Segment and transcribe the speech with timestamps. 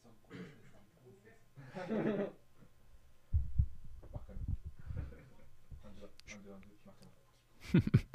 [1.70, 2.34] Mach keinen.
[4.12, 4.46] Mach keinen.
[6.84, 8.00] Mach keinen.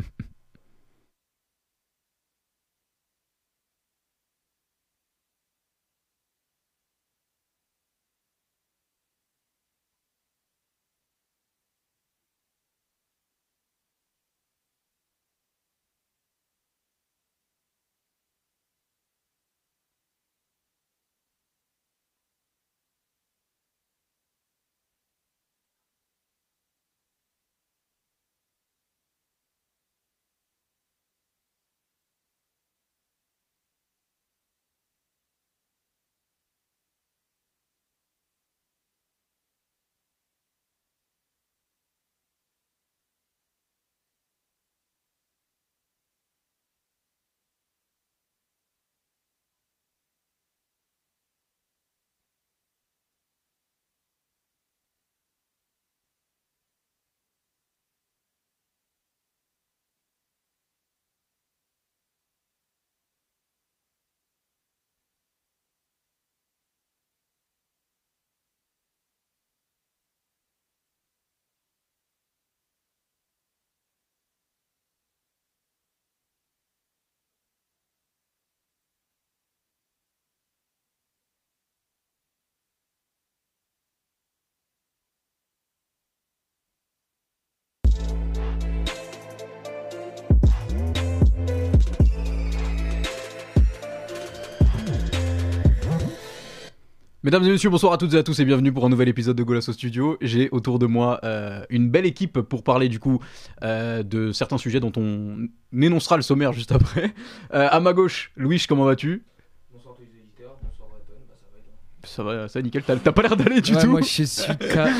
[97.25, 99.35] Mesdames et messieurs, bonsoir à toutes et à tous et bienvenue pour un nouvel épisode
[99.35, 100.15] de Golasso Studio.
[100.21, 103.19] J'ai autour de moi euh, une belle équipe pour parler du coup
[103.63, 107.13] euh, de certains sujets dont on énoncera le sommaire juste après.
[107.53, 109.23] Euh, à ma gauche, Louis, comment vas-tu?
[109.71, 111.73] Bonsoir tous les éditeurs, bonsoir Redon, bah ça va et toi?
[112.09, 113.89] Ça va, ça va nickel, t'as t'as pas l'air d'aller du Ouais, tout.
[113.91, 114.47] Moi je suis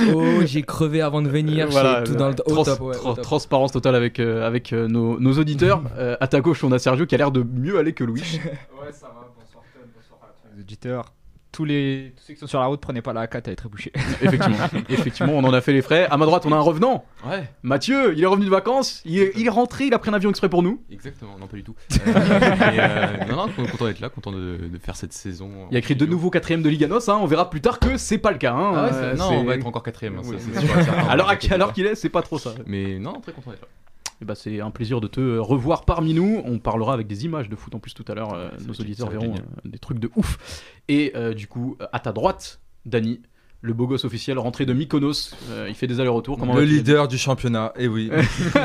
[0.09, 3.09] KO, j'ai crevé avant de venir, Voilà, j'ai tout dans le trans- top, ouais, tra-
[3.11, 3.21] au top.
[3.23, 5.83] transparence totale avec, euh, avec euh, nos, nos auditeurs.
[5.97, 8.21] Euh, à ta gauche, on a Sergio qui a l'air de mieux aller que Louis.
[8.21, 11.13] Ouais, ça va, bonsoir Tom, bonsoir à tous les auditeurs.
[11.55, 12.11] Tous, les...
[12.17, 13.93] tous ceux qui sont sur la route, prenez pas la 4, elle est très bouchée.
[14.21, 14.57] effectivement,
[14.89, 16.05] effectivement, on en a fait les frais.
[16.11, 17.05] À ma droite, on a un revenant.
[17.25, 20.09] Ouais, Mathieu, il est revenu de vacances, il est, il est rentré, il a pris
[20.09, 20.81] un avion exprès pour nous.
[20.91, 21.73] exactement, non pas du tout.
[21.93, 21.95] Euh,
[22.73, 25.49] et, euh, non, non, content d'être là, content de, de faire cette saison.
[25.71, 27.17] Il a écrit de nouveau quatrième de Liganos, hein.
[27.21, 28.53] on verra plus tard que c'est pas le cas.
[28.53, 28.73] hein.
[28.75, 30.17] Ah ouais, Euh, non, on va être encore quatrième.
[30.17, 30.35] hein, Oui.
[31.09, 32.51] Alors heure qu'il est, c'est pas trop ça.
[32.65, 33.67] Mais non, très content d'être là.
[34.21, 36.41] Et bah, c'est un plaisir de te revoir parmi nous.
[36.45, 38.33] On parlera avec des images de foot en plus tout à l'heure.
[38.33, 39.39] euh, nos auditeurs verront euh,
[39.69, 40.37] des trucs de ouf.
[40.87, 43.21] Et euh, du coup, à ta droite, Dany,
[43.61, 45.35] le beau gosse officiel rentré de Mykonos.
[45.49, 46.37] Euh, il fait des allers-retours.
[46.37, 48.09] Comment le leader du championnat, et oui.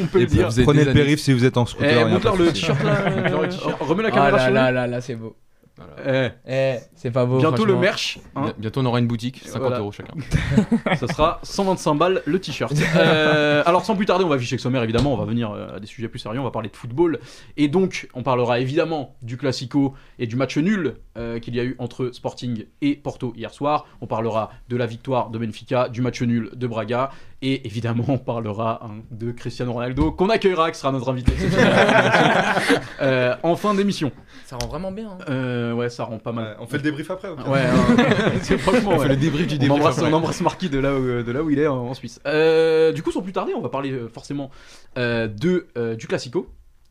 [0.00, 0.46] On peut et le dire.
[0.48, 2.36] vous Vous êtes prenez des le périph' si vous êtes en Eh, scooter.
[2.36, 3.10] le t-shirt là.
[3.48, 3.76] T-shirt.
[3.80, 4.74] Remets la Ah caméra là sur là lui.
[4.74, 5.36] là là, c'est beau.
[5.78, 6.32] Voilà.
[6.46, 7.38] Eh, Eh, c'est pas beau.
[7.38, 8.18] bientôt le merch.
[8.36, 8.42] hein.
[8.44, 9.78] Bien- Bientôt, on aura une boutique, 50 Voilà.
[9.78, 10.14] euros chacun.
[10.96, 12.72] Ça sera 125 balles le t-shirt.
[12.96, 15.76] Euh, alors sans plus tarder, on va afficher le sommaire évidemment, on va venir euh,
[15.76, 17.20] à des sujets plus sérieux, on va parler de football.
[17.56, 21.64] Et donc, on parlera évidemment du Classico et du match nul euh, qu'il y a
[21.64, 23.86] eu entre Sporting et Porto hier soir.
[24.00, 27.10] On parlera de la victoire de Benfica, du match nul de Braga.
[27.40, 31.32] Et évidemment, on parlera hein, de Cristiano Ronaldo, qu'on accueillera, qui sera notre invité
[33.00, 34.10] Euh, en fin d'émission.
[34.44, 35.10] Ça rend vraiment bien.
[35.10, 35.24] hein.
[35.28, 36.44] Euh, ouais, ça rend pas mal.
[36.48, 37.28] Ouais, on fait le débrief après.
[37.28, 38.56] ok Ouais, hein.
[38.58, 38.90] franchement.
[38.92, 39.02] On ouais.
[39.04, 39.80] fait le débrief du On débrief.
[39.80, 40.10] embrasse, après.
[40.12, 42.20] on embrasse Marquis de là où, de là où il est en, en Suisse.
[42.26, 44.50] Euh, du coup, sans plus tarder, on va parler euh, forcément
[44.96, 46.48] euh, de, euh, du Classico,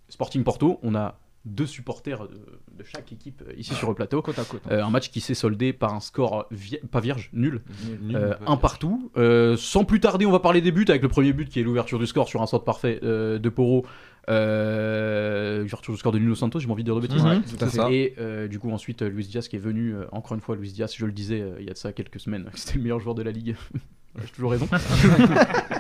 [0.08, 0.80] Sporting Porto.
[0.82, 1.16] On a
[1.48, 2.36] deux supporters de,
[2.78, 4.22] de chaque équipe euh, ici sur le plateau.
[4.22, 4.62] Côte à côte.
[4.66, 4.70] hein.
[4.74, 7.62] Euh, un match qui s'est soldé par un score vi- pas vierge, nul,
[8.02, 9.12] Nul, euh, pas un partout.
[9.18, 11.64] Euh, sans plus tarder, on va parler des buts avec le premier but qui est
[11.64, 13.86] l'ouverture du score sur un sort parfait euh, de Poro.
[14.30, 17.24] Euh, ouverture du score de Nuno Santos, j'ai envie de dire de bêtises.
[17.24, 17.40] Mhm, Ouais.
[17.42, 17.94] tout à fait.
[17.96, 20.56] Et euh, du coup, ensuite, euh, Luis Diaz qui est venu, euh, encore une fois,
[20.56, 22.82] Luis Diaz, je le disais euh, il y a de ça quelques semaines, c'était le
[22.84, 23.56] meilleur joueur de la ligue.
[24.24, 24.68] J'ai toujours raison.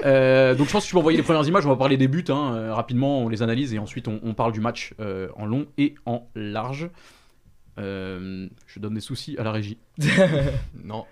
[0.05, 2.07] Euh, donc je pense que tu peux envoyer les premières images, on va parler des
[2.07, 5.27] buts hein, euh, rapidement, on les analyse et ensuite on, on parle du match euh,
[5.35, 6.89] en long et en large.
[7.77, 8.47] Je
[8.79, 9.77] donne des soucis à la régie.
[10.83, 11.05] Non,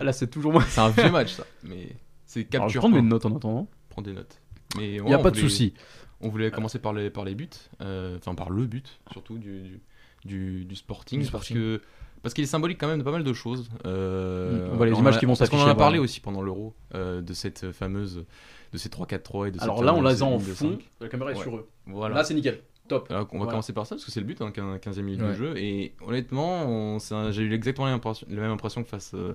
[0.00, 0.62] là c'est toujours moi.
[0.68, 1.44] c'est un vieux match ça.
[1.62, 1.88] Mais
[2.24, 2.90] c'est Alors, je capture.
[2.90, 3.02] prends un.
[3.02, 3.68] notes en attendant.
[3.90, 4.40] Prends des notes.
[4.76, 5.74] Mais Il ouais, n'y a pas de souci.
[6.20, 7.48] On voulait commencer par les, par les buts,
[7.80, 9.80] enfin par le but surtout du, du,
[10.24, 11.56] du- du sporting, Du parce Sporting.
[11.56, 11.82] que
[12.22, 13.68] parce qu'il est symbolique quand même de pas mal de choses.
[13.86, 16.20] Euh, on voit les images a- qui vont Parce qu'on en s'afficher, a parlé aussi
[16.20, 18.24] pendant l'Euro euh, de cette fameuse
[18.72, 21.36] de ces 3-4-3 et de Alors là on fameuse l'a en fond, la caméra est
[21.36, 21.42] Ouais.
[21.42, 21.68] sur eux.
[21.86, 22.16] Voilà.
[22.16, 23.06] Là c'est nickel, top.
[23.10, 23.50] Alors, on va Voilà.
[23.52, 25.28] commencer par ça parce que c'est le but, hein, 15e minute Ouais.
[25.28, 25.56] de jeu.
[25.56, 26.98] Et honnêtement,
[27.30, 29.34] j'ai eu exactement la même impression, que, face, euh,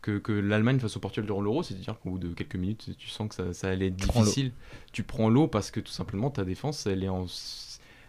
[0.00, 1.62] que, que l'Allemagne face au Portugal durant l'Euro.
[1.62, 4.52] C'est-à-dire qu'au bout de quelques minutes, tu sens que ça, ça allait être prends difficile.
[4.92, 7.26] Tu prends l'eau parce que tout simplement ta défense, elle est en.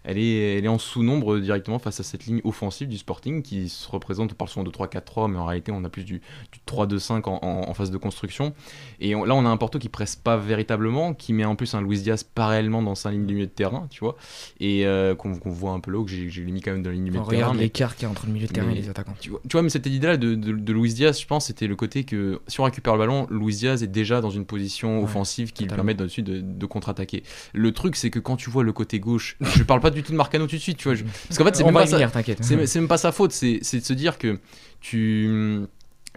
[0.03, 3.69] Elle est, elle est en sous-nombre directement face à cette ligne offensive du Sporting qui
[3.69, 6.21] se représente, on parle souvent de 3-4-3, mais en réalité on a plus du,
[6.51, 8.53] du 3-2-5 en, en- en phase de construction.
[8.99, 11.73] Et on- là on a un Porto qui presse pas véritablement, qui met en plus
[11.73, 14.15] un Luis Diaz pas réellement dans sa ligne du milieu de terrain, tu vois,
[14.59, 17.05] et euh, qu'on voit un peu là, que j'ai mis quand même dans la ligne
[17.05, 17.41] du milieu de terrain.
[17.47, 19.15] regarde l'écart qu'il y a entre le milieu de terrain mais- et les attaquants.
[19.19, 21.67] tu vois, tu vois, mais cette idée-là de, de, de Luis Diaz, je pense, c'était
[21.67, 24.97] le côté que si on récupère le ballon, Luis Diaz est déjà dans une position
[24.97, 27.23] Ouais, offensive qui lui permet de, de, de contre-attaquer.
[27.53, 30.11] Le truc, c'est que quand tu vois le côté gauche, je parle pas du tout
[30.11, 32.07] de Marcano tout de suite, tu vois, je- parce qu'en fait, c'est même, pas venir,
[32.41, 34.39] c'est c'est même pas sa faute, c'est c'est de se dire que
[34.81, 35.61] tu.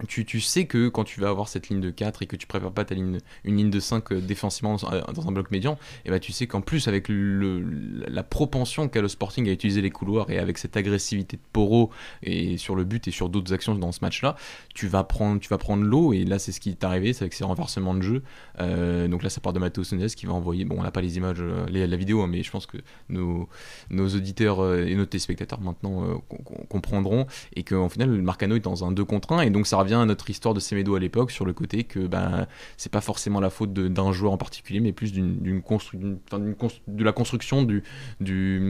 [0.08, 2.46] Tu, tu sais que quand tu vas avoir cette ligne de 4 et que tu
[2.46, 5.50] prépares pas ta ligne, une ligne de 5 euh, défensivement dans, un- dans un bloc
[5.50, 7.64] médian, et ben tu sais qu'en plus avec le,
[8.06, 11.90] la propension qu'a le Sporting à utiliser les couloirs et avec cette agressivité de Poro
[12.22, 14.37] et sur le but et sur d'autres actions dans ce match-là,
[14.75, 17.44] tu vas prendre, prendre l'eau et là c'est ce qui est arrivé, c'est avec ces
[17.44, 18.22] renversements de jeu.
[18.60, 21.00] Euh, donc là ça part de Matteo Sonez qui va envoyer, bon on n'a pas
[21.00, 22.76] les images, euh, les- la vidéo, hein, mais je pense que
[23.08, 23.49] nos,
[23.88, 28.56] nos auditeurs euh, et nos téléspectateurs maintenant euh, com- com- comprendront et qu'en final Marcano
[28.56, 30.94] est dans un 2 contre 1 et donc ça revient à notre histoire de Semedo
[30.94, 32.47] à l'époque sur le côté que ben
[32.77, 35.99] c'est pas forcément la faute d'un joueur en particulier mais plus d'une constru-
[36.87, 37.83] de la construction du,
[38.21, 38.61] du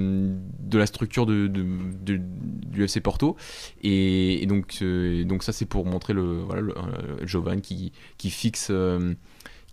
[0.60, 3.36] de la structure de, du FC Porto.
[3.82, 7.92] Et, et donc euh, donc ça c'est pour montrer le voilà le, euh, Jovan qui
[8.18, 9.14] qui fixe euh,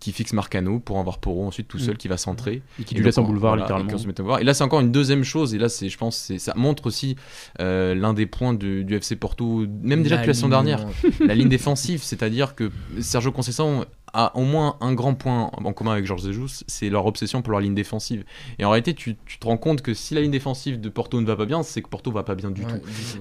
[0.03, 1.97] qui fixe Marcano pour avoir Poro ensuite tout seul Mm.
[1.97, 4.37] qui va centrer Et qui lui laisse un boulevard voilà, littéralement.
[4.37, 5.53] et là, c'est encore une deuxième chose.
[5.55, 7.15] Et là, c'est, je pense, c'est, ça montre aussi
[7.61, 10.85] euh, l'un des points du, du FC Porto, même déjà depuis la saison dernière,
[11.25, 12.03] la ligne défensive.
[12.03, 12.69] C'est-à-dire que
[12.99, 17.05] Sergio Conceição a au moins un grand point en commun avec Georges Jesus, c'est leur
[17.05, 18.23] obsession pour leur ligne défensive.
[18.59, 21.19] Et en réalité, tu, tu te rends compte que si la ligne défensive de Porto
[21.19, 22.75] ne va pas bien, c'est que Porto va pas bien du tout.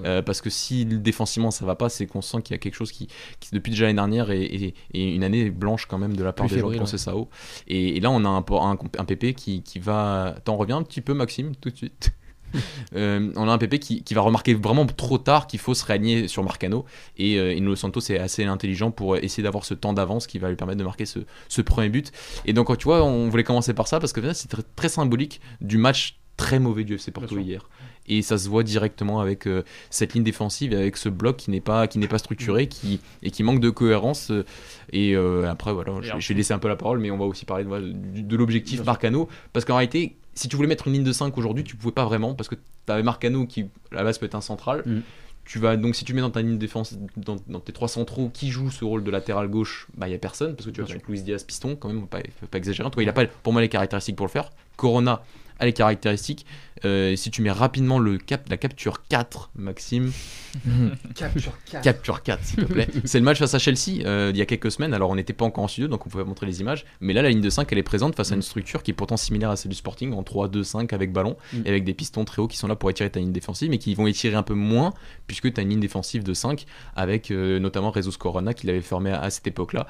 [0.05, 2.75] Euh, parce que si défensivement ça va pas, c'est qu'on sent qu'il y a quelque
[2.75, 3.07] chose qui,
[3.39, 6.55] qui depuis déjà l'année dernière est une année blanche quand même de la part Plus
[6.55, 7.27] des joueurs de fébrile, Conceição.
[7.67, 10.35] Et, et là on a un, un, un PP qui, qui va.
[10.43, 12.11] T'en reviens un petit peu Maxime tout de suite.
[12.95, 15.83] Euh, on a un PP qui, qui va remarquer vraiment trop tard qu'il faut se
[15.83, 16.85] réaligner sur Marcano.
[17.17, 20.49] Et euh, Nuno Santos est assez intelligent pour essayer d'avoir ce temps d'avance qui va
[20.49, 21.19] lui permettre de marquer ce,
[21.49, 22.11] ce premier but.
[22.45, 25.41] Et donc tu vois on voulait commencer par ça parce que c'est très, très symbolique
[25.61, 27.67] du match très mauvais du FC Porto hier.
[28.07, 31.51] Et ça se voit directement avec euh, cette ligne défensive et avec ce bloc qui
[31.51, 34.29] n'est pas qui n'est pas structuré qui et qui manque de cohérence.
[34.31, 34.43] Euh,
[34.91, 37.25] et euh, après voilà je, je vais laisser un peu la parole mais on va
[37.25, 38.83] aussi parler de, l'objectif.
[38.83, 39.29] Marcano.
[39.53, 42.05] Parce qu'en réalité si tu voulais mettre une ligne de 5 aujourd'hui tu pouvais pas
[42.05, 44.83] vraiment parce que tu avais Marcano qui à la base peut être un central.
[44.85, 45.01] Mm.
[45.45, 47.87] tu vas donc si tu mets dans ta ligne de défense dans, dans tes trois
[47.87, 50.71] centraux qui joue ce rôle de latéral gauche bah il y a personne parce que
[50.71, 52.87] tu vas avec Luis Diaz piston quand même faut pas, faut pas exagérer.
[52.87, 54.49] En tout cas il a pas pour moi les caractéristiques pour le faire.
[54.75, 55.23] Corona
[55.59, 56.45] a les caractéristiques
[56.85, 60.11] Euh, si tu mets rapidement le cap la capture 4 Maxime
[61.15, 61.81] Capture 4.
[61.83, 62.87] Capture 4, s'il te plaît.
[63.05, 64.93] c'est le match face à Chelsea euh, il y a quelques semaines.
[64.93, 66.85] Alors, on n'était pas encore en studio, donc on pouvait montrer les images.
[66.99, 68.93] Mais là, la ligne de 5, elle est présente face à une structure qui est
[68.93, 71.61] pourtant similaire à celle du Sporting, en 3-2-5 avec ballon, Mm.
[71.65, 73.77] et avec des pistons très hauts qui sont là pour étirer ta ligne défensive, mais
[73.77, 74.93] qui vont étirer un peu moins,
[75.27, 78.81] puisque tu as une ligne défensive de 5, avec euh, notamment Jesus Corona qui l'avait
[78.81, 79.87] formé à, à cette époque-là.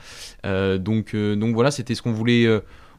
[0.77, 2.47] Donc, donc voilà, c'était ce qu'on voulait.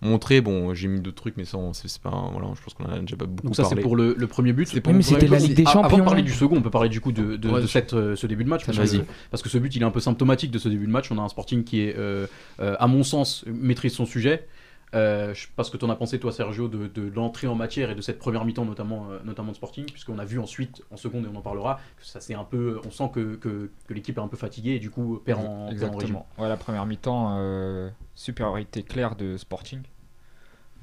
[0.04, 2.98] Montrer bon j'ai mis d'autres trucs mais ça c'est pas voilà je pense qu'on a
[3.00, 4.66] déjà pas beaucoup Donc ça c'est pour le, le premier but.
[4.68, 6.24] C'est mais le premier c'était la but, Ligue des a- Avant de Champions, parler hein.
[6.24, 8.26] du second, on peut parler du coup de, de- Ouais, de je- cette, euh, ce
[8.26, 8.64] début de match.
[8.66, 9.00] Parce Vas-y.
[9.00, 11.10] que, parce que ce but il est un peu symptomatique de ce début de match.
[11.10, 12.26] On a un Sporting qui est, euh,
[12.60, 14.46] euh, à mon sens, maîtrise son sujet.
[14.94, 17.48] Euh, je sais pas ce que tu en as pensé toi Sergio de, de l'entrée
[17.48, 20.38] en matière et de cette première mi-temps notamment, euh, notamment de Sporting puisqu'on a vu
[20.38, 23.34] ensuite en seconde et on en parlera que ça c'est un peu on sent que,
[23.34, 25.72] que, que l'équipe est un peu fatiguée et du coup perd en, perd en régime.
[25.90, 26.26] Exactement.
[26.38, 29.80] Ouais, la première mi-temps, euh, supériorité claire de Sporting.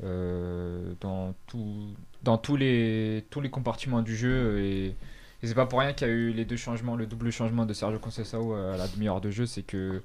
[0.04, 4.60] Euh, dans, tous, les, compartiments du jeu.
[4.60, 4.96] Et,
[5.44, 7.74] c'est pas pour rien qu'il y a eu les deux changements, le double changement de
[7.74, 9.46] Sergio Conceição à la demi-heure de jeu.
[9.46, 10.02] C'est que,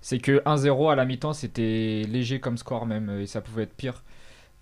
[0.00, 3.10] c'est que 1-0 à la mi-temps, c'était léger comme score même.
[3.10, 4.02] Et ça pouvait être pire.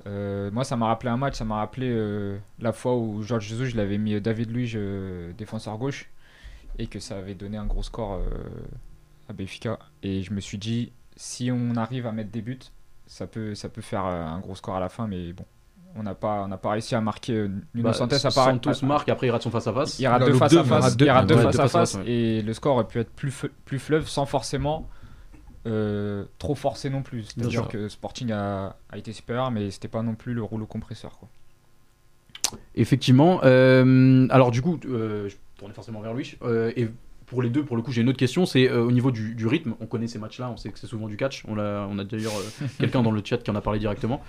[0.06, 1.36] Euh, moi, ça m'a rappelé un match.
[1.36, 5.32] Ça m'a rappelé euh, la fois où Georges Jesus, je l'avais mis David Luiz, euh,
[5.38, 6.10] défenseur gauche.
[6.78, 8.14] Et que ça avait donné un gros score.
[8.14, 8.22] euh,
[9.28, 12.58] à Benfica et je me suis dit si on arrive à mettre des buts
[13.12, 15.44] ça peut ça peut faire euh, un gros score à la fin mais bon
[15.94, 19.08] on n'a pas on n'a pas réussi à marquer euh, Nuno Bah, Santos Santos marque
[19.10, 19.98] après il rate son face à face.
[19.98, 21.06] il en deux loupe face deux, il face deux.
[21.68, 23.34] face et le score aurait pu être plus
[23.66, 24.88] plus fleuve sans forcément
[25.66, 27.68] euh, trop forcé non plus c'est à Bien dire sûr.
[27.68, 31.28] que Sporting a, a été supérieur mais c'était pas non plus le rouleau compresseur quoi.
[32.74, 33.40] Effectivement.
[33.44, 36.36] euh, alors du coup, euh, je tournais forcément vers lui.
[36.42, 36.90] euh, et
[37.26, 38.46] pour les deux, pour le coup, j'ai une autre question.
[38.46, 39.74] C'est euh, au niveau du, du rythme.
[39.80, 40.50] On connaît ces matchs-là.
[40.50, 41.44] On sait que c'est souvent du catch.
[41.48, 44.22] On a, on a d'ailleurs euh, quelqu'un dans le chat qui en a parlé directement.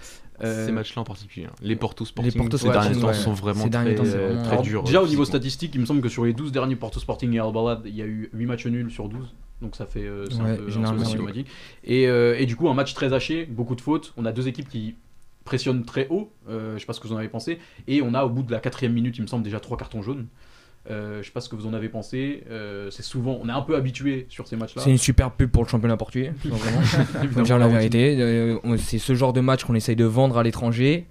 [0.43, 1.53] Euh, ces matchs-là en particulier hein.
[1.61, 3.13] les Porto Sporting Porto ces derniers Sporting, temps ouais.
[3.13, 5.75] sont vraiment Ces très, temps, c'est euh, vraiment- très alors, durs déjà au niveau statistique,
[5.75, 8.05] il me semble que sur les 12 derniers Porto Sporting et Albalade, il y a
[8.05, 9.31] eu 8 matchs nuls sur 12.
[9.61, 11.47] Donc ça fait euh, c'est Ouais, un peu généralement, symptomatique.
[11.83, 14.13] Et, euh, et du coup, un match très haché, beaucoup de fautes.
[14.17, 14.95] On a deux équipes qui
[15.45, 16.31] pressionne très haut.
[16.49, 17.59] Euh, je sais pas ce que vous en avez pensé.
[17.87, 20.01] Et on a au bout de la quatrième minute, il me semble déjà trois cartons
[20.01, 20.25] jaunes.
[20.91, 22.43] Euh, je sais pas ce que vous en avez pensé.
[22.49, 24.81] Euh, c'est souvent, on est un peu habitué sur ces matchs-là.
[24.81, 26.33] C'est une super pub pour le championnat portugais.
[27.31, 28.17] Faut dire la vérité.
[28.19, 31.07] Euh, on- c'est ce genre de match qu'on essaye de vendre à l'étranger.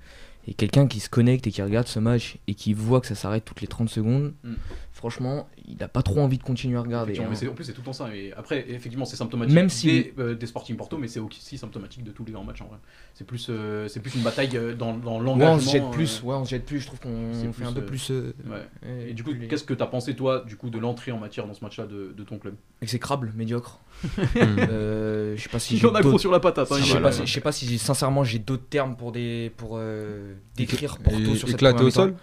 [0.48, 3.14] Et quelqu'un qui se connecte et qui regarde ce match et qui voit que ça
[3.14, 4.54] s'arrête toutes les 30 secondes, Mm.
[4.92, 7.12] franchement, il n'a pas trop envie de continuer à regarder.
[7.12, 7.28] Hein.
[7.30, 8.12] mais en plus, c'est tout le temps ça.
[8.14, 11.56] Et après, effectivement, c'est symptomatique Même si- des, euh, des Sporting Porto, mais c'est aussi
[11.58, 12.78] symptomatique de tous les grands matchs en vrai.
[13.14, 15.54] C'est plus, euh, c'est plus une bataille euh, dans, dans Ouais, l'engagement.
[15.54, 16.80] on se jette euh, plus, ouais, on se jette plus.
[16.80, 18.10] Je trouve qu'on fait plus, un peu plus.
[18.10, 19.08] ouais.
[19.08, 21.46] Et du coup, les- qu'est-ce que t'as pensé toi, du coup, de l'entrée en matière
[21.46, 22.56] dans ce match-là de, de ton club?
[22.80, 23.78] Exécrable, médiocre.
[24.36, 26.70] Euh, je sais pas si Il j'ai en a gros d'autres- sur la patate.
[26.72, 30.98] hein, Je sais pas, si- pas sincèrement j'ai d'autres termes pour des pour euh, décrire
[30.98, 32.14] Porto Et- sur cette éclaté au sol?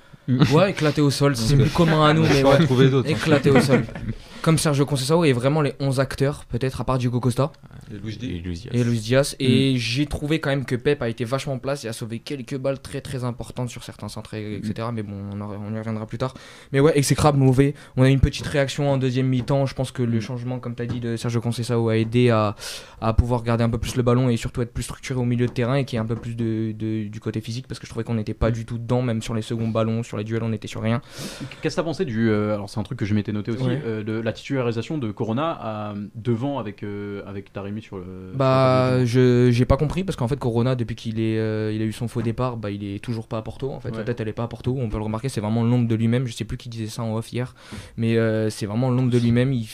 [0.54, 2.64] Ouais, éclaté au sol, c'est plus commun à nous mais ouais.
[2.66, 3.10] trouver d'autres.
[3.10, 3.14] hein.
[3.14, 3.84] Éclaté au sol.
[4.42, 7.52] Comme Sergio Conceição et vraiment les 11 acteurs, peut-être à part Diego Costa
[7.92, 8.32] Et Luis Diaz.
[8.32, 8.72] Et Luis Diaz.
[8.74, 9.36] et Luis Diaz.
[9.40, 12.20] Et j'ai trouvé quand même que Pep a été vachement en place et a sauvé
[12.20, 14.88] quelques balles très très importantes sur certains centres, etc.
[14.94, 16.34] Mais bon, on, en- on y reviendra plus tard.
[16.72, 17.74] Mais ouais, exécrable, mauvais.
[17.98, 19.66] On a eu une petite réaction en deuxième mi-temps.
[19.66, 22.56] Je pense que le changement, comme tu as dit, de Sergio Conceição a aidé à,
[23.02, 25.48] à pouvoir garder un peu plus le ballon et surtout être plus structuré au milieu
[25.48, 27.78] de terrain et qu'il y ait un peu plus de, de- du côté physique parce
[27.80, 30.16] que je trouvais qu'on n'était pas du tout dedans, même sur les seconds ballons, sur
[30.18, 31.02] les duels, on était sur rien.
[31.62, 32.30] Qu'est-ce que t'as pensé du.
[32.30, 33.82] euh, alors, c'est un truc que je m'étais noté aussi, Ouais.
[33.86, 38.32] euh, de la titularisation de Corona devant avec, euh, avec Taremi sur le.
[38.36, 41.72] Bah, sur le- je j'ai pas compris parce qu'en fait Corona depuis qu'il est euh,
[41.74, 43.72] il a eu son faux départ, bah il est toujours pas à Porto.
[43.72, 43.96] En fait, Ouais.
[43.98, 44.76] sa tête elle est pas à Porto.
[44.80, 46.26] On peut le remarquer, c'est vraiment l'ombre de lui-même.
[46.28, 47.56] Je sais plus qui disait ça en off hier,
[47.98, 49.54] mais euh, c'est vraiment l'ombre de lui-même.
[49.54, 49.68] Il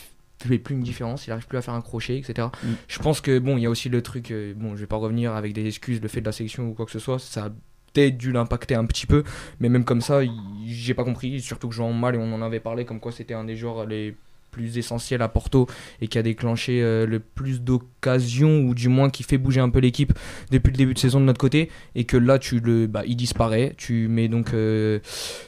[0.43, 2.49] fait plus une différence, il arrive plus à faire un crochet, etc.
[2.63, 2.67] Mm.
[2.87, 4.31] Je pense que bon, il y a aussi le truc.
[4.31, 6.73] euh, bon, je vais pas revenir avec des excuses, le fait de la sélection ou
[6.73, 7.49] quoi que ce soit, ça a
[7.93, 9.23] peut-être dû l'impacter un petit peu,
[9.61, 10.19] mais même comme ça,
[10.67, 11.39] j'ai pas compris.
[11.39, 13.85] Surtout que jouant mal et on en avait parlé comme quoi c'était un des joueurs
[13.85, 14.15] les
[14.55, 15.67] plus essentiels à Porto
[16.01, 19.69] et qui a déclenché euh, le plus d'occasions ou du moins qui fait bouger un
[19.69, 20.13] peu l'équipe
[20.49, 21.69] depuis le début de saison de notre côté.
[21.95, 23.73] Et que là tu le bah, il disparaît.
[23.77, 24.99] Tu mets donc euh,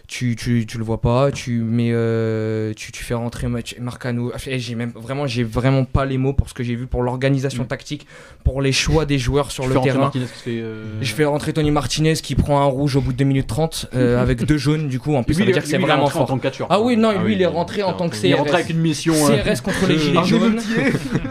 [0.08, 1.32] tu, tu, tu le vois pas.
[1.32, 3.48] Tu mets euh, tu, tu fais rentrer
[3.80, 4.34] Marcano.
[4.46, 7.04] Eh, j'ai même vraiment j'ai vraiment pas les mots pour ce que j'ai vu pour
[7.04, 7.68] l'organisation Mm.
[7.68, 8.08] tactique
[8.44, 10.12] pour les choix des joueurs sur Tu le terrain.
[10.12, 10.64] Fait,
[11.02, 13.90] je fais rentrer Tony Martinez qui prend un rouge au bout de 2 minutes 30
[13.96, 16.06] euh, avec deux jaunes du coup en plus Lui, ça veut dire que c'est vraiment
[16.06, 16.26] en fort.
[16.28, 16.68] tant que catcheur.
[16.70, 18.70] ah oui non Ah lui il est rentré en tant que Il est rentré avec
[18.70, 19.14] une mission.
[19.32, 20.60] euh, CRS contre les gilets un jaunes.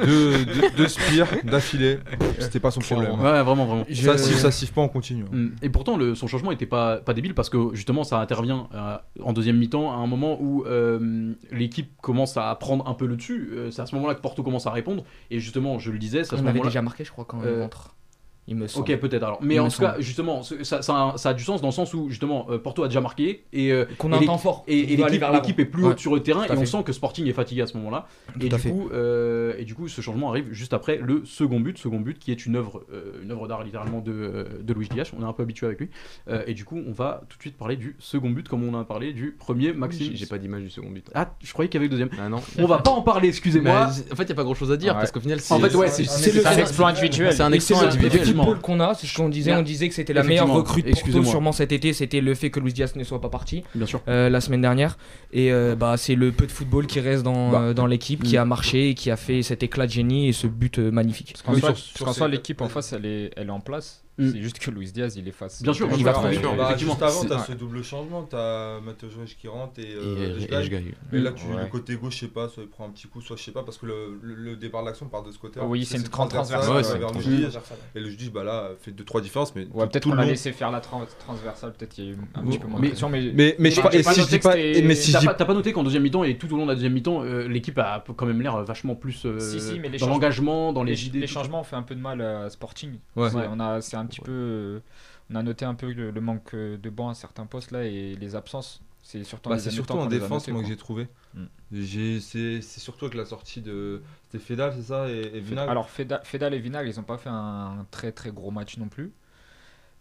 [0.04, 0.44] Deux,
[0.76, 1.98] deux, spires d'affilée,
[2.38, 3.12] c'était pas son problème.
[3.18, 3.22] hein.
[3.22, 3.84] Ouais, vraiment, vraiment.
[3.92, 5.24] Ça siffle, ça siffle pas, on continue.
[5.24, 5.36] hein.
[5.36, 5.48] Mm.
[5.62, 8.96] Et pourtant, le, son changement était pas, pas débile parce que justement, ça intervient euh,
[9.22, 13.16] en deuxième mi-temps à un moment où euh, l'équipe commence à prendre un peu le
[13.16, 13.50] dessus.
[13.52, 15.04] Euh, c'est à ce moment-là que Porto commence à répondre.
[15.30, 17.62] Et justement, je le disais, ce on avait déjà marqué je crois quand Euh, il
[17.62, 17.94] rentre
[18.48, 19.38] il me semble Ok, peut-être alors.
[19.42, 21.72] Mais Il en tout cas, justement, ça, ça a, ça a du sens dans le
[21.72, 24.26] sens où justement euh, Porto a déjà marqué et, euh, qu'on et a un l'équipe-
[24.32, 26.92] temps fort et, l'équipe est plus Ouais, haute sur le terrain et on sent que
[26.92, 28.06] Sporting est fatigué à ce moment-là.
[28.40, 31.76] Et du, coup, euh, et du coup, ce changement arrive juste après le second but,
[31.78, 35.10] second but qui est une œuvre, euh, une œuvre d'art littéralement de, de Luis Diaz.
[35.18, 35.88] On est un peu habitué avec lui.
[36.28, 38.78] Euh, et du coup, on va tout de suite parler du second but, comme on
[38.78, 39.72] a parlé du premier.
[39.72, 41.06] Maxime, J'ai pas d'image du second but.
[41.14, 42.10] Ah, je croyais qu'il y avait le deuxième.
[42.20, 42.38] Ah non.
[42.58, 43.88] On va pas en parler, excusez-moi.
[44.12, 45.00] En fait, il y a pas grand chose à dire Ouais.
[45.00, 45.52] parce qu'au final, c'est.
[45.54, 47.32] En fait, ouais, c'est un exploit individuel.
[47.32, 48.35] C'est un exploit individuel.
[48.44, 49.54] Football qu'on a, c'est ce qu'on disait.
[49.54, 51.30] On disait que c'était la meilleure recrue Porto excusez-moi.
[51.30, 51.92] sûrement cet été.
[51.92, 54.00] C'était le fait que Luis Diaz ne soit pas parti Bien sûr.
[54.08, 54.98] euh, la semaine dernière.
[55.32, 58.22] Et euh, bah, c'est le peu de football qui reste dans, Bah, euh, dans l'équipe,
[58.22, 60.90] qui a marché et qui a fait cet éclat de génie et ce but euh,
[60.90, 61.32] magnifique.
[61.32, 64.02] Parce qu'en Oui, soi, l'équipe en face, elle est, elle est en place.
[64.18, 64.30] Mm.
[64.32, 65.62] C'est juste que Luis Diaz, il est face.
[65.62, 66.44] Bien sûr, Il va sûr, trop ouais, vite.
[66.46, 66.92] ouais, Bah, effectivement.
[66.94, 67.46] juste avant, t'as ouais.
[67.48, 70.82] ce double changement, t'as Matheus Reis qui rentre et, euh, et.
[71.12, 71.62] Mais là, tu, Ouais.
[71.64, 73.50] le côté gauche, je sais pas, soit il prend un petit coup, soit je sais
[73.52, 75.60] pas, parce que le, le, le départ de l'action part de ce côté.
[75.60, 76.70] Oui, c'est une grande transversale.
[76.74, 77.22] Ouais, euh, transversale.
[77.22, 77.58] Judic.
[77.94, 80.20] Et le Judic, bah là, fait 2-3 différences, mais Ouais, tout- peut-être tout qu'on le
[80.22, 80.30] a long.
[80.30, 82.86] laissé faire la tran- transversale, peut-être qu'il y a eu un petit peu moins mais-
[82.88, 83.32] de pression, mais.
[83.34, 85.26] Mais, mais je J'ai pas- et pas si je noté dis que pas, T'as dis
[85.26, 87.22] pas, t'as pas noté qu'en deuxième mi-temps et tout au long de la deuxième mi-temps,
[87.22, 89.38] euh, l'équipe a quand même l'air vachement plus euh,
[89.82, 91.20] mais les dans changements- l'engagement, dans les, les, idées.
[91.20, 92.94] les changements ont fait un peu de mal à Sporting.
[93.14, 93.28] Ouais.
[93.30, 93.46] C'est- Ouais.
[94.06, 94.80] Un petit peu, euh,
[95.30, 97.84] on a noté un peu le, le manque euh, de banc à certains postes là
[97.84, 98.82] et les absences.
[99.02, 101.08] C'est surtout, Bah, en a défense moi que j'ai trouvé.
[101.34, 101.44] Mm.
[101.72, 104.02] J'ai- C'est surtout avec la sortie de.
[104.30, 107.18] C'était Fedal, c'est ça Et, et Vinal Alors Feda- Fedal et Vinal, ils n'ont pas
[107.18, 109.12] fait un très très gros match non plus.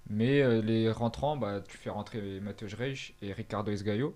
[0.10, 4.16] Mais euh, les rentrants, bah, tu fais rentrer Matheus Reis et Ricardo Esgaio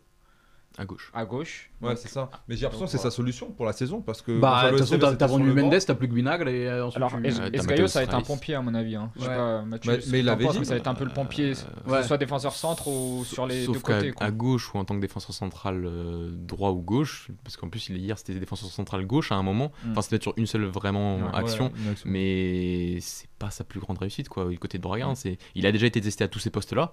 [0.78, 1.12] À gauche.
[1.14, 1.72] à gauche.
[1.82, 2.30] Ouais, c'est ça.
[2.48, 4.40] Mais j'ai l'impression que c'est sa solution pour la saison parce que.
[4.40, 5.52] Bah, de toute façon, t'as vendu.
[5.52, 8.00] Mendes, t'as plus que Vinagre et euh, ensuite Alors, tu- Es- Euh, t'as Esgaio, ça
[8.00, 8.96] va être un pompier à mon avis.
[8.96, 9.12] Hein.
[9.18, 9.36] Je sais Ouais.
[9.36, 10.66] pas, Mathieu, Mais- il penses, dit.
[10.66, 11.66] Ça va être un peu le pompier, ce
[12.04, 14.12] soit défenseur centre ou sur les Sauf deux qu'à côtés.
[14.14, 14.28] quoi.
[14.28, 17.90] à gauche ou en tant que défenseur central euh, droit ou gauche, parce qu'en plus
[17.90, 19.92] il est hier c'était défenseur central gauche à un moment, Mm.
[19.92, 21.72] enfin c'était sur une seule vraiment action,
[22.06, 24.48] mais c'est pas sa plus grande réussite quoi.
[24.50, 26.74] Du côté de Braga, hein, c'est il a déjà été testé à tous ces postes
[26.74, 26.92] là.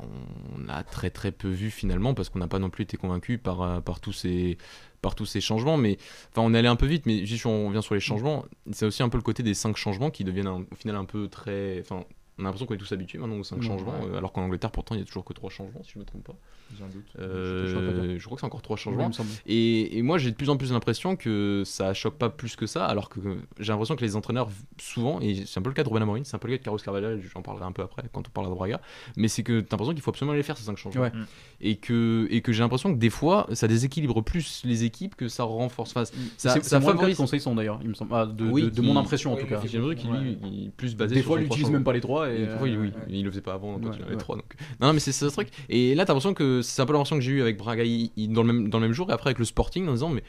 [0.00, 3.38] On a très très peu vu finalement parce qu'on n'a pas non plus été convaincu
[3.38, 4.58] par, euh, par tous ces
[5.02, 5.98] par tous ces changements mais
[6.30, 8.86] enfin on est allé un peu vite mais juste on revient sur les changements c'est
[8.86, 11.28] aussi un peu le côté des cinq changements qui deviennent un- au final un peu
[11.28, 12.04] très enfin
[12.38, 14.10] On a l'impression qu'on est tous habitués maintenant aux 5 Ouais, changements, ouais.
[14.10, 16.04] euh, alors qu'en Angleterre, pourtant, il y a toujours que 3 changements, si je me
[16.04, 16.34] trompe pas.
[16.76, 17.04] J'ai un doute.
[17.18, 19.10] Euh, je crois que c'est encore 3 Ouais, il changements.
[19.46, 22.66] Et, et moi, j'ai de plus en plus l'impression que ça choque pas plus que
[22.66, 23.20] ça, alors que
[23.60, 24.48] j'ai l'impression que les entraîneurs,
[24.80, 26.58] souvent, et c'est un peu le cas de Ruben Amorim, c'est un peu le cas
[26.58, 28.80] de Carlos Carvalhal, j'en parlerai un peu après quand on parlera de Braga,
[29.16, 31.02] mais c'est que t'as l'impression qu'il faut absolument les faire ces 5 changements.
[31.02, 31.10] Ouais.
[31.10, 31.26] Mm.
[31.60, 35.28] Et que, et que j'ai l'impression que des fois, ça déséquilibre plus les équipes que
[35.28, 35.90] ça renforce.
[35.90, 37.16] Enfin, ça, C'est ça cas favorise.
[37.16, 38.10] conseils sont d'ailleurs, il me semble.
[38.14, 39.60] Ah, de, Oui, de- de qui- mon impression en tout cas.
[39.64, 42.00] J'ai l'impression qu'il est plus basé Des sur fois, il trois utilise même pas les
[42.00, 42.30] trois.
[42.30, 44.36] Et, fois, il- oui, euh, il le faisait pas avant quand il avait trois.
[44.80, 45.48] Non, mais c'est c'est ce truc.
[45.68, 48.10] Et là, t'as l'impression que c'est un peu l'impression que j'ai eu avec Braga il-
[48.16, 50.08] il- dans, le même, dans le même jour et après avec le Sporting en disant,
[50.08, 50.22] mais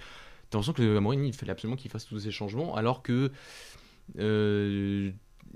[0.49, 3.31] t'as l'impression que Amorim, il fallait absolument qu'il fasse tous ces changements alors que.
[4.19, 5.11] euh,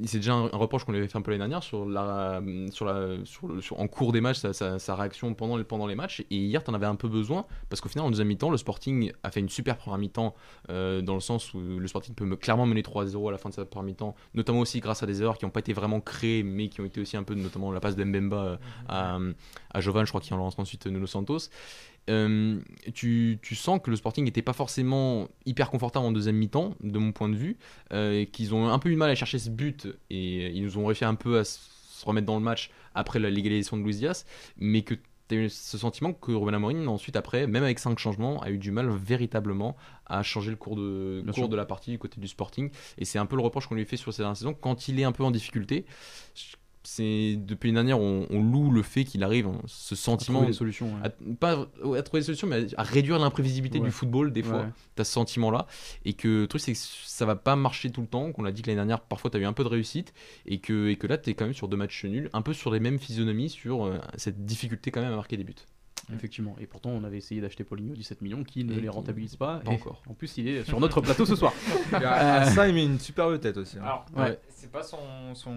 [0.06, 2.42] c'est déjà un, un reproche qu'on lui avait fait un peu l'année dernière sur la,
[2.72, 5.64] sur la, sur le- sur- en cours des matchs, sa, sa- sa réaction pendant, les-
[5.64, 6.22] pendant les matchs.
[6.30, 9.12] Et hier, t'en avais un peu besoin parce qu'au final, en deuxième mi-temps, le Sporting
[9.24, 10.36] a fait une super première mi-temps
[10.70, 13.50] euh, dans le sens où le Sporting peut me- clairement mener 3-0 à la fin
[13.50, 16.00] de sa première mi-temps, notamment aussi grâce à des erreurs qui n'ont pas été vraiment
[16.02, 19.18] créées, mais qui ont été aussi un peu, notamment la passe de Mbemba euh, à,
[19.72, 21.50] à Jovan, je crois qu'il en lance ensuite Nuno Santos.
[22.10, 22.60] Euh,
[22.94, 26.98] tu, tu sens que le Sporting n'était pas forcément hyper confortable en deuxième mi-temps, de
[26.98, 27.58] mon point de vue,
[27.94, 30.78] euh, qu'ils ont un peu eu de mal à chercher ce but, et ils nous
[30.78, 33.98] ont réussi un peu à se remettre dans le match après la légalisation de Luis
[33.98, 34.26] Diaz,
[34.58, 34.96] mais que
[35.28, 38.50] tu as eu ce sentiment que Ruben Amorim, ensuite, après, même avec cinq changements, a
[38.50, 39.76] eu du mal véritablement
[40.08, 43.20] à changer le cours de, cours de la partie du côté du Sporting, et c'est
[43.20, 45.12] un peu le reproche qu'on lui fait sur ces dernières saisons, quand il est un
[45.12, 45.86] peu en difficulté.
[46.84, 50.52] C'est depuis l'année dernière, on, on loue le fait qu'il arrive, hein, ce sentiment trouver
[50.54, 50.88] des solutions.
[50.96, 51.08] ouais.
[51.08, 53.86] à, pas à trouver des solutions, mais à, à réduire l'imprévisibilité Ouais.
[53.86, 54.62] du football, des fois.
[54.62, 54.70] Ouais.
[54.96, 55.68] Tu as ce sentiment-là.
[56.06, 58.32] Et que le truc, c'est que ça va pas marcher tout le temps.
[58.32, 60.14] Qu'on a dit que l'année dernière, parfois, tu as eu un peu de réussite.
[60.46, 62.54] Et que, et que là, tu es quand même sur deux matchs nuls, un peu
[62.54, 65.56] sur les mêmes physionomies, sur euh, cette difficulté quand même à marquer des buts.
[66.14, 66.56] Effectivement.
[66.60, 69.36] Et pourtant, on avait essayé d'acheter Paulinho 17 millions qui ne Et les qui- rentabilise
[69.36, 69.60] pas.
[69.64, 70.02] pas Et encore.
[70.10, 71.54] En plus, il est sur notre plateau ce soir.
[71.94, 73.78] À, à ça, il met une superbe tête aussi.
[73.78, 73.84] hein.
[73.84, 74.40] Alors, Ouais.
[74.50, 74.98] c'est pas son,
[75.34, 75.56] son,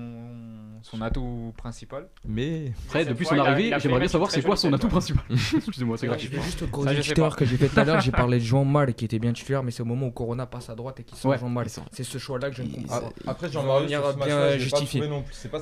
[0.83, 2.09] son atout principal.
[2.27, 5.25] Mais Après, depuis fois, son arrivée, j'aimerais bien savoir c'est quoi son atout principal.
[5.31, 6.29] Excusez-moi, c'est gratuit.
[6.31, 7.37] je vais juste Ça, sais l'histoire pas.
[7.37, 8.01] que j'ai fait tout à l'heure.
[8.01, 10.47] J'ai parlé de Jean Mal qui était bien titulaire, mais c'est au moment où Corona
[10.47, 11.67] passe à droite et qu'il sort Ouais, Jean Mal.
[11.93, 13.13] C'est ce choix-là que je ne comprends pas.
[13.27, 15.03] après, Je vais Jean-Marie, revenir sur ce bien justifié.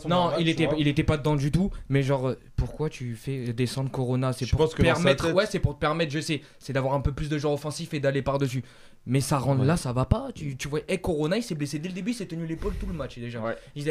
[0.09, 0.49] non il
[0.89, 4.33] était, pas dedans du tout, mais genre, euh, pourquoi tu fais descendre Corona?
[4.33, 6.73] C'est Je pour pense que permettre, tête- ouais, c'est pour te permettre, je sais, c'est
[6.73, 8.63] d'avoir un peu plus de joueurs offensifs et d'aller par-dessus.
[9.07, 9.65] Mais ça rend Ouais.
[9.67, 10.31] là, ça va pas.
[10.35, 12.75] Tu, tu vois, et Corona, il s'est blessé dès le début, il s'est tenu l'épaule
[12.79, 13.41] tout le match déjà.
[13.41, 13.57] Ouais.
[13.75, 13.83] Il,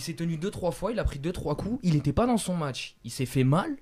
[0.00, 2.36] s'est, tenu deux trois fois, il a pris deux trois coups, il était pas dans
[2.36, 3.76] son match, il s'est fait mal.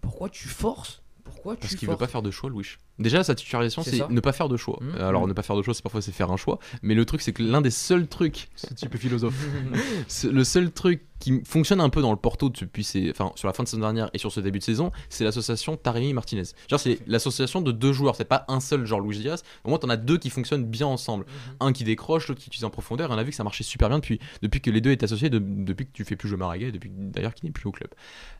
[0.00, 1.02] Pourquoi tu forces?
[1.24, 2.66] Pourquoi tu Parce qu'il veut pas faire de choix, Louis.
[3.00, 4.78] Déjà, sa titularisation, C'est ne pas faire de choix.
[4.80, 5.00] Mmh.
[5.00, 5.28] Alors, Mmh.
[5.28, 6.58] ne pas faire de choix, c'est parfois c'est faire un choix.
[6.82, 9.34] Mais le truc, c'est que l'un des seuls trucs Ce type philosophe.
[10.30, 13.62] Le seul truc qui fonctionne un peu dans le Porto depuis enfin, sur la fin
[13.62, 16.44] de saison dernière et sur ce début de saison, c'est l'association Taremi-Martinez.
[16.68, 19.42] Genre, c'est l'association de deux joueurs, c'est pas un seul genre Luis Diaz.
[19.64, 21.26] Au moins, t'en as deux qui fonctionnent bien ensemble.
[21.60, 23.10] Un qui décroche, l'autre qui utilise en profondeur.
[23.10, 25.04] Et on a vu que ça marchait super bien depuis, depuis que les deux étaient
[25.04, 27.72] associés, de- depuis que tu fais plus jouer Maragay, depuis d'ailleurs qu'il n'est plus au
[27.72, 27.90] club.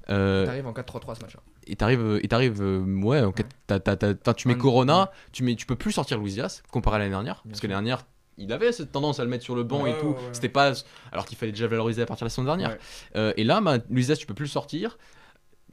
[0.09, 1.41] Euh, T'arrives en 4-3-3 ce match-là.
[1.67, 5.43] et t'arrives et t'arrives euh, ouais ok, t'as- t'as- t'as- t'as- tu mets Corona tu
[5.45, 7.41] mets tu peux plus sortir Luis Diaz comparé à l'année dernière.
[7.45, 8.07] Bien parce que l'année dernière
[8.39, 10.07] il avait cette tendance à le mettre sur le banc Ouais, et tout.
[10.07, 10.19] ouais, ouais.
[10.33, 10.73] c'était pas
[11.13, 12.77] alors qu'il fallait déjà valoriser à partir de la saison dernière.
[13.17, 14.97] Euh, et là bah, Luis tu peux plus le sortir.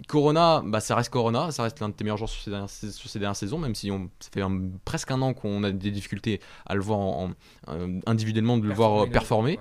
[0.07, 2.69] Corona, bah, ça reste Corona, ça reste l'un de tes meilleurs joueurs sur ces dernières,
[2.69, 5.71] sur ces dernières saisons, même si on, ça fait un- presque un an qu'on a
[5.71, 7.31] des difficultés à le voir en,
[7.67, 9.57] en- euh, individuellement, de le voir euh, performer.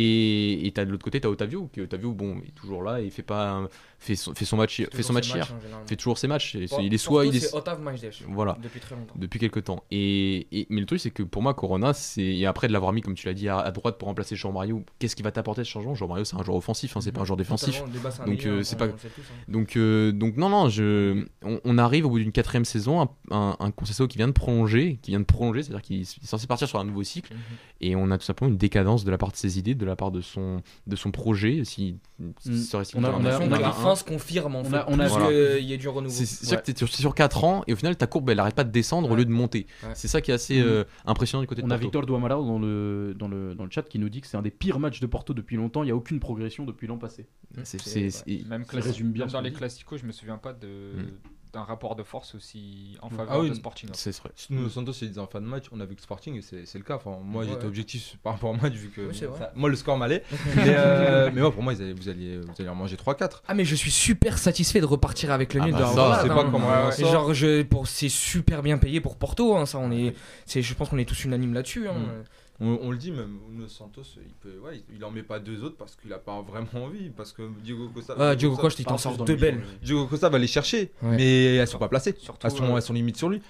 [0.00, 3.04] Et et t'as de l'autre côté, t'as Otavio, qui Otavio, bon, est toujours là, et
[3.06, 5.48] il fait pas, un- fait son, fait son match, fait son match hier,
[5.86, 6.54] fait toujours ses matchs.
[6.70, 7.80] Bon, il est soit il est, c'est Otav
[8.28, 9.14] voilà, depuis très longtemps.
[9.16, 9.82] depuis quelques temps.
[9.90, 12.92] Et, et- mais le truc c'est que pour moi Corona, c'est et après de l'avoir
[12.92, 15.32] mis comme tu l'as dit à, à droite pour remplacer Jean Mario, qu'est-ce qui va
[15.32, 15.94] t'apporter ce changement?
[15.94, 17.82] Jean Mario c'est un joueur offensif, hein, c'est pas un joueur défensif.
[17.90, 19.34] Débat, un Donc, euh, on- c'est pas- tous, hein.
[19.48, 23.08] Donc, euh, donc non, non, je, on, on arrive au bout d'une quatrième saison, un,
[23.30, 26.68] un, un qui vient de prolonger, qui vient de prolonger, c'est-à-dire qu'il est censé partir
[26.68, 27.40] sur un nouveau cycle, Mhm.
[27.80, 29.96] et on a tout simplement une décadence de la part de ses idées, de la
[29.96, 31.64] part de son, de son projet.
[31.64, 31.98] Si,
[32.40, 32.82] si Mm.
[32.96, 35.06] On a- on a- on que a se confirment en on fait, a- on a-
[35.08, 35.26] Voilà.
[35.58, 36.14] qu'il y ait du renouveau.
[36.14, 38.40] C'est c'est sûr que tu es sur 4 ans et au final ta courbe elle
[38.40, 39.66] arrête pas de descendre au lieu de monter.
[39.82, 39.90] Ouais.
[39.94, 40.66] C'est ça qui est assez Mhm.
[40.66, 41.82] euh, impressionnant du côté de On a Porto.
[41.84, 44.42] Victor Douamara dans le, dans, le, dans le chat qui nous dit que c'est un
[44.42, 45.82] des pires matchs de Porto depuis longtemps.
[45.82, 47.26] Il n'y a aucune progression depuis l'an passé.
[47.64, 51.10] C'est- Même, Ça résume bien dans les classicos, je me souviens pas de Mm.
[51.56, 53.10] D'un rapport de force aussi en Mm.
[53.16, 53.48] faveur Ah oui.
[53.50, 53.90] de Sporting.
[53.94, 54.30] c'est vrai.
[54.36, 56.42] Si Nuno Santos il disait en fin de match, on a vu que Sporting et
[56.42, 56.96] c'est c'est le cas.
[56.96, 57.48] Enfin, moi Ouais.
[57.50, 59.38] j'étais objectif par rapport au match vu que Oui, c'est vrai.
[59.38, 60.22] ça- moi le score m'allait.
[60.56, 63.42] mais, euh, mais moi pour moi ils allaient- vous alliez vous alliez en manger 3-4.
[63.48, 66.28] Ah mais je suis super satisfait de repartir avec le Ah nul bah ça, c'est
[66.28, 66.48] pas hein.
[66.50, 70.14] comment Ouais, genre je pour c'est super bien payé pour Porto hein, ça on est
[70.44, 71.94] c'est je pense qu'on est tous unanimes là-dessus hein.
[71.94, 72.24] Mm.
[72.58, 75.38] On, on le dit même, Nuno Santos, il peut, ouais, il, il en met pas
[75.38, 78.14] deux autres parce qu'il a pas vraiment envie, parce que Diego Costa.
[78.18, 79.66] Ah, Diogo Costa, il t'en Pas sort dans deux l'émission, belles.
[79.80, 81.16] mais- Diogo Costa va les chercher, Ouais.
[81.16, 82.14] mais elles sont pas placées.
[82.18, 83.42] Surtout, Elles sont, euh, elles sont limites sur lui.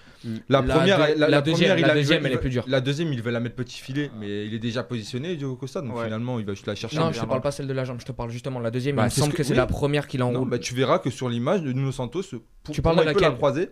[0.49, 2.65] La, La première, la, la deuxième- première, la deuxième, elle est va- plus dure.
[2.67, 5.83] La deuxième, il va la mettre petit filet, mais il est déjà positionné, Diogo Costa,
[5.83, 6.05] donc Ouais.
[6.05, 6.97] finalement, il va juste la chercher.
[6.99, 8.73] Non, je te parle pas celle de la jambe, je te parle justement de la
[8.73, 8.97] deuxième.
[8.97, 9.57] Bah, il me semble que, que- c'est oui.
[9.57, 10.49] la première qu'il enroule.
[10.49, 12.23] bah, tu verras que sur l'image de Nuno Santos,
[12.65, 13.71] pour, Tu parles de moi, il peut la croiser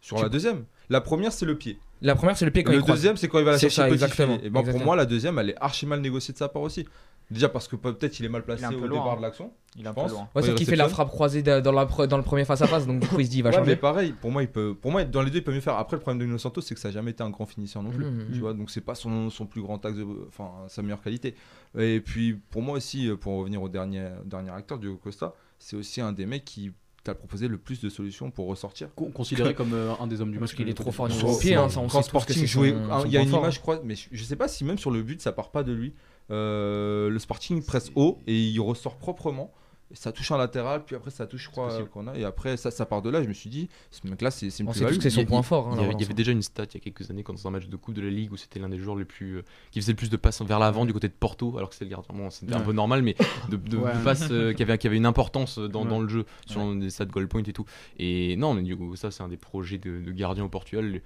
[0.00, 0.66] sur la deuxième.
[0.88, 1.78] La première, c'est le pied.
[2.00, 2.98] La première, c'est le pied quand le il croise.
[2.98, 4.36] deuxième, c'est quand il va la C'est chercher ça, exactement.
[4.42, 4.84] Et ben, pour exactement.
[4.84, 6.86] moi, la deuxième, elle est archi mal négociée de sa part aussi.
[7.30, 9.16] Déjà parce que peut-être il est mal placé Il est au loin, départ hein.
[9.16, 9.52] de l'action.
[9.76, 10.30] Il est un peu loin.
[10.34, 12.62] Ouais, il qu'il fait la frappe croisée de- dans, la pre- dans le premier face
[12.62, 14.42] à face, donc du coup il se dit il va Ouais, mais pareil, pour moi,
[14.42, 15.74] il peut, pour moi, dans les deux, il peut mieux faire.
[15.76, 17.82] Après, le problème de Nuno Santos, c'est que ça n'a jamais été un grand finisseur
[17.82, 18.06] non plus.
[18.06, 18.28] Mhm.
[18.32, 21.34] Tu vois, donc c'est pas son, son plus grand axe, de- enfin sa meilleure qualité.
[21.76, 26.00] Et puis pour moi aussi, pour revenir au dernier, dernier acteur, Diogo Costa, c'est aussi
[26.00, 26.72] un des mecs qui
[27.08, 28.88] t'a proposé le plus de solutions pour ressortir.
[28.94, 30.50] Con- Considéré comme euh, un des hommes du match.
[30.50, 32.74] Parce qu'il est trop fort Sur- au pied, hein, ça on quand sait Sporting jouait,
[33.06, 33.40] il y a une fort.
[33.40, 35.50] image, je crois, mais je, je sais pas si même sur le but ça part
[35.50, 35.94] pas de lui.
[36.30, 39.50] Euh, le Sporting presse haut et il ressort proprement.
[39.90, 42.14] Et ça touche un latéral, puis après ça touche, je crois, euh, qu'on a.
[42.14, 43.22] Et après ça, ça part de là.
[43.22, 44.98] Je me suis dit, ce mec-là, c'est c'est une plus-value.
[45.00, 45.68] c'est son point fort.
[45.68, 46.04] hein, Il y, avait, il y relance.
[46.04, 47.94] avait déjà une stat il y a quelques années quand dans un match de coupe
[47.94, 50.10] de la Ligue où c'était l'un des joueurs les plus euh, qui faisait le plus
[50.10, 52.14] de passes vers l'avant du côté de Porto alors que c'était le gardien.
[52.14, 53.16] Bon, c'était un peu normal mais
[53.48, 53.94] de, de- Ouais.
[53.96, 55.88] de passes euh, qui, avait, qui avait une importance dans, Ouais.
[55.88, 57.64] dans le jeu sur des stats goal point et tout.
[57.98, 61.00] Et non, mais Diogo ça c'est un des projets de, de gardien au Portugal.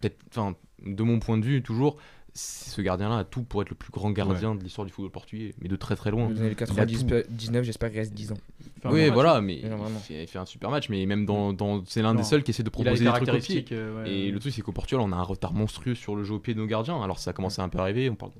[0.00, 1.96] Peut-être, enfin, de mon point de vue toujours,
[2.34, 5.54] ce gardien-là a tout pour être le plus grand gardien de l'histoire du football portugais,
[5.60, 6.24] mais de très très loin.
[6.28, 8.38] Dans les années Il a 99, j'espère qu'il reste 10 ans.
[8.86, 11.26] Oui, bon voilà, mais Mais non, il fait, il fait un super match, mais même
[11.26, 13.26] dans, dans c'est l'un des seuls qui essaie de proposer des trucs au pied.
[13.64, 13.72] caractéristiques.
[13.72, 14.10] euh, ouais.
[14.10, 16.38] Et le truc, c'est qu'au Portugal, on a un retard monstrueux sur le jeu au
[16.38, 17.02] pied de nos gardiens.
[17.02, 18.08] Alors, ça a commencé à un peu arriver.
[18.08, 18.32] On parle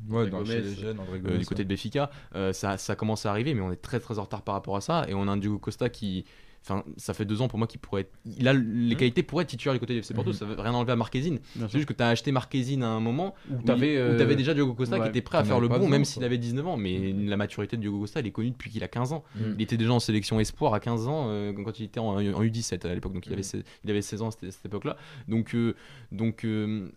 [0.47, 2.11] les jeunes, euh, du côté de Benfica.
[2.35, 4.55] Euh, ça, ça a commencé à arriver, mais on est très très en retard par
[4.55, 5.05] rapport à ça.
[5.09, 6.25] Et on a un Diogo Costa qui.
[6.65, 8.13] Enfin, ça fait deux ans pour moi qu'il pourrait être.
[8.25, 10.31] Il a les qualités pour être titulaire du côté du FC Porto.
[10.31, 10.37] Mhm.
[10.37, 11.41] Ça veut rien enlever à Marquezine.
[11.59, 14.55] C'est juste que tu as acheté Marquezine à un moment Où il- où euh, déjà
[14.55, 16.39] Diogo Costa ouais, qui était prêt à faire avais le bon, besoin, même s'il avait
[16.39, 16.77] 19 ans.
[16.77, 19.25] Mais la maturité de Diogo Costa, elle est connue depuis qu'il a 15 ans.
[19.35, 19.55] Mhm.
[19.59, 22.21] Il était déjà en sélection espoir à 15 ans euh, quand il était en, en
[22.43, 23.45] U17 à l'époque, donc il avait, Mhm.
[23.45, 24.97] 16, il avait 16 ans à cette, époque-là.
[25.29, 25.75] Donc, euh,
[26.13, 26.47] donc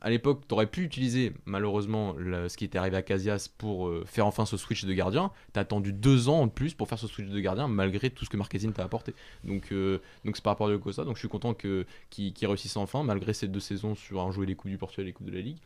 [0.01, 3.91] à l'époque, tu aurais pu utiliser malheureusement le- ce qui était arrivé à Casillas pour
[4.05, 5.31] faire enfin ce switch de gardien.
[5.53, 8.25] Tu as attendu deux ans de plus pour faire ce switch de gardien malgré tout
[8.25, 9.13] ce que Marquezine t'a apporté.
[9.43, 11.03] Donc euh, donc c'est par rapport à Costa.
[11.03, 14.31] Donc je suis content que qu'il qu'il réussisse enfin malgré ces deux saisons sur un
[14.31, 15.57] jouer les coupes du Portugal et les coupes de la Ligue.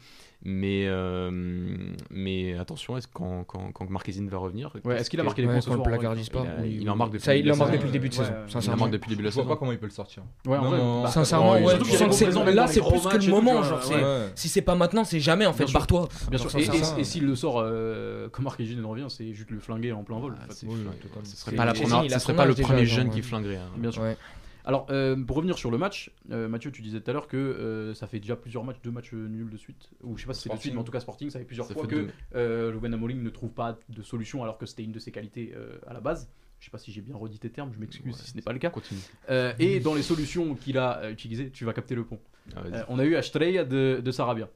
[0.45, 1.30] Mais euh,
[2.12, 5.47] mais attention, est-ce quand, quand, quand Marquezine va revenir Ouais, est-ce qu'il a marqué les
[5.49, 6.39] Ouais, points ce quand le soir, placardise il, pas.
[6.39, 7.88] a- oui, il en marque depuis Ça, il le en début marque de la depuis
[7.88, 8.39] le début de Ouais, saison, ouais.
[8.39, 8.78] Il en sincèrement.
[8.80, 9.54] marque depuis le début de la Je vois saison.
[9.54, 10.23] pas comment il peut le sortir.
[10.47, 11.62] Ouais, bah, Sincèrement, ouais,
[11.97, 14.30] sens que là, c'est plus que le moment, vois, genre.
[14.36, 15.69] Si c'est pas maintenant, c'est jamais en fait.
[15.73, 16.08] Barre-toi.
[16.30, 16.49] Bien sûr.
[16.49, 20.19] Genre, Et, s'il le sort euh, comme Marquezine revient, c'est juste le flinguer en plein
[20.19, 20.36] vol.
[20.41, 20.65] Ah, ce
[21.36, 21.65] serait pas,
[22.06, 23.58] il a ce serait pas le premier jeune qui flinguerait.
[23.58, 23.69] hein.
[23.75, 24.04] Bien sûr.
[24.69, 27.38] Alors, euh, pour revenir sur le match, euh, Mathieu, tu disais tout à l'heure que
[27.38, 29.89] euh, ça fait déjà plusieurs matchs, deux matchs nuls de suite.
[30.03, 31.45] Ou je sais pas si c'est de suite, mais en tout cas Sporting, ça fait
[31.45, 34.67] plusieurs Ça fois fait que euh, Ruben Amorim ne trouve pas de solution alors que
[34.67, 35.55] c'était une de ses qualités
[35.88, 36.29] à la base.
[36.60, 38.43] Je sais pas si j'ai bien redit tes termes, je m'excuse Ouais, si ce n'est
[38.43, 38.69] pas le cas.
[38.69, 39.01] Continue.
[39.58, 42.19] Et dans les solutions qu'il a utilisées, tu vas capter le pont.
[42.55, 44.49] Ah, on a eu Ashtreya de, de Sarabia.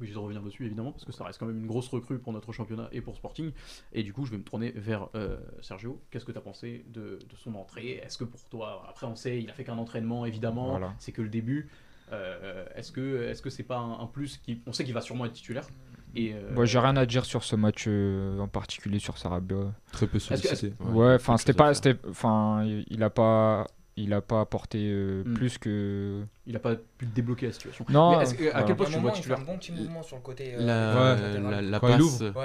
[0.00, 2.18] Oui, je vais revenir dessus évidemment parce que ça reste quand même une grosse recrue
[2.18, 3.52] pour notre championnat et pour Sporting.
[3.92, 6.00] Et du coup, je vais me tourner vers euh, Sergio.
[6.10, 8.00] Qu'est-ce que tu as pensé de, de son entrée?
[8.04, 10.94] Est-ce que pour toi, après on sait, il a fait qu'un entraînement évidemment, Voilà.
[10.98, 11.68] c'est que le début.
[12.12, 15.00] Euh, est-ce que est-ce que c'est pas un, un plus qui, On sait qu'il va
[15.00, 15.68] sûrement être titulaire.
[16.16, 19.72] Et euh, Moi, j'ai rien à dire sur ce match euh, en particulier sur Sarabia.
[19.92, 20.72] Très peu que- sollicité.
[20.80, 21.70] Ouais, enfin, c'était pas,
[22.08, 23.68] enfin, il il a pas,
[24.02, 25.34] il a pas apporté euh, Hmm.
[25.34, 26.22] plus que.
[26.46, 27.84] il a pas pu débloquer la situation.
[27.88, 28.16] Non.
[28.16, 30.16] Mais est-ce que- à quel point tu vois il fait un bon petit mouvement sur
[30.16, 30.54] le côté.
[30.58, 32.00] La, euh, la, la Quand il passe.
[32.02, 32.24] ouvre.
[32.36, 32.42] Ouais,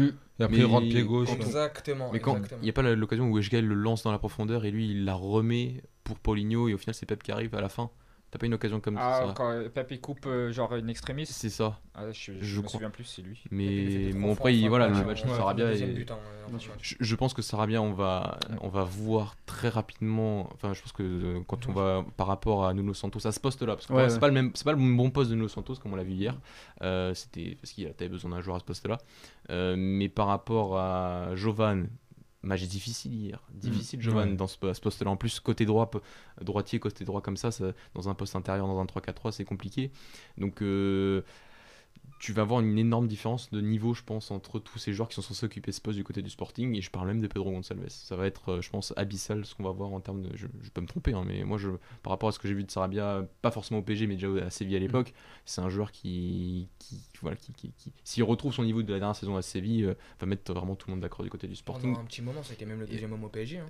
[0.00, 0.12] ouais, ouais.
[0.40, 1.28] Et après, Mais il rentre pied gauche.
[1.32, 2.10] Exactement.
[2.12, 2.60] Mais quand exactement.
[2.62, 4.90] il n'y a pas la- l'occasion où Eshgail le lance dans la profondeur et lui
[4.90, 7.90] il la remet pour Paulinho et au final c'est Pep qui arrive à la fin.
[8.30, 11.32] T'as pas une occasion comme Ah, ça quand Pep il coupe euh, genre une extrémiste.
[11.32, 11.80] C'est ça.
[11.94, 12.72] Ah, je, je, Je me crois.
[12.72, 13.42] souviens plus, c'est lui.
[13.50, 16.18] Mais fort, après il- enfin, voilà le match de Sarabia but, hein,
[16.82, 20.92] je, je pense que Sarabia on va on va voir très rapidement enfin je pense
[20.92, 23.86] que euh, quand on va par rapport à Nuno Santos à ce poste là parce
[23.86, 24.20] que Ouais, c'est ouais.
[24.20, 26.12] pas le même c'est pas le bon poste de Nuno Santos comme on l'a vu
[26.12, 26.34] hier
[26.82, 28.98] Euh, c'était parce qu'il avait besoin d'un joueur à ce poste là
[29.76, 31.86] mais par rapport à Jovan
[32.42, 33.42] match difficile hier.
[33.52, 34.36] Difficile Jovan Ouais.
[34.36, 35.90] dans ce, à ce poste là en plus côté droit
[36.40, 39.90] droitier côté droit comme ça, ça dans un poste intérieur dans un 3-4-3 c'est compliqué.
[40.36, 41.22] Donc euh,
[42.18, 45.14] tu vas avoir une énorme différence de niveau, je pense, entre tous ces joueurs qui
[45.14, 46.74] sont censés occuper ce poste du côté du Sporting.
[46.76, 47.84] Et je parle même de Pedro Gonçalves.
[47.88, 50.36] Ça va être, euh, je pense, abyssal ce qu'on va voir en termes de.
[50.36, 51.70] Je, je peux me tromper, hein, mais moi, je,
[52.02, 54.28] par rapport à ce que j'ai vu de Sarabia, pas forcément au PG, mais déjà
[54.44, 55.12] à Séville à l'époque,
[55.44, 58.98] c'est un joueur qui, qui voilà, qui, qui, qui- s'il retrouve son niveau de la
[58.98, 61.56] dernière saison à Séville, euh, va mettre vraiment tout le monde d'accord du côté du
[61.56, 61.90] Sporting.
[61.90, 63.58] Pendant un petit moment, été même le deuxième homme au PSG.
[63.58, 63.66] hein.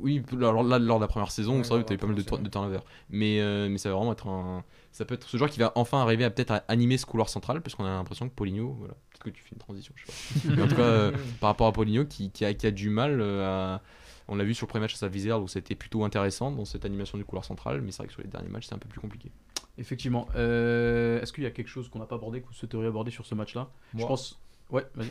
[0.00, 1.96] Oui, alors là, lors de la première saison, Ouais, c'est vrai lors que tu as
[1.96, 2.80] eu pas mal de, de turnover.
[3.10, 4.64] Mais, euh, mais ça va vraiment être un.
[4.92, 7.28] Ça peut être ce joueur qui va enfin arriver à peut-être à animer ce couloir
[7.28, 10.06] central, parce qu'on a l'impression que Paulinho, voilà, peut-être que tu fais une transition, je
[10.10, 10.54] sais pas.
[10.56, 12.90] Mais en tout cas, euh, par rapport à Paulinho, qui, qui, a, qui a du
[12.90, 13.82] mal euh, à.
[14.26, 16.64] On l'a vu sur le premier match à sa Vizère où c'était plutôt intéressant dans
[16.64, 18.78] cette animation du couloir central, mais c'est vrai que sur les derniers matchs, c'est un
[18.78, 19.30] peu plus compliqué.
[19.76, 20.28] Effectivement.
[20.36, 23.10] Euh, Est-ce qu'il y a quelque chose qu'on n'a pas abordé, que vous souhaiteriez aborder
[23.10, 23.68] sur ce match-là?
[23.92, 24.38] Je Moi, pense.
[24.70, 25.10] Ouais, vas-y.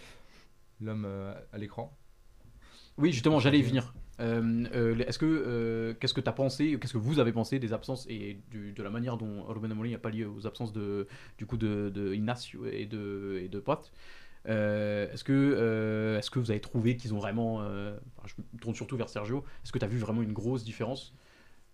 [0.81, 1.95] l'homme euh, à l'écran.
[2.97, 3.93] Oui, justement, j'allais y venir.
[4.19, 7.57] Euh, euh, Est-ce que euh, qu'est-ce que tu as pensé, qu'est-ce que vous avez pensé
[7.57, 11.07] des absences et du- de la manière dont Ruben Amorim a pallié aux absences de
[11.39, 13.91] du coup de, de Ignacio et de et de Pot
[14.45, 18.97] Est-ce que est-ce que vous avez trouvé qu'ils ont vraiment enfin, je me tourne surtout
[18.97, 19.43] vers Sergio.
[19.63, 21.15] Est-ce que tu as vu vraiment une grosse différence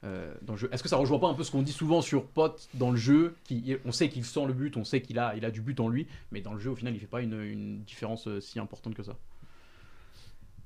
[0.04, 0.70] dans le jeu?
[0.72, 2.98] Est-ce que ça rejoint pas un peu ce qu'on dit souvent sur Pot dans le
[2.98, 5.62] jeu qui, On sait qu'il sent le but, on sait qu'il a il a du
[5.62, 8.30] but en lui, mais dans le jeu au final il fait pas une, une différence
[8.40, 9.18] si importante que ça?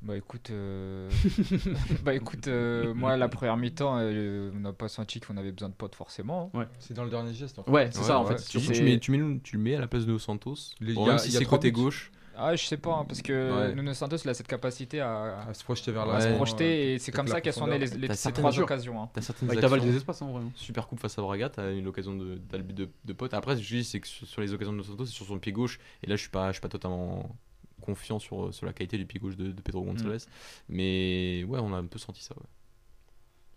[0.04, 1.10] Bah écoute, euh,
[2.04, 5.70] bah écoute, euh, moi la première mi-temps, euh, on n'a pas senti qu'on avait besoin
[5.70, 6.52] de potes forcément.
[6.54, 6.66] hein.
[6.80, 7.58] C'est dans le dernier geste.
[7.60, 7.72] En fait.
[7.72, 8.38] Ouais, c'est Ouais, ça en ouais.
[8.38, 8.44] fait.
[8.60, 10.56] Tu, mets, tu, mets, le- tu le mets à la place de Dos Santos.
[10.82, 11.82] Les- Bon, il y a- même si il y a c'est trois côté buts.
[11.84, 12.12] gauche.
[12.36, 13.76] Ah, je sais pas, hein, parce que Ouais.
[13.76, 16.36] Nuno Santos il a cette capacité à, À se projeter vers à la se Ouais.
[16.36, 18.02] projeter et c'est peut-être comme la ça qu'elles sont nées les, profondeur.
[18.02, 18.64] les- T'as ces certaines trois mesures.
[18.66, 19.02] occasions.
[19.04, 19.10] hein.
[19.14, 19.78] T'as certaines actions.
[19.78, 20.52] des espaces, hein, vraiment.
[20.56, 23.34] Super coupe face à Braga, t'as eu l'occasion de, t'as le but de, de pote.
[23.36, 25.38] Après, je dis, c'est que sur, sur les occasions de Dos Santos, c'est sur son
[25.40, 25.80] pied gauche.
[26.04, 27.36] Et là, je suis pas, je suis pas totalement
[27.84, 30.26] confiant sur, sur la qualité du pied gauche de, de Pedro Gonçalves.
[30.70, 32.36] Mais ouais, on a un peu senti ça.
[32.36, 32.48] Ouais.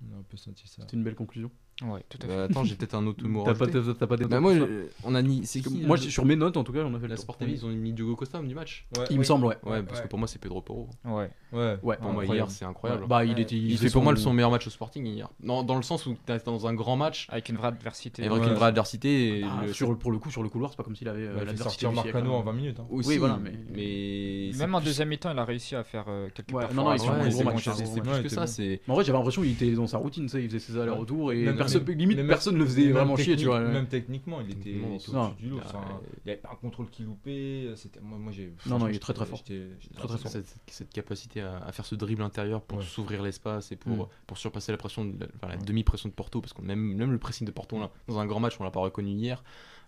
[0.03, 0.83] On a un peu senti ça.
[0.83, 1.51] C'était une belle conclusion.
[1.83, 2.35] Ouais, tout à fait.
[2.35, 3.43] Bah, attends, j'ai peut-être un autre mot.
[3.45, 5.45] T'as pas, t'as- t'as pas des Bah, moi, je- on a mis.
[5.45, 7.21] C'est qui moi, le- sur mes notes, en tout cas, on a fait le la
[7.23, 7.37] tour.
[7.37, 8.87] TV, ils ont mis Diogo Costa du match.
[8.97, 9.05] Ouais.
[9.11, 9.57] Il me semble, ouais.
[9.63, 10.05] Ouais, parce ouais.
[10.05, 10.89] que pour moi, c'est Pedro Porro.
[11.05, 11.31] Ouais.
[11.53, 11.77] Ouais.
[11.83, 12.35] Ouais, Pour moi, Incroyable.
[12.35, 13.07] hier, c'est incroyable.
[13.07, 13.43] Bah, il Ouais.
[13.43, 13.57] était.
[13.57, 15.29] il fait pour moi le son meilleur match au Sporting hier.
[15.43, 18.25] Non, dans le sens où t'es dans un grand match, Avec une vraie adversité.
[18.25, 18.49] avec Ouais.
[18.49, 19.41] une vraie adversité.
[19.41, 21.21] et Bah, le- sur, pour le coup, sur le couloir, c'est pas comme s'il avait
[21.27, 22.39] euh, il fait l'adversité sortir du siècle, Marcano hein.
[22.39, 22.81] en 20 minutes.
[22.81, 22.87] hein.
[22.91, 26.07] aussi, Oui, voilà, mais- mais c'est Même en deuxième mi-temps, il a réussi à faire
[26.09, 28.01] euh, quelques Ouais, non, non, ils sont Ouais, en c'est gros bon, match, c'est- c'est
[28.01, 28.47] plus que ça.
[28.47, 30.59] C'est Mais en vrai, j'avais l'impression qu'il était dans sa routine, tu sais, il faisait
[30.59, 33.61] ses allers-retours et Même- personne, même- limite même- personne le faisait vraiment chier, tu vois.
[33.61, 35.25] Même techniquement, il était, Techniquement, il était non.
[35.29, 35.61] au-dessus du lot.
[35.75, 37.71] Ah, il n'y avait pas un contrôle qui loupait.
[37.77, 38.53] C'était moi, moi j'ai.
[38.67, 39.39] Non, non, il est très, très fort.
[39.47, 40.31] j'étais- j'étais Très, très fort.
[40.31, 42.85] cette, cette capacité à, à faire ce dribble intérieur pour Ouais.
[42.85, 44.09] s'ouvrir l'espace et pour, Mm.
[44.27, 45.65] pour surpasser la pression, la, enfin, la Ouais.
[45.65, 48.41] demi-pression de Porto, parce qu'on même, même le pressing de Porto là, dans un grand
[48.41, 49.43] match, on l'a pas reconnu hier.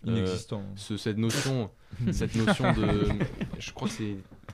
[0.07, 0.63] Euh, Inexistant.
[0.77, 1.69] ce- cette notion,
[2.13, 3.09] cette notion de,
[3.59, 3.93] je crois que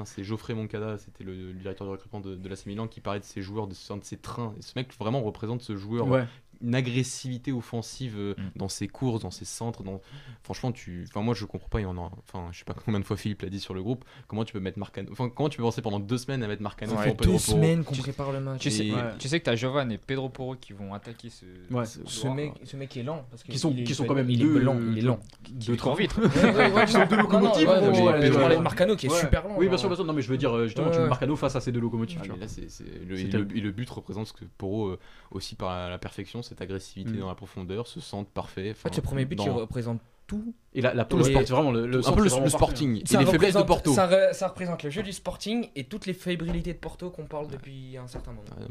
[0.06, 3.20] c'est, Geoffrey Moncada, c'était le, le directeur de recrutement de, de l'AC Milan qui parlait
[3.20, 4.56] de ces joueurs, de, de ces trains.
[4.58, 6.26] Et ce mec vraiment représente ce joueur, Ouais.
[6.62, 8.42] Une agressivité offensive euh, Mm.
[8.58, 9.84] dans ses courses, dans ses centres.
[9.84, 10.02] Dans...
[10.44, 11.80] Franchement, tu, enfin moi je comprends pas.
[11.80, 13.74] Il y en a, enfin je sais pas combien de fois Philippe l'a dit sur
[13.74, 14.04] le groupe.
[14.28, 16.62] Comment tu peux mettre Marcano, enfin comment tu peux penser pendant deux semaines à mettre
[16.62, 18.62] Marcano Ça pour Pedro Deux Porro semaines qu'on Tu- prépare le match.
[18.62, 19.02] Tu sais, Ouais.
[19.20, 21.46] tu sais que t'as Jovan et Pedro Porro qui vont attaquer ce.
[21.74, 21.86] Ouais.
[21.86, 23.26] ce Ce mec, ce mec est lent.
[23.30, 24.78] Parce que Qui sont- il est- qui sont quand même il deux- est lent.
[24.92, 25.20] Il est lent.
[25.50, 25.76] Deux.
[25.86, 28.56] Ouais, ouais, ouais, Qui sont deux locomotives, ouais, ouais, ouais, ouais, ouais.
[28.58, 29.20] de Marcano qui est Ouais.
[29.20, 29.56] super lent.
[29.58, 30.06] Oui, bien sûr, bien sûr.
[30.06, 31.10] Non, mais je veux dire, justement, Ouais, tu mets ouais.
[31.10, 32.20] Marcano face à ces deux locomotives.
[32.24, 32.68] Ah, là, c'est,
[33.06, 35.00] le, but représente ce que Porro euh,
[35.32, 37.20] aussi par la perfection, cette agressivité Mm.
[37.20, 38.72] dans la profondeur, ce centre parfait.
[38.72, 40.56] En fait, ce premier but, il dans- représente tout.
[40.74, 43.26] Et la, la Tout le sport, vraiment le, le un peu le, Sporting Ça et
[43.26, 43.94] les faiblesses de Porto.
[43.94, 47.26] Ça, re- ça représente le jeu du Sporting et toutes les fébrillités de Porto qu'on
[47.26, 48.44] parle depuis un certain moment.
[48.60, 48.64] Ah,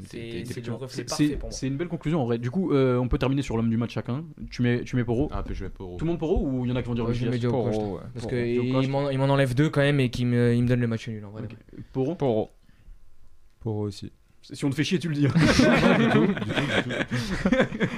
[1.51, 2.39] C'est une belle conclusion en vrai.
[2.39, 4.25] Du coup, euh, on peut terminer sur l'homme du match chacun.
[4.51, 5.29] Tu mets, tu mets Poro.
[5.33, 5.97] Ah, peu joué Porro.
[5.97, 7.39] Tout le monde Poro ou il y en a qui vont dire Ouais, je mets.
[7.39, 8.01] Porro, ouais.
[8.15, 10.81] Parce qu'il m'en il m'en enlève deux quand même et qu'il me, il me donne
[10.81, 11.43] le match nul en vrai.
[11.93, 14.13] Poro eux aussi.
[14.53, 15.27] Si on te fait chier, tu le dis.
[15.27, 15.31] hein.
[15.99, 17.89] Du tout, du tout, du tout.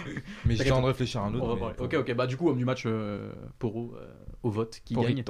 [0.44, 1.44] Mais j'ai en de réfléchir à un autre.
[1.44, 1.74] On va mais parler.
[1.76, 2.14] pour- Ok, ok.
[2.14, 4.06] Bah, du coup, homme du match, euh, Poro euh,
[4.42, 5.24] au vote qui gagne.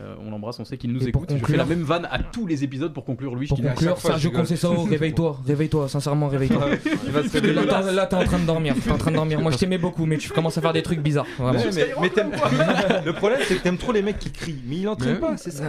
[0.00, 1.26] Euh, on l'embrasse, on sait qu'il nous Et écoute.
[1.28, 3.46] Je fais conclure- la même vanne à tous les épisodes pour conclure lui.
[3.46, 4.36] je Pour dis- à conclure, Sergio je.
[4.36, 6.58] Conceição, réveille-toi, réveille-toi, sincèrement, réveille-toi.
[7.12, 7.40] Là, t'es-
[7.92, 9.40] Là, t'es en train de dormir, t'es en train de dormir.
[9.40, 11.58] Moi, je t'aimais beaucoup, mais tu commences à faire des trucs bizarres, vraiment.
[11.58, 12.30] Ouais, mais, mais t'aimes-
[13.04, 14.62] le problème, c'est que t'aimes trop les mecs qui crient.
[14.66, 15.64] Mais il entraîne Mais pas, c'est ça.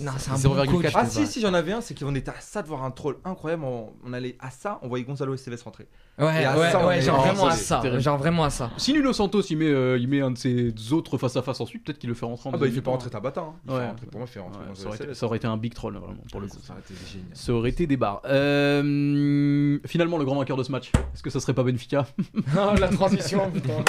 [0.00, 0.66] Non, c'est un 0,4.
[0.66, 0.92] bon coach.
[0.94, 3.16] Ah si, si, j'en avais un, c'est qu'on était à ça de voir un troll
[3.24, 3.64] incroyable.
[3.64, 5.86] On, on allait à ça, on voyait Gonzalo Esteves rentrer.
[6.18, 8.02] Ouais, ouais, genre vraiment ça, à ça, terrible.
[8.02, 8.70] genre vraiment à ça.
[8.76, 11.60] Si Nuno Santos il met, euh, il met un de ses autres face à face
[11.62, 13.44] ensuite, peut-être qu'il le fait rentrer en Ah bah il fait pas rentrer Tabata.
[13.70, 13.88] Ouais.
[14.10, 15.14] pour moi, ça, aurait été, Esteves.
[15.14, 16.58] ça aurait été un big troll vraiment pour le coup.
[16.62, 17.28] Ça aurait été génial.
[17.32, 18.20] Ça aurait été des barres.
[18.24, 22.06] Euh, finalement, le grand vainqueur de ce match, est-ce que ça serait pas Benfica
[22.36, 23.84] Oh, la transition, putain.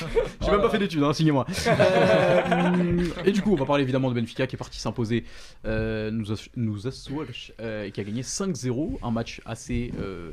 [0.42, 1.46] J'ai même pas fait d'études, hein, signez-moi.
[1.66, 5.24] Euh, et du coup, on va parler évidemment de Benfica qui est parti s'imposer
[5.64, 6.26] euh, nous,
[6.56, 8.98] nous euh, et qui a gagné 5-0.
[9.02, 10.30] Un match assez euh,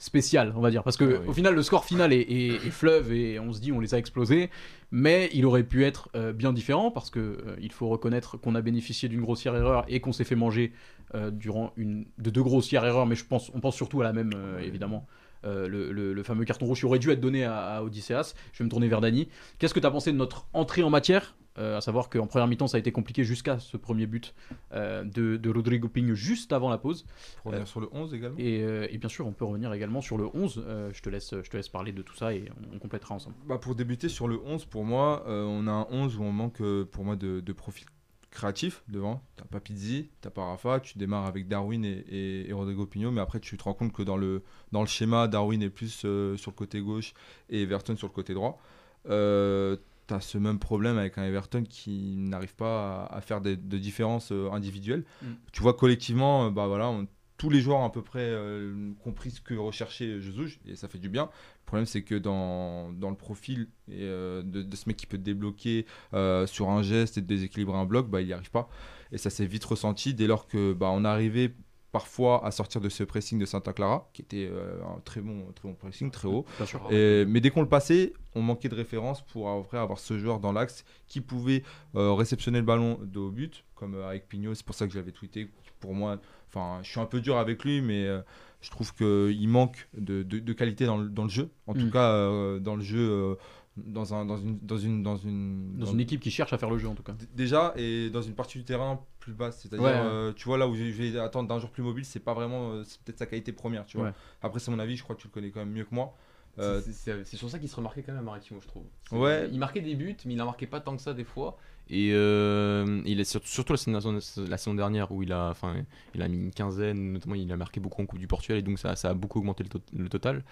[0.00, 0.82] spécial, on va dire.
[0.82, 1.28] Parce que Ah oui.
[1.28, 3.94] au final, le score final est, est- est fleuve et on se dit on les
[3.94, 4.50] a explosés.
[4.90, 8.56] Mais il aurait pu être euh, bien différent parce que euh, il faut reconnaître qu'on
[8.56, 10.72] a bénéficié d'une grossière erreur et qu'on s'est fait manger
[11.14, 13.06] euh, durant une de deux grossières erreurs.
[13.06, 14.32] Mais je pense, on pense surtout à la même
[14.64, 15.06] évidemment
[15.44, 18.34] euh, le, le- le fameux carton rouge qui aurait dû être donné à, à Odysseas.
[18.52, 19.28] Je vais me tourner vers Dany.
[19.58, 22.46] Qu'est-ce que tu as pensé de notre entrée en matière Euh, À savoir qu'en première
[22.46, 24.34] mi-temps, ça a été compliqué jusqu'à ce premier but
[24.72, 27.04] euh, de, de Rodrigo Pinho juste avant la pause.
[27.42, 28.36] Pour revenir sur le 11 également.
[28.38, 30.62] Et, euh, et bien sûr, on peut revenir également sur le 11.
[30.64, 33.14] Euh, je, te laisse, je te laisse parler de tout ça et on, on complétera
[33.16, 33.34] ensemble.
[33.48, 36.62] Bah, pour débuter sur le 11, pour moi, on a un 11 où on manque
[36.92, 37.86] pour moi de, de profil
[38.30, 39.22] créatif devant.
[39.36, 43.10] T'as pas Pizzi, t'as pas Rafa, tu démarres avec Darwin et, et- et Rodrigo Pigno,
[43.10, 46.02] mais après tu te rends compte que dans le, dans le schéma, Darwin est plus
[46.04, 47.12] euh, sur le côté gauche
[47.48, 48.60] et Everton sur le côté droit.
[49.08, 53.56] Euh, T'as ce même problème avec un Everton qui n'arrive pas à, à faire des-
[53.56, 55.04] de différences euh, individuelles.
[55.22, 55.26] Mm.
[55.52, 57.06] Tu vois collectivement, euh, bah voilà, on-
[57.40, 60.98] tous les joueurs à peu près euh, compris ce que recherchait Jesus et ça fait
[60.98, 61.22] du bien.
[61.24, 65.06] Le problème, c'est que dans, dans le profil et, euh, de, de ce mec qui
[65.06, 68.50] peut te débloquer euh, sur un geste et déséquilibrer un bloc, bah, il n'y arrive
[68.50, 68.68] pas.
[69.10, 71.54] Et ça s'est vite ressenti dès lors que bah, on arrivait
[71.92, 75.50] parfois à sortir de ce pressing de Santa Clara, qui était euh, un très bon,
[75.54, 76.44] très bon pressing, très haut.
[76.92, 80.40] Et- mais dès qu'on le passait, on manquait de référence pour vrai avoir ce joueur
[80.40, 81.62] dans l'axe qui pouvait
[81.96, 84.54] euh, réceptionner le ballon de haut but, comme euh, avec Pignot.
[84.54, 85.48] C'est pour ça que j'avais tweeté.
[85.80, 88.20] Pour moi, enfin, je suis un peu dur avec lui, mais euh,
[88.60, 91.48] je trouve qu'il manque de, de- de qualité dans le, dans le jeu.
[91.66, 91.90] En tout Mm.
[91.90, 93.34] cas, euh, dans le jeu, euh,
[93.76, 96.70] dans, un, dans, une, dans, une, dans, une, Dans une équipe qui cherche à faire
[96.70, 97.14] le jeu en tout cas.
[97.34, 99.92] Déjà, et dans une partie du terrain plus basse, c'est-à-dire, Ouais.
[99.94, 102.82] euh, tu vois, là où je vais attendre d'un joueur plus mobile, c'est pas vraiment,
[102.84, 104.06] c'est peut-être sa qualité première, tu vois.
[104.08, 104.12] Ouais.
[104.42, 106.14] Après, c'est mon avis, je crois que tu le connais quand même mieux que moi.
[106.58, 108.84] Euh, C'est- sur ça qu'il se remarquait quand même à Maritimo, je trouve.
[109.12, 109.48] Ouais.
[109.52, 111.56] Il marquait des buts, mais il en marquait pas tant que ça des fois.
[111.92, 115.74] Et euh, il est sur- surtout la saison, la saison dernière où il a, enfin,
[116.14, 118.62] il a mis une quinzaine, notamment il a marqué beaucoup en Coupe du Portugal et
[118.62, 120.44] donc ça, ça a beaucoup augmenté le, to- le total.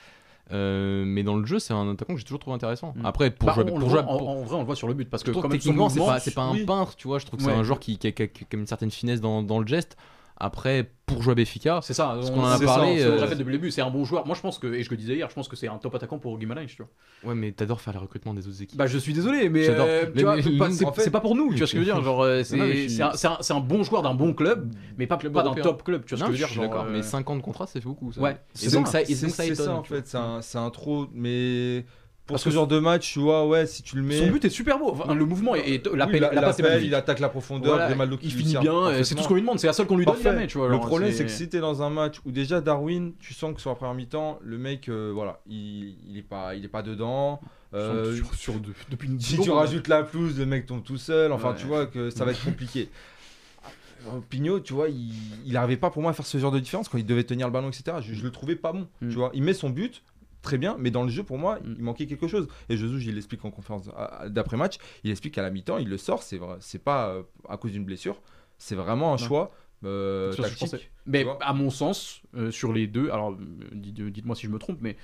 [0.50, 2.92] Euh, mais dans le jeu, c'est un attaquant que j'ai toujours trouvé intéressant.
[2.96, 3.06] Mm.
[3.06, 4.94] Après, pour Bah, jouer, pour jouer- en, pour- en vrai, on le voit sur le
[4.94, 6.64] but parce que techniquement, c'est pas, c'est pas un oui.
[6.64, 7.18] peintre, tu vois.
[7.18, 7.52] Je trouve que Ouais.
[7.52, 9.60] c'est un joueur qui, qui a, qui a- qui a une certaine finesse dans, dans
[9.60, 9.96] le geste.
[10.40, 13.44] Après, pour jouer à Béfica, C'est ça, Parce on, qu'on en a parlé, euh, depuis
[13.46, 14.24] le début, c'est un bon joueur.
[14.24, 15.96] Moi je pense que, et je le disais hier, je pense que c'est un top
[15.96, 16.88] attaquant pour Guimaraes, tu vois.
[17.24, 18.78] ouais, mais t'adores faire le recrutement des autres équipes.
[18.78, 21.58] Bah je suis désolé, mais, euh, Mais- mais- c'est pas- en fait- pour nous, tu
[21.58, 22.00] vois ce que je veux dire.
[22.02, 25.54] Genre, euh, c'est suis- un, bon joueur d'un bon club, mais pas, Club pas d'un
[25.54, 26.52] top club, tu vois ce que je veux je dire.
[26.52, 28.12] suis d'accord, mais euh, 5 ans de contrat, c'est beaucoup.
[28.12, 28.20] Ça.
[28.20, 28.36] Ouais, Et
[28.68, 29.04] c'est donc ça.
[29.04, 31.84] ça, en fait, c'est un, c'est un trop, mais
[32.28, 34.18] Parce ce genre de match, tu vois, ouais, si tu le mets.
[34.18, 36.58] Son but est super beau, enfin, le mouvement et, et la, Oui, la- la passe
[36.58, 39.28] est l'appel, il attaque la profondeur, Voilà, Grimaldo qui il finit bien, c'est tout ce
[39.28, 40.68] qu'on lui demande, c'est la seule qu'on lui donne jamais, tu vois.
[40.68, 43.54] le genre, problème, c'est que si t'es dans un match où déjà Darwin, tu sens
[43.54, 46.68] que sur la première mi-temps, le mec, euh, voilà, il, il est pas, il est
[46.68, 47.40] pas dedans.
[47.74, 50.96] Euh, sur, sur deux- depuis une si tu rajoutes la pelouse, le mec tombe tout
[50.96, 51.32] seul.
[51.32, 51.56] Enfin, Ouais.
[51.56, 52.88] tu vois que ça va être compliqué.
[54.06, 55.10] Euh, Pignot, tu vois, il,
[55.44, 57.48] il arrivait pas pour moi à faire ce genre de différence quand il devait tenir
[57.48, 57.96] le ballon, etc.
[58.00, 58.86] Je, je le trouvais pas bon.
[59.02, 59.08] Mm.
[59.08, 60.02] Tu vois, il met son but.
[60.48, 61.74] Très bien, mais dans le jeu, pour moi, Mm.
[61.78, 62.48] il manquait quelque chose.
[62.70, 63.90] Et Jesus, il l'explique en conférence
[64.28, 64.76] d'après-match.
[65.04, 66.22] Il explique qu'à la mi-temps, il le sort.
[66.22, 68.20] C'est vrai, c'est pas euh, à cause d'une blessure.
[68.56, 69.28] C'est vraiment un Non.
[69.28, 69.50] choix
[69.84, 70.90] euh, tactique.
[71.06, 73.36] Mais à mon sens, euh, sur les deux, alors
[73.72, 74.96] dites- dites-moi si je me trompe, mais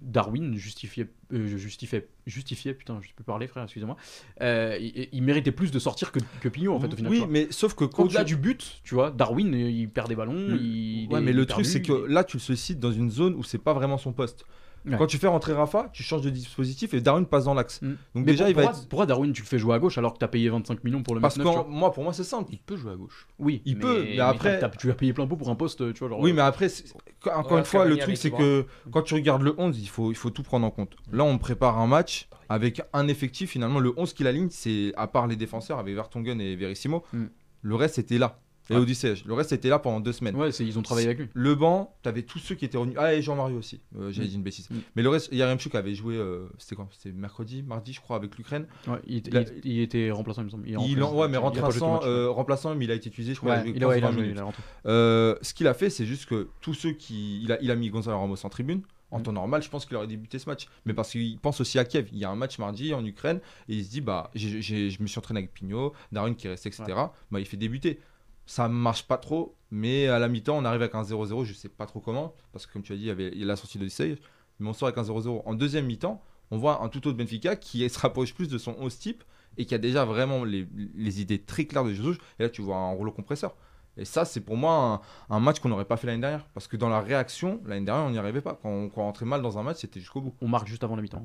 [0.00, 3.96] Darwin justifiait, euh, justifiait, justifiait, putain, je peux parler, frère, excusez-moi.
[4.40, 7.12] Euh, il, il méritait plus de sortir que, que Pignot, en fait, au final.
[7.12, 10.16] oui, mais sauf que quand Au-delà tu- du but, tu vois, Darwin, il perd des
[10.16, 10.56] ballons.
[10.58, 13.34] Il, Ouais, il mais le truc, c'est que là, tu le sollicites dans une zone
[13.34, 14.44] où c'est pas vraiment son poste.
[14.84, 14.96] Ouais.
[14.98, 17.80] Quand tu fais rentrer Rafa, tu changes de dispositif et Darwin passe dans l'axe.
[17.82, 17.86] Mm.
[17.88, 18.88] Donc Mais déjà, pour- il va pourquoi, être.
[18.88, 21.14] pourquoi Darwin, tu le fais jouer à gauche alors que t'as payé 25 millions pour
[21.14, 22.50] le Parce mettre que tu moi, pour moi, c'est simple.
[22.52, 23.26] Il peut jouer à gauche.
[23.38, 26.08] Oui, il peut, mais après- tu as payé plein pot pour un poste, tu vois.
[26.08, 26.92] Genre, Oui, mais après, c'est-
[27.32, 30.10] encore Ouais, une fois, le truc, c'est que quand tu regardes le 11, il faut,
[30.10, 30.96] il faut tout prendre en compte.
[31.12, 33.50] Là, on prépare un match avec un effectif.
[33.50, 37.24] Finalement, le 11 qui l'aligne, c'est à part les défenseurs avec Vertonghen et Verissimo, Mm.
[37.62, 38.40] le reste était là.
[38.70, 38.80] Et Ouais.
[38.80, 40.36] Odyssey, le reste était là pendant deux semaines.
[40.36, 41.28] Ouais, ils ont travaillé avec lui.
[41.34, 42.96] Le banc, t'avais tous ceux qui étaient revenus.
[42.98, 43.80] Ah, et Jean-Mario aussi.
[43.98, 44.30] Euh, J'avais Mm.
[44.30, 44.70] dit une bêtise.
[44.70, 44.76] Mm.
[44.94, 46.14] Mais le reste, Yaremchuk avait joué.
[46.16, 46.88] euh, C'était quand?
[46.92, 48.66] C'était mercredi, mardi, je crois, avec l'Ukraine.
[48.86, 50.68] Ouais, il, Il il- il était remplaçant, il me semble.
[50.68, 53.56] Il, en- ouais, mais Il remplaçant, euh, remplaçant, mais il a été utilisé, je crois.
[53.56, 54.48] Ouais, il a il a, ouais, il a 15-20 joué, il a.
[54.86, 57.42] Euh, ce qu'il a fait, c'est juste que tous ceux qui.
[57.42, 58.82] Il a, il a mis Gonzalo Ramos en tribune.
[59.10, 59.22] En Mm.
[59.24, 60.68] temps normal, je pense qu'il aurait débuté ce match.
[60.86, 62.08] Mais parce qu'il pense aussi à Kiev.
[62.12, 64.88] Il y a un match mardi en Ukraine et il se dit bah, j'ai- j'ai-
[64.88, 66.84] je me suis entraîné avec Pignot, Darwin qui restait, etc.
[67.30, 68.00] Bah, il fait débuter.
[68.46, 71.44] Ça marche pas trop, mais à la mi-temps, on arrive avec un 0-0.
[71.44, 72.34] Je sais pas trop comment.
[72.52, 74.18] Parce que, comme tu as dit, il y avait la sortie d'Odyssey.
[74.58, 75.42] Mais on sort avec un 0-0.
[75.44, 78.76] En deuxième mi-temps, on voit un tout autre Benfica qui se rapproche plus de son
[78.78, 79.24] 11 type
[79.58, 82.16] et qui a déjà vraiment les, les idées très claires de Jesus.
[82.38, 83.54] Et là, tu vois un rouleau compresseur.
[83.98, 86.46] Et ça, c'est pour moi un, un match qu'on n'aurait pas fait l'année dernière.
[86.54, 88.58] Parce que dans la réaction, l'année dernière, on n'y arrivait pas.
[88.62, 90.34] Quand on, quand on rentrait mal dans un match, c'était jusqu'au bout.
[90.40, 91.22] On marque juste avant la mi-temps.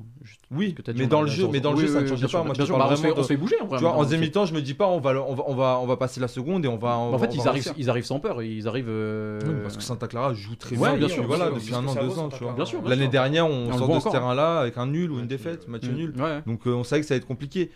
[0.50, 2.28] Oui, mais dans le jeu, mais dans le jeu, ça ne change pas.
[2.28, 3.78] sûr, Moi, je sûr, bah, on, fait, on se fait bouger en vrai.
[3.78, 5.44] Tu vois, en On deuxième mi-temps, je me dis pas, on va, le- on va,
[5.46, 6.96] on va, on va passer la seconde et on va.
[6.96, 7.72] En fait, ils arrivent, réussir.
[7.78, 8.42] ils arrivent sans peur.
[8.42, 8.88] Ils arrivent.
[8.90, 10.94] euh, parce que Santa Clara joue très bien.
[10.96, 12.28] bien sûr, voilà, depuis un an, deux ans.
[12.28, 12.54] Tu vois.
[12.86, 15.92] L'année dernière, on sort de ce terrain-là avec un nul ou une défaite, match Mm.
[15.94, 16.14] nul.
[16.46, 17.70] Donc euh, on savait que ça allait être compliqué.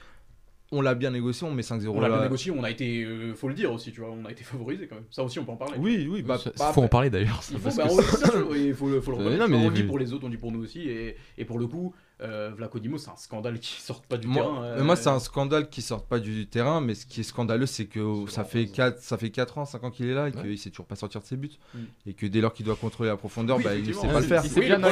[0.72, 3.34] On l'a bien négocié, on met 5-0 On l'a bien négocié, on a été, euh,
[3.34, 5.04] faut le dire aussi, tu vois, on a été favorisé quand même.
[5.10, 5.74] Ça aussi, on peut en parler.
[5.78, 7.40] Oui, oui, bah, Ça- bah, faut en parler d'ailleurs.
[7.50, 9.42] Il faut, parce bah, que on- ça, je- il faut, le- faut le reconnaître.
[9.42, 10.80] non, mais- on dit pour les autres, on dit pour nous aussi.
[10.88, 14.26] Et, et pour le coup, euh, Vlaco Dimos, c'est un scandale qui sort pas du
[14.28, 14.62] Moi, terrain.
[14.64, 17.66] euh, moi, c'est un scandale qui sort pas du terrain, mais ce qui est scandaleux,
[17.66, 20.32] c'est que ça fait 4, ça fait 4 ans, 5 ans qu'il est là et
[20.36, 20.42] Ouais.
[20.42, 21.50] qu'il sait toujours pas sortir de ses buts.
[21.74, 21.78] Mm.
[22.06, 24.26] Et que dès lors qu'il doit contrôler la profondeur, Oui, bah, il sait pas le
[24.26, 24.42] faire.
[24.44, 24.82] Il s'est Oui, bien, le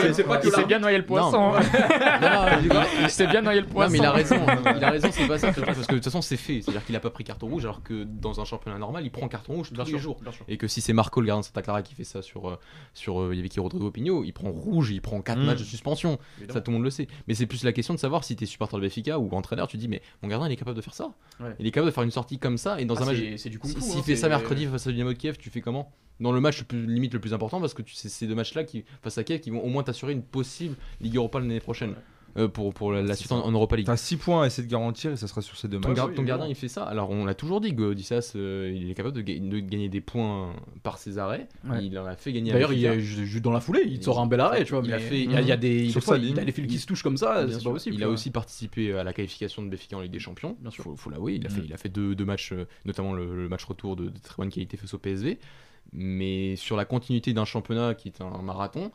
[0.80, 1.52] noyé le poisson.
[1.52, 3.92] Non, non, Il s'est bien noyé le Non, poisson.
[3.92, 4.36] mais il a raison,
[4.76, 5.52] il a raison, c'est pas ça.
[5.64, 6.62] Parce que de toute façon, c'est fait.
[6.62, 9.28] C'est-à-dire qu'il a pas pris carton rouge, alors que dans un championnat normal, il prend
[9.28, 10.18] carton rouge tous les jours.
[10.48, 12.48] Et que si c'est Marco, le gardien de Santa Clara, qui fait ça sur.
[12.48, 12.58] euh,
[12.94, 15.44] sur euh, il y avait qui Rodrigo Pigno, il prend rouge, il prend 4 Mm.
[15.46, 16.18] matchs de suspension.
[16.50, 17.06] Ça, tout le monde le sait.
[17.28, 19.76] Mais c'est plus la question de savoir si t'es supporter de Benfica ou entraîneur, tu
[19.76, 21.12] te dis, mais mon gardien, il est capable de faire ça.
[21.40, 21.54] Ouais.
[21.58, 22.80] Il est capable de faire une sortie comme ça.
[22.80, 23.16] Et dans Ah, un match.
[23.18, 23.50] c'est- si-.
[23.80, 26.40] S'il hein, fait ça mercredi face à Dynamo de Kiev, tu fais comment Dans le
[26.40, 29.16] match plus, limite le plus important, parce que tu sais, ces deux matchs-là qui, face
[29.16, 31.94] à Kiev qui vont au moins t'assurer une possible Ligue Europa l'année prochaine.
[32.36, 33.86] Euh, pour, pour la, la C'est suite en, en Europa League.
[33.86, 35.96] T'as 6 points à essayer de garantir et ça sera sur ces deux Ton, matchs.
[35.96, 36.84] gar- oui, ton gardien il fait ça.
[36.84, 40.00] Alors on l'a toujours dit, Godissas euh, il est capable de, ga- de gagner des
[40.00, 40.54] points
[40.84, 41.48] par ses arrêts.
[41.68, 41.84] Ouais.
[41.84, 42.52] Il en a fait gagner.
[42.52, 44.82] D'ailleurs, il juste dans la foulée, il te sort un bel arrêt, tu vois.
[44.84, 46.52] Il a fait- il y a, il y a des, Sur des fois, il a
[46.52, 47.96] fils qui se touchent comme ça, c'est pas possible.
[47.96, 50.56] Il a aussi participé à la qualification de Benfica en Ligue des Champions.
[50.60, 50.84] Bien sûr.
[50.84, 51.64] Faut, faut l'avouer, il a fait, Mm.
[51.66, 54.36] il a fait deux, deux matchs, euh, notamment le, le match retour de, de très
[54.38, 55.38] bonne qualité face au PSV.
[55.92, 58.92] Mais sur la continuité d'un championnat qui est un marathon,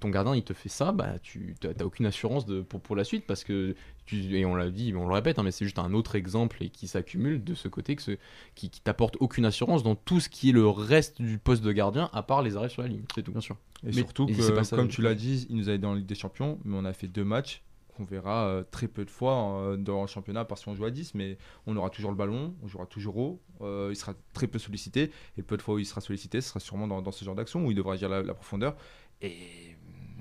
[0.00, 3.04] ton gardien il te fait ça, bah tu t'as aucune assurance de, pour, pour la
[3.04, 3.74] suite parce que
[4.06, 6.62] tu, et on l'a dit, on le répète, hein, mais c'est juste un autre exemple
[6.62, 8.12] et qui s'accumule de ce côté que ce,
[8.54, 11.72] qui, qui t'apporte aucune assurance dans tout ce qui est le reste du poste de
[11.72, 13.32] gardien à part les arrêts sur la ligne, c'est tout.
[13.32, 13.56] Bien sûr.
[13.82, 15.72] Et Mais- surtout et que, c'est pas ça, comme tu l'as dit, il nous a
[15.72, 17.62] aidé en Ligue des Champions, mais on a fait deux matchs
[17.96, 20.90] qu'on verra euh, très peu de fois euh, dans le championnat parce qu'on joue à
[20.90, 24.48] 10, mais on aura toujours le ballon, on jouera toujours haut, euh, il sera très
[24.48, 27.12] peu sollicité, et peu de fois où il sera sollicité, ce sera sûrement dans, dans
[27.12, 28.74] ce genre d'action où il devra agir la, la profondeur,
[29.22, 29.73] et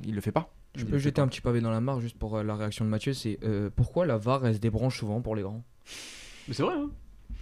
[0.06, 0.54] il le fait pas.
[0.76, 1.22] Je peux jeter pas.
[1.24, 3.70] un petit pavé dans la mare juste pour euh, la réaction de Mathieu, c'est euh,
[3.76, 5.64] pourquoi la VAR elle se débranche souvent pour les grands?
[6.48, 6.90] Mais c'est vrai, hein.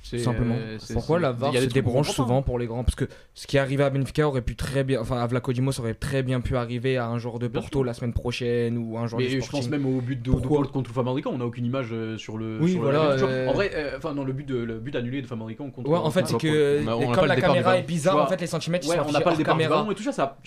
[0.03, 0.55] C'est- Tout simplement.
[0.57, 2.83] euh, Pourquoi la il VAR y a des se débranche souvent pour les grands?
[2.83, 5.53] Parce que ce qui est arrivé à Benfica aurait pu très bien, enfin à Vlaco
[5.53, 8.97] Dimos aurait très bien pu arriver à un joueur de Porto la semaine prochaine ou
[8.97, 10.65] un joueur Mais du je pense même au but de, de Pourquoi?
[10.67, 12.57] contre Famalicão, on n'a aucune image euh, sur le.
[12.61, 14.95] Oui, sur voilà, la- euh, En vrai, euh, enfin, dans le but, de, le but
[14.95, 15.89] annulé de Famalicão contre.
[15.89, 18.47] Ouais, en fait, c'est que On on comme la caméra est bizarre, en fait, les
[18.47, 19.87] centimètres ils Ouais, sont on n'a pas le départ caméra.
[19.91, 20.11] et tout ça.
[20.11, 20.37] ça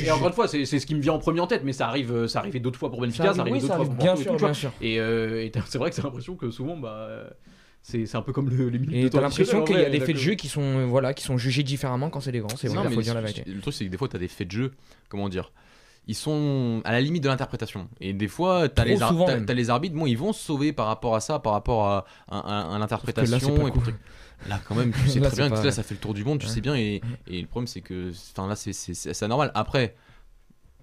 [0.00, 1.72] Et encore une fois, c'est c'est ce qui me vient en premier en tête, mais
[1.72, 4.14] ça arrive, euh, ça arrivait d'autres fois pour Benfica, Ça arrive, d'autres fois pour bien
[4.14, 4.70] Porto sûr, bien sûr.
[4.80, 7.28] Et, euh, c'est vrai que c'est l'impression que souvent, bah, euh,
[7.82, 9.84] c'est c'est un peu comme le, les minutes de Et temps t'as l'impression qu'il y
[9.84, 12.32] a des faits de jeu qui sont, euh, voilà, qui sont jugés différemment quand c'est
[12.32, 12.48] des grands.
[12.56, 13.50] C'est vrai, faut dire la le- vérité.
[13.50, 14.72] Le truc, c'est que des fois, tu as des faits de jeu,
[15.08, 15.52] comment dire
[16.10, 17.86] ils sont à la limite de l'interprétation.
[18.00, 19.44] Et des fois, tu as, les ar- souvent, t'as- même.
[19.44, 22.06] t'as les arbitres, bon, ils vont se sauver par rapport à ça, par rapport à,
[22.30, 22.38] à-
[22.70, 23.54] à- à l'interprétation.
[23.62, 23.82] là, cool.
[24.66, 26.38] quand même, tu sais Là, très bien que là, ça fait le tour du monde,
[26.38, 26.52] tu Ouais.
[26.52, 26.74] sais bien.
[26.76, 29.50] Et, et le problème, c'est que enfin, là, c'est- c'est c'est- c'est anormal.
[29.54, 29.94] Après,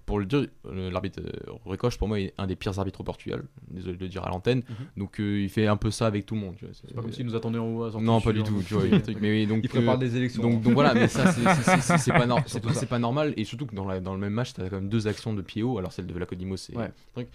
[0.06, 3.42] pour le dire, l'arbitre euh, Ricoche, pour moi, est un des pires arbitres au Portugal.
[3.68, 4.62] Désolé de le dire à l'antenne.
[4.96, 6.54] Donc, euh, il fait un peu ça avec tout le monde.
[6.56, 6.64] tu.
[6.72, 8.62] C'est pas comme s'il nous attendait en haut à Non, pas du tout.
[8.66, 10.42] Tu vois, il mais donc, Il prépare euh, des élections.
[10.42, 13.34] donc, donc voilà, mais ça, c'est- pas, nor- normal.
[13.36, 15.42] Et surtout que dans, la- dans le même match, t'as quand même deux actions de
[15.42, 15.76] pied haut.
[15.78, 16.90] Alors celle de Vlacodimo, c'est Ouais.
[17.14, 17.28] truc.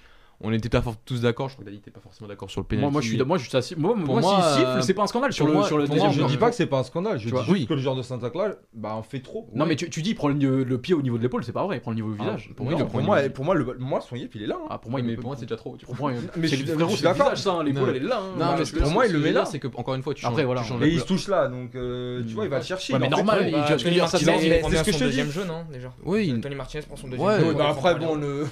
[0.44, 1.50] On n'était pas tous d'accord.
[1.50, 2.84] Je crois que Dali n'était pas forcément d'accord sur le pénalty.
[2.84, 3.76] Moi, moi, je suis, moi, je suis assis.
[3.78, 4.22] Moi, moi, moi,
[4.56, 6.12] s'il euh, siffle, c'est pas un scandale sur pour le, moi- sur le pour deuxième
[6.16, 7.96] moi, je dis pas que c'est pas un scandale, je dis juste que le genre
[7.96, 9.48] de Santa Claus, bah on fait trop.
[9.54, 11.52] Non, mais tu, tu dis, il prend le, le pied au niveau de l'épaule, c'est
[11.52, 12.48] pas vrai, il prend le niveau du Ah, visage.
[12.48, 14.44] pour, Pour moi, moi, pour, prend moi, le pour moi, le, moi, son yep, il
[14.44, 14.58] est là.
[14.60, 14.68] hein.
[14.72, 15.78] Ah, pour moi, il mais pour moi, c'est déjà trop.
[15.84, 16.90] Pour moi, Mais c'est je- suis d'accord.
[16.90, 18.20] visage, ça, hein, l'épaule, elle est là.
[18.22, 18.36] hein.
[18.40, 19.46] Non, mais pour moi, il que le met dire, là.
[19.46, 20.86] C'est que encore une fois, tu Après, changes- voilà.
[20.88, 22.98] Et il se touche là, donc euh, tu vois, il va le chercher.
[22.98, 23.84] Mais normal, c'est- ce
[24.84, 25.22] que je te dis.
[25.72, 28.48] Déjà Oui, il- Tony Martinez prend son deuxième Ouais, après, bon, le.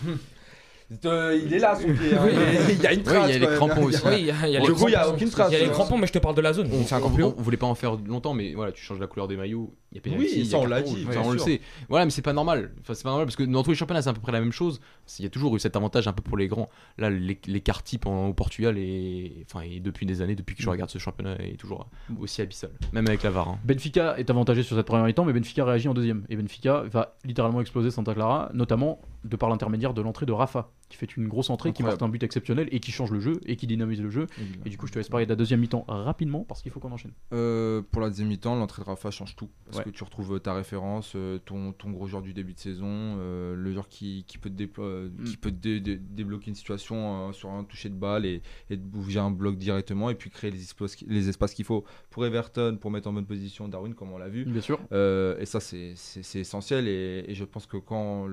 [1.05, 2.13] Euh, il est là, son pied.
[2.15, 2.21] hein.
[2.25, 2.31] Oui.
[2.69, 3.29] Il y a une trace.
[3.29, 3.57] il y a les quand même.
[3.57, 4.01] crampons aussi.
[4.05, 5.15] Oui, il y a, il y a Du les coup, il y a crampons.
[5.15, 5.51] aucune trace.
[5.51, 6.67] Il y a les crampons, mais je te parle de la zone.
[6.73, 7.35] On, C'est encore on- plus on haut.
[7.37, 9.97] voulait pas en faire longtemps, mais voilà, tu changes la couleur des maillots, il y
[9.99, 11.31] a pénalty, Oui, il y a ça, on carton l'a rouge, dit, enfin, bien on
[11.31, 11.47] le sûr.
[11.47, 11.61] sait.
[11.89, 12.71] Voilà, mais c'est pas normal.
[12.81, 14.39] Enfin, c'est pas normal parce que dans tous les championnats, c'est à peu près la
[14.39, 14.79] même chose.
[15.19, 16.69] Il y a toujours eu cet avantage un peu pour les grands.
[16.97, 20.63] Là, l'é- l'écart type en- au Portugal et enfin, et depuis des années, depuis que
[20.63, 21.87] je regarde ce championnat, est toujours
[22.19, 23.47] aussi abyssal, même avec la VAR.
[23.49, 23.59] hein.
[23.63, 26.25] Benfica est avantagé sur cette première mi-temps, mais Benfica réagit en deuxième.
[26.29, 30.69] Et Benfica va littéralement exploser Santa Clara, notamment de par l'intermédiaire de l'entrée de Rafa,
[30.89, 33.39] qui fait une grosse entrée, qui marque un but exceptionnel et qui change le jeu
[33.45, 34.27] et qui dynamise le jeu.
[34.65, 36.79] Et du coup, je te laisse parler de la deuxième mi-temps rapidement parce qu'il faut
[36.79, 37.11] qu'on enchaîne.
[37.33, 39.49] Euh, pour la deuxième mi-temps, l'entrée de Rafa change tout.
[39.65, 39.83] Parce Ouais.
[39.83, 43.55] que tu retrouves ta référence, euh, ton, ton gros joueur du début de saison, euh,
[43.55, 45.23] le joueur qui, qui peut, te euh, Mm.
[45.25, 48.41] qui peut te dé- dé- débloquer une situation euh, sur un toucher de balle et,
[48.77, 52.77] bouger un bloc directement et puis créer les espaces, les espaces qu'il faut pour Everton,
[52.81, 54.45] pour mettre en bonne position Darwin, comme on l'a vu.
[54.45, 54.79] Bien sûr.
[54.91, 55.93] Euh, et ça, c'est
[56.35, 56.87] essentiel.
[56.87, 58.27] Et, et je pense que quand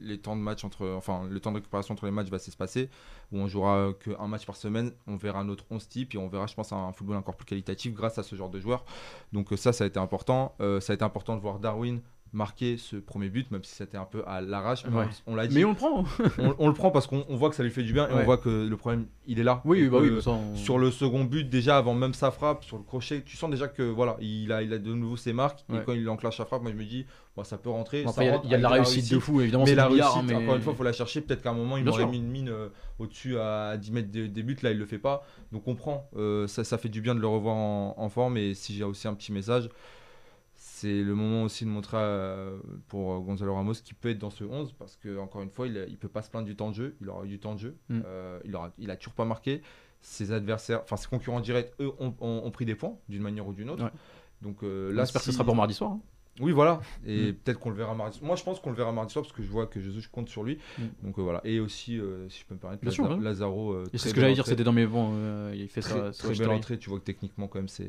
[0.00, 2.88] les, temps de match entre, enfin, le temps de récupération entre les matchs va s'espacer,
[3.32, 6.46] où on jouera qu'un match par semaine, on verra notre 11 type et on verra,
[6.46, 8.84] je pense, un football encore plus qualitatif grâce à ce genre de joueurs.
[9.32, 10.54] Donc euh, ça, ça a été important.
[10.60, 12.00] Euh, ça a été important de voir Darwin
[12.32, 14.84] marquer ce premier but, même si c'était un peu à l'arrache.
[14.84, 15.06] Ouais.
[15.26, 16.04] On, on l'a dit, Mais on le prend.
[16.38, 18.12] on, on le prend parce qu'on on voit que ça lui fait du bien et
[18.12, 18.20] Ouais.
[18.20, 19.62] on voit que le problème, il est là.
[19.64, 22.82] Oui, bah oui, on- Sur le second but, déjà avant même sa frappe, sur le
[22.82, 25.64] crochet, tu sens déjà que voilà, il a, il a de nouveau ses marques.
[25.68, 25.78] Ouais.
[25.78, 27.06] Et quand il enclenche sa frappe, moi je me dis,
[27.36, 28.02] bon, ça peut rentrer.
[28.02, 29.40] Bon, ça après, il y a- rentre il y a de la réussite de fou,
[29.40, 29.64] évidemment.
[29.64, 31.20] mais la réussite, hein, mais- encore une fois, il faut la chercher.
[31.22, 32.08] Peut-être qu'à un moment, il Bien sûr.
[32.08, 32.68] mis une mine euh,
[32.98, 34.56] au-dessus à 10 mètres des, des buts.
[34.62, 35.24] Là, il le fait pas.
[35.52, 36.08] Donc on prend.
[36.16, 38.36] Euh, ça, ça fait du bien de le revoir en, en forme.
[38.36, 39.68] Et si j'ai aussi un petit message,
[40.78, 42.58] c'est le moment aussi de montrer euh,
[42.88, 44.74] pour euh, Gonzalo Ramos qui peut être dans ce 11.
[44.74, 46.96] Parce que encore une fois, il, il peut pas se plaindre du temps de jeu.
[47.00, 47.76] Il aura eu du temps de jeu.
[47.88, 48.00] Mm.
[48.04, 49.62] Euh, il, aura, il a toujours pas marqué.
[50.02, 53.46] Ses adversaires, enfin ses concurrents directs, eux, ont, ont- ont pris des points d'une manière
[53.46, 53.84] ou d'une autre.
[53.84, 53.90] Ouais.
[54.42, 55.92] Donc euh, On là, espère que ce sera pour mardi soir.
[55.92, 56.00] hein.
[56.40, 56.80] Oui, voilà.
[57.06, 57.34] Et Mm.
[57.34, 58.18] peut-être qu'on le verra mardi.
[58.22, 60.08] Moi, je pense qu'on le verra mardi soir parce que je vois que Jesus je
[60.08, 60.58] compte sur lui.
[60.78, 60.82] Mm.
[61.04, 61.40] Donc euh, voilà.
[61.44, 63.20] Et aussi, euh, si je peux me permettre, Bien sûr.
[63.20, 63.72] Lazaro.
[63.72, 66.26] euh, c'est ce que j'allais dire, c'était dans mes euh, il fait Très, ça.
[66.28, 66.78] très belle entrée.
[66.78, 67.88] Tu vois que techniquement, quand même, c'est.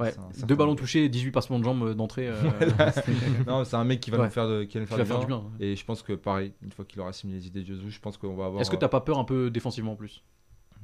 [0.00, 0.14] Ouais.
[0.46, 2.28] Deux ballons touchés, 18 passements de jambes d'entrée.
[3.46, 4.24] non, c'est un mec qui va Ouais.
[4.24, 5.26] nous faire, de, qui va nous faire, du, faire bien.
[5.26, 5.44] du bien.
[5.60, 8.00] Et je pense que pareil, une fois qu'il aura assimilé les idées de Jesus, je
[8.00, 8.60] pense qu'on va avoir.
[8.60, 10.22] Est-ce que t'as pas peur un peu défensivement en plus?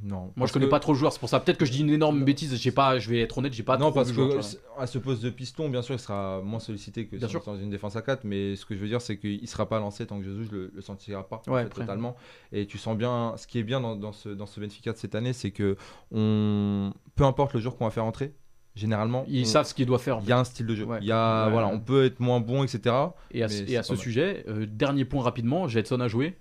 [0.03, 0.33] Non.
[0.37, 1.41] Moi, je connais que- pas trop le joueur, c'est pour ça.
[1.41, 2.55] Peut-être que je dis une énorme bêtise.
[2.57, 3.79] J'ai pas, je vais être honnête, j'ai pas.
[3.79, 4.45] non, trop parce joueur, que
[4.79, 7.43] à ce poste de piston, bien sûr, il sera moins sollicité que Bien si sûr.
[7.47, 8.25] on est dans une défense à 4.
[8.25, 10.49] Mais ce que je veux dire, c'est qu'il ne sera pas lancé tant que Jesus
[10.53, 12.17] le, le sentira pas en fait, totalement.
[12.53, 14.99] Et tu sens bien, ce qui est bien dans, dans ce, dans ce Benfica de
[14.99, 15.77] cette année, c'est que
[16.13, 18.35] on, peu importe le jour qu'on va faire entrer,
[18.75, 20.19] généralement, Ils on- savent ce qu'ils doivent faire.
[20.23, 20.85] il y a un style de jeu.
[20.85, 20.99] Ouais.
[21.01, 21.53] Il y a, Ouais.
[21.53, 22.95] voilà, on peut être moins bon, etc.
[23.31, 26.09] Et à, Mais et c'est à pas ce sujet, euh, dernier point rapidement, Jetson a
[26.09, 26.37] joué.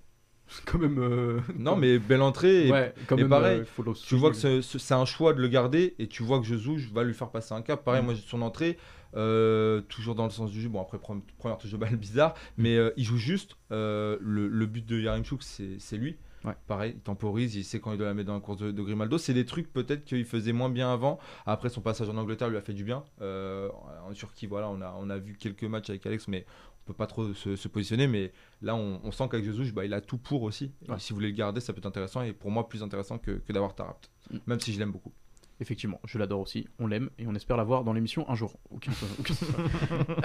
[0.66, 0.98] Quand même.
[0.98, 2.68] euh, Non, mais belle entrée.
[2.68, 3.30] et ouais, quand et même.
[3.30, 6.44] pareil, euh, Tu vois que c'est- un choix de le garder et tu vois que
[6.46, 7.82] Jesus va lui faire passer un cap.
[7.84, 8.06] Pareil, Mm.
[8.06, 8.76] moi, son entrée,
[9.16, 10.68] euh, toujours dans le sens du jeu.
[10.68, 12.62] Bon, après, pre- première touche de balle bizarre, Mm.
[12.62, 13.56] mais il joue juste.
[13.70, 16.16] Le, le but de Yarimchuk, c'est c'est lui.
[16.44, 16.52] Ouais.
[16.66, 18.82] Pareil, il temporise, il sait quand il doit la mettre dans la course de, de
[18.82, 19.16] Grimaldo.
[19.16, 21.18] C'est des trucs peut-être qu'il faisait moins bien avant.
[21.46, 23.02] Après, son passage en Angleterre lui a fait du bien.
[23.20, 26.44] En Turquie, voilà, on a, on a vu quelques matchs avec Alex, mais
[26.84, 28.06] peut pas trop se, se positionner.
[28.06, 28.32] Mais
[28.62, 30.72] là, on, on sent qu'avec Jesus, bah, il a tout pour aussi.
[30.88, 32.22] Et si vous voulez le garder, ça peut être intéressant.
[32.22, 34.10] Et pour moi, plus intéressant que, que d'avoir Tarapt.
[34.30, 34.36] Mm.
[34.46, 35.12] Même si je l'aime beaucoup.
[35.60, 38.58] Effectivement, je l'adore aussi, on l'aime et on espère l'avoir dans l'émission un jour.
[38.70, 39.34] Aucun- aucun.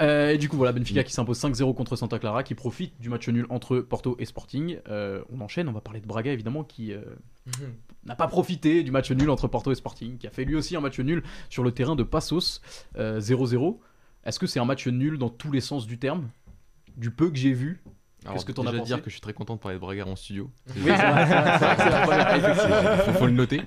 [0.00, 3.08] Euh, et du coup, voilà, Benfica qui s'impose 5-0 contre Santa Clara, qui profite du
[3.08, 4.78] match nul entre Porto et Sporting.
[4.88, 7.02] Euh, on enchaîne, on va parler de Braga évidemment, qui euh,
[8.04, 10.74] n'a pas profité du match nul entre Porto et Sporting, qui a fait lui aussi
[10.74, 12.60] un match nul sur le terrain de Passos,
[12.96, 13.78] euh, 0-0.
[14.24, 16.28] Est-ce que c'est un match nul dans tous les sens du terme?
[16.96, 17.82] Du peu que j'ai vu
[18.30, 20.14] Qu'est-ce que t'en as pensé dire que je suis très content de parler de en
[20.14, 20.50] studio.
[20.68, 23.62] Oui, c'est vrai, c'est vrai, c'est vrai, c'est la première, faut, faut le noter.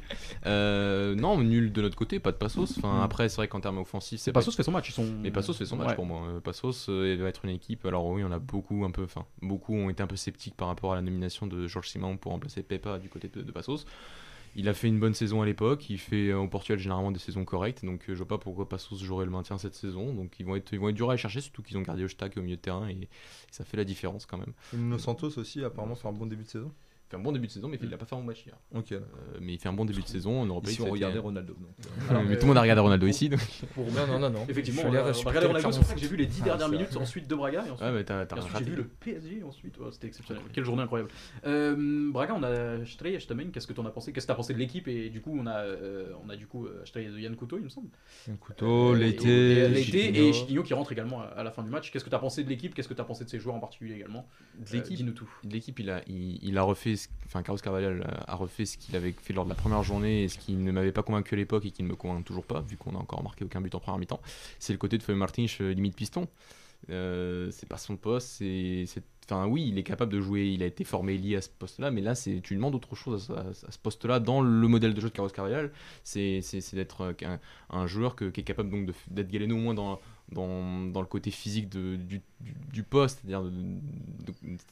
[0.45, 2.77] Euh, non, nul de notre côté, pas de Passos.
[2.77, 3.01] Enfin, Mm.
[3.01, 4.89] après, c'est vrai qu'en termes offensifs, c'est Passos fait son match.
[4.89, 5.05] Ils sont...
[5.23, 5.95] Mais Passos fait son match Ouais.
[5.95, 6.27] pour moi.
[6.27, 7.83] Euh, Passos euh, va être une équipe.
[7.87, 10.67] Alors oui, on a beaucoup, un peu, enfin, beaucoup ont été un peu sceptiques par
[10.67, 13.85] rapport à la nomination de Georges Simon pour remplacer Pepa du côté de, de Passos.
[14.55, 15.89] Il a fait une bonne saison à l'époque.
[15.89, 17.83] Il fait euh, au Portugal généralement des saisons correctes.
[17.83, 20.13] Donc euh, je vois pas pourquoi Passos jouerait le maintien cette saison.
[20.13, 22.37] Donc ils vont être, ils vont être durs à chercher, surtout qu'ils ont gardé Ostak
[22.37, 23.07] au milieu de terrain et,
[23.51, 24.53] ça fait la différence quand même.
[24.73, 26.71] Nos Santos aussi, apparemment, fait un bon début de saison.
[27.13, 28.55] Fait un bon début de saison, mais il a pas fait un bon match hier.
[28.73, 28.91] Ok.
[28.91, 28.99] Euh,
[29.39, 30.41] mais il fait un bon début de saison.
[30.41, 31.53] En on ça a été- regardait Ronaldo.
[31.53, 33.29] donc, euh, Alors, mais euh, tout le monde a regardé Ronaldo ici.
[33.29, 33.39] donc-
[33.75, 34.45] Pour non, non, non, non.
[34.49, 36.39] Effectivement, Je suis allé on on Ronaldo, c'est pour ça que j'ai vu les 10
[36.41, 38.65] Ah, dernières minutes ensuite de Braga et ensuite, Ouais, mais t'as t'as et ensuite, raté.
[38.65, 40.41] j'ai vu le PSG ensuite, c'était exceptionnel.
[40.51, 41.11] Quelle journée incroyable.
[41.45, 44.11] Euh, Braga, on a Strey et Stammen, qu'est-ce que t'en as pensé?
[44.11, 44.87] Qu'est-ce que t'as pensé de l'équipe?
[44.87, 47.63] Et du coup, on a, euh, on a du coup Strey de Yann Couteau, il
[47.65, 47.89] me semble.
[48.39, 50.29] Couteau, Euh, l'été, et- l'été Chiquinho.
[50.29, 51.91] et Chiquinho qui rentre également à, la fin du match.
[51.91, 52.73] Qu'est-ce que t'as pensé de l'équipe?
[52.73, 54.27] Qu'est-ce que t'as pensé de ces joueurs en particulier également?
[54.57, 55.29] De Euh, l'équipe, Dis-nous tout.
[55.43, 58.95] l'équipe, il a, il, il a refait, enfin Carlos Carvalhal a a refait ce qu'il
[58.95, 61.37] avait fait lors de la première journée et ce qui ne m'avait pas convaincu à
[61.37, 63.73] l'époque et qui ne me convainc toujours pas, vu qu'on a encore marqué aucun but
[63.75, 64.21] en première mi-temps.
[64.59, 66.27] C'est le côté de Feuille Martins euh, limite piston.
[66.89, 68.85] Euh, c'est pas son poste, c'est,
[69.25, 71.91] enfin oui, il est capable de jouer, il a été formé lié à ce poste-là,
[71.91, 75.07] mais là, c'est, tu demandes autre chose à, ce- poste-là dans le modèle de jeu
[75.07, 75.71] de Carlos Carvalhal,
[76.03, 76.41] c'est,
[76.73, 77.37] d'être euh,
[77.69, 80.01] un joueur qui est capable donc d'être galené au moins dans,
[80.31, 82.21] dans, dans le côté physique de, du,
[82.71, 83.51] du, poste, c'est-à-dire de,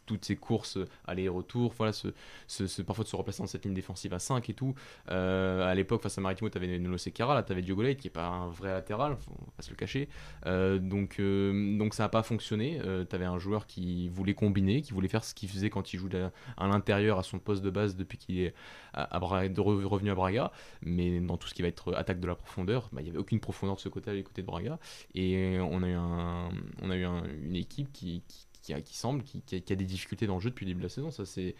[0.06, 2.08] toutes ces courses aller-retour, voilà, ce,
[2.47, 4.74] ce, parfois de se replacer dans cette ligne défensive à 5 et tout.
[5.10, 7.99] Euh, à l'époque, face à Maritimo, tu avais Nolo Secara, là tu avais Diogo Leite
[7.99, 10.10] qui est pas un vrai latéral, faut pas se le cacher.
[10.45, 12.80] Euh, donc, euh, donc ça n'a pas fonctionné.
[13.10, 15.99] tu avais un joueur qui voulait combiner, qui voulait faire ce qu'il faisait quand il
[15.99, 16.10] joue
[16.58, 18.54] à, l'intérieur à son poste de base depuis qu'il est
[18.93, 22.36] à, à revenu à Braga, mais dans tout ce qui va être attaque de la
[22.36, 24.80] profondeur, bah, il n'y avait aucune profondeur de ce côté du côté de Braga.
[25.16, 26.50] Et on a eu, un,
[26.82, 29.76] on a eu un- une équipe qui, qui, qui, a- qui semble, qui, qui a,
[29.76, 31.10] des difficultés dans le jeu depuis le début de la saison.
[31.10, 31.56] Ça, c'est,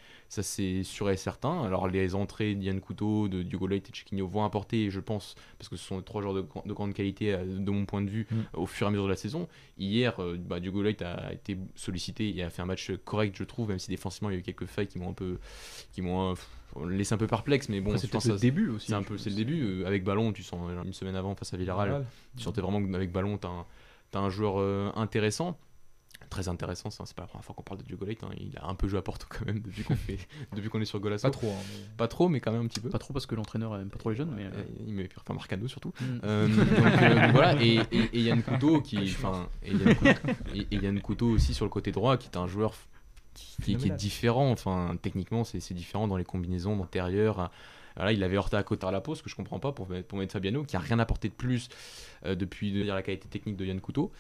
[0.84, 1.64] sûr et certain.
[1.64, 5.34] Alors, les entrées d'Yann Couteau, de Diogo Leite et de Chiquinho vont apporter, je pense,
[5.58, 8.02] parce que ce sont trois joueurs de, grand- de grande qualité, euh, de mon point
[8.04, 8.42] de vue, Mm.
[8.54, 9.48] au fur et à mesure de la saison.
[9.80, 13.44] Hier, euh, bah, Diogo Leite a été sollicité et a fait un match correct, je
[13.46, 15.40] trouve, même si défensivement, il y a eu quelques failles qui m'ont un peu,
[15.94, 16.36] qui m'ont
[16.78, 17.70] euh, laissé un peu perplexe.
[17.70, 18.88] Mais bon, c'est le début aussi.
[18.88, 19.62] c'est un peu, c'est le début.
[19.82, 22.06] Euh, avec ballon, tu sens une semaine avant face à Villarreal,
[22.38, 25.58] tu sentais vraiment qu'avec ballon, tu as, un joueur euh, intéressant.
[26.30, 26.90] très intéressant.
[26.92, 28.30] C'est pas la première fois qu'on parle de Diogo Leite, hein.
[28.40, 30.18] Il a un peu joué à Porto quand même depuis qu'on fait,
[30.56, 31.24] depuis qu'on est sur Golasso.
[31.24, 31.48] Pas trop.
[31.50, 32.90] hein, mais- Pas trop, mais quand même un petit peu.
[32.90, 34.46] Pas trop parce que l'entraîneur aime pas trop les jeunes, mais.
[34.46, 35.92] euh, Il enfin Marcano surtout.
[36.00, 36.06] mm.
[36.24, 36.58] Euh, donc,
[37.02, 40.12] euh, voilà, et et- et Yann Couteau qui, enfin, et Yann Couteau,
[40.56, 42.74] et- et Yann Couteau aussi sur le côté droit, qui est un joueur
[43.34, 44.52] qui, est différent.
[44.52, 47.52] Enfin, techniquement, c'est différent dans les combinaisons d'intérieur.
[47.96, 49.90] Voilà, il avait heurté à côté à la pause, ce que je comprends pas pour
[49.90, 51.68] mettre, pour mettre Fabiano, qui a rien apporté de plus
[52.26, 54.12] euh, depuis de dire, la qualité technique de Yann Couteau.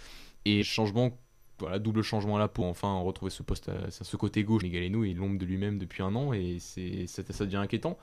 [0.45, 1.17] Et changement,
[1.61, 2.63] voilà, double changement à la peau.
[2.65, 4.63] Enfin, retrouver ce poste, à- ce côté gauche.
[4.63, 7.97] Galeno est l'ombre de lui-même depuis un an et c'est ça, ça devient inquiétant.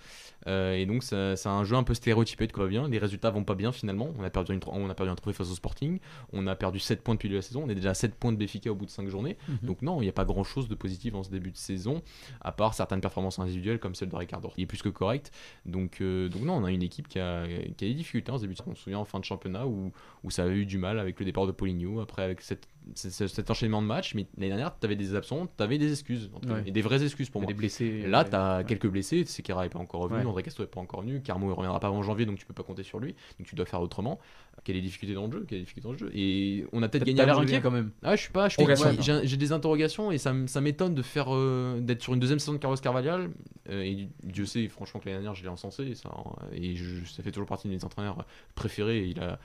[0.46, 2.88] Euh, et donc, c'est un jeu un peu stéréotypé de quoi va bien.
[2.88, 4.08] Les résultats vont pas bien finalement.
[4.18, 5.98] On a perdu, une, on a perdu un trophée face au Sporting.
[6.32, 7.64] On a perdu 7 points depuis la saison.
[7.66, 9.36] On est déjà à 7 points de Béfica au bout de 5 journées.
[9.48, 9.58] Mhm.
[9.62, 12.02] Donc, non, il n'y a pas grand chose de positif en ce début de saison,
[12.40, 14.50] à part certaines performances individuelles comme celle de Ricardo.
[14.56, 15.32] Il est plus que correct.
[15.66, 18.36] Donc, euh, donc non, on a une équipe qui a, qui a des difficultés en
[18.38, 18.70] ce début de saison.
[18.72, 19.92] On se souvient en fin de championnat où,
[20.24, 23.28] où ça avait eu du mal avec le départ de Poligno, après avec cette- cet,
[23.28, 24.14] cet enchaînement de matchs.
[24.14, 26.30] Mais l'année dernière, tu avais des absents, tu avais des excuses.
[26.34, 26.62] en tout cas, Ouais.
[26.66, 27.48] Et des vraies excuses pour moi.
[27.48, 28.02] des blessés.
[28.06, 28.64] Là, tu as ouais.
[28.64, 29.24] quelques blessés.
[29.24, 30.26] Sekera n'est pas encore revenu, Ouais.
[30.26, 32.54] André Castro n'est pas encore venu, Carmo ne reviendra pas avant janvier, donc tu peux
[32.54, 33.14] pas compter sur lui.
[33.38, 34.18] Donc tu dois faire autrement.
[34.64, 35.44] Quelle est les difficultés dans le jeu?
[35.48, 36.10] Quelle est les difficultés dans le jeu?
[36.14, 37.90] Et on a peut-être gagné l'air inquiet de- quand même.
[38.02, 38.48] ah, je suis pas.
[38.48, 42.54] je j'ai des interrogations et ça, m'étonne de faire euh, d'être sur une deuxième saison
[42.54, 43.30] de Carlos Carvalhal.
[43.70, 45.84] euh, et Dieu sait, franchement, que l'année dernière, je l'ai encensé.
[45.84, 46.10] Et, ça,
[46.52, 48.24] et je- ça fait toujours partie de mes entraîneurs
[48.56, 48.98] préférés.
[48.98, 49.38] et il a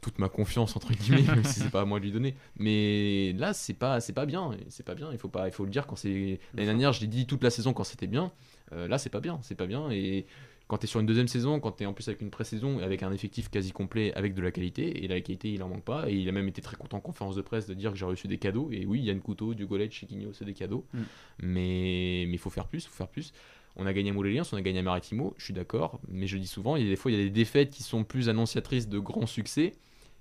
[0.00, 2.34] toute ma confiance entre guillemets, même si c'est pas à moi de lui donner.
[2.58, 4.50] Mais là, c'est pas, c'est pas bien.
[4.68, 5.10] C'est pas bien.
[5.12, 6.92] Il faut pas, il faut le dire quand c'est l'année dernière.
[6.92, 8.32] Je l'ai dit toute la saison quand c'était bien.
[8.72, 9.38] Euh, là, c'est pas bien.
[9.42, 10.26] C'est pas bien et
[10.68, 12.80] quand tu es sur une deuxième saison, quand tu es en plus avec une pré-saison,
[12.80, 15.84] avec un effectif quasi complet, avec de la qualité, et la qualité il en manque
[15.84, 17.96] pas, et il a même été très content en conférence de presse de dire que
[17.96, 21.02] j'ai reçu des cadeaux, et oui, Yann Couteau, du Gollet, Chiquinho, c'est des cadeaux, Mm.
[21.42, 23.32] mais il faut faire plus, faut faire plus.
[23.76, 26.38] On a gagné à Mouleliens, on a gagné à Maritimo, je suis d'accord, mais je
[26.38, 28.28] dis souvent, il y a des fois il y a des défaites qui sont plus
[28.28, 29.74] annonciatrices de grands succès,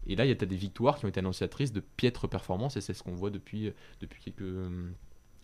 [0.07, 2.81] et là il y a des victoires qui ont été annonciatrices de piètres performances, et
[2.81, 4.43] c'est ce qu'on voit depuis, depuis quelques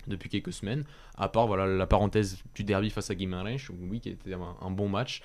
[0.08, 0.84] depuis quelques semaines,
[1.16, 4.90] à part voilà la parenthèse du derby face à Guimarães, oui, qui était un bon
[4.90, 5.22] match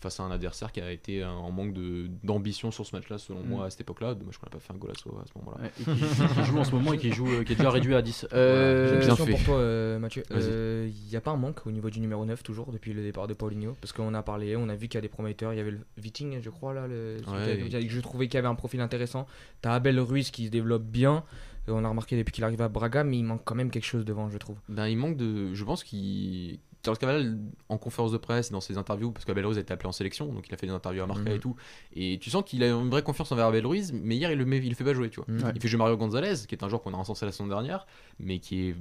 [0.00, 3.40] face à un adversaire qui a été en manque de- d'ambition sur ce match-là, selon
[3.42, 3.48] Mm.
[3.48, 4.14] moi, à cette époque-là.
[4.14, 5.62] Dommage qu'on n'a pas fait un goal à ce moment-là.
[5.64, 7.70] Ouais, et qui, qui joue en ce moment et qui, joue, euh, qui est déjà
[7.70, 8.26] réduit à 10.
[8.30, 9.32] J'ai Euh, une bien question fait.
[9.32, 10.22] pour toi, euh, Mathieu.
[10.30, 13.26] Il n'y a pas un manque au niveau du numéro 9 toujours depuis le départ
[13.28, 13.76] de Paulinho?
[13.80, 15.52] Parce qu'on a parlé, on a vu qu'il y a des prometteurs.
[15.52, 16.86] Il y avait le Viting, je crois, là.
[16.86, 19.26] Le, Ouais, et- que je trouvais qu'il avait un profil intéressant.
[19.60, 21.24] T'as Abel Ruiz qui se développe bien.
[21.68, 24.04] On a remarqué depuis qu'il arrive à Braga, mais il manque quand même quelque chose
[24.04, 24.56] devant, je trouve.
[24.68, 25.52] Ben, il manque de.
[25.54, 26.58] Je pense qu'il.
[26.82, 29.72] Carlos Cavall, en conférence de presse et dans ses interviews, parce qu'Abel Ruiz a été
[29.72, 31.36] appelé en sélection, donc il a fait des interviews à Marca Mhm.
[31.36, 31.54] et tout.
[31.94, 34.46] Et tu sens qu'il a une vraie confiance envers Abel Ruiz, mais hier il le,
[34.46, 35.26] met, il le fait pas jouer, tu vois.
[35.28, 35.52] Mhm.
[35.54, 37.86] Il fait jouer Mario Gonzalez, qui est un joueur qu'on a recensé la saison dernière,
[38.18, 38.76] mais qui est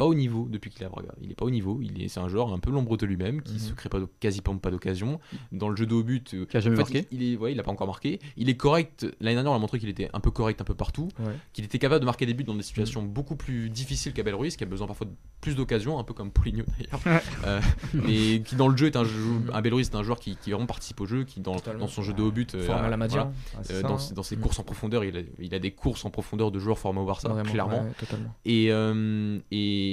[0.00, 1.10] pas au niveau depuis qu'il est à Braga.
[1.20, 3.42] Il est pas au niveau, il est, c'est un joueur un peu l'ombre de lui-même,
[3.42, 3.58] qui Mhm.
[3.58, 5.20] se crée pas, quasi pas, d'occasion.
[5.52, 7.08] Dans le jeu de haut but, euh, Qui a jamais en fait, marqué.
[7.12, 8.18] il, il est, ouais, il a pas encore marqué.
[8.38, 9.06] Il est correct.
[9.20, 11.32] L'année dernière, on a montré qu'il était un peu correct un peu partout, Ouais.
[11.52, 14.56] qu'il était capable de marquer des buts dans des situations beaucoup plus difficiles qu'Abel Ruiz,
[14.56, 17.22] qui a besoin parfois de plus d'occasions, un peu comme Paulinho d'ailleurs.
[17.44, 17.60] Euh,
[17.92, 19.10] mais qui dans le jeu est un jeu.
[19.52, 21.80] Abel Ruiz, c'est un joueur qui, qui vraiment participe au jeu, qui dans, Totalement.
[21.80, 22.80] dans son jeu de haut but, euh, voilà.
[22.80, 23.98] Ah, euh, dans, hein.
[23.98, 24.40] ses- dans ses Mm.
[24.40, 27.04] courses en profondeur, il a, il a des courses en profondeur de joueurs formés au
[27.06, 27.82] Barça, Vraiment, clairement.
[27.82, 28.16] ouais.
[28.44, 28.70] Et,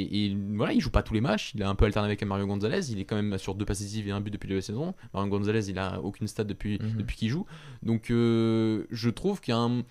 [0.01, 1.51] et, et voilà, il joue pas tous les matchs.
[1.55, 2.91] Il a un peu alterné avec Mario Gonzalez.
[2.91, 4.93] Il est quand même sur deux passes décisives et un but depuis la saison.
[5.13, 6.97] Mario Gonzalez, il a aucune stat depuis, Mhm.
[6.97, 7.45] depuis qu'il joue.
[7.83, 9.83] Donc euh, je trouve qu'il y a un-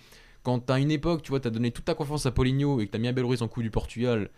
[0.43, 2.93] quand t'as une époque, tu vois, t'as donné toute ta confiance à Paulinho et que
[2.93, 4.31] t'as mis Abel Ruiz en coup du Portugal.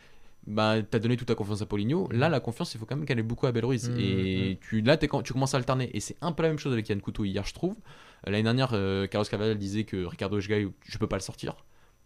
[0.46, 2.08] Bah, t'as donné toute ta confiance à Paulinho.
[2.10, 3.90] Là, la confiance, il faut quand même qu'elle ait beaucoup à Abel Ruiz.
[3.90, 5.90] Mhm, Et tu, là, tu commences à alterner.
[5.94, 7.76] Et c'est un peu la même chose avec Yann Couteau hier, je trouve.
[8.24, 11.54] L'année dernière, euh, Carlos Cavall disait que Ricardo Esgaio, je peux pas le sortir.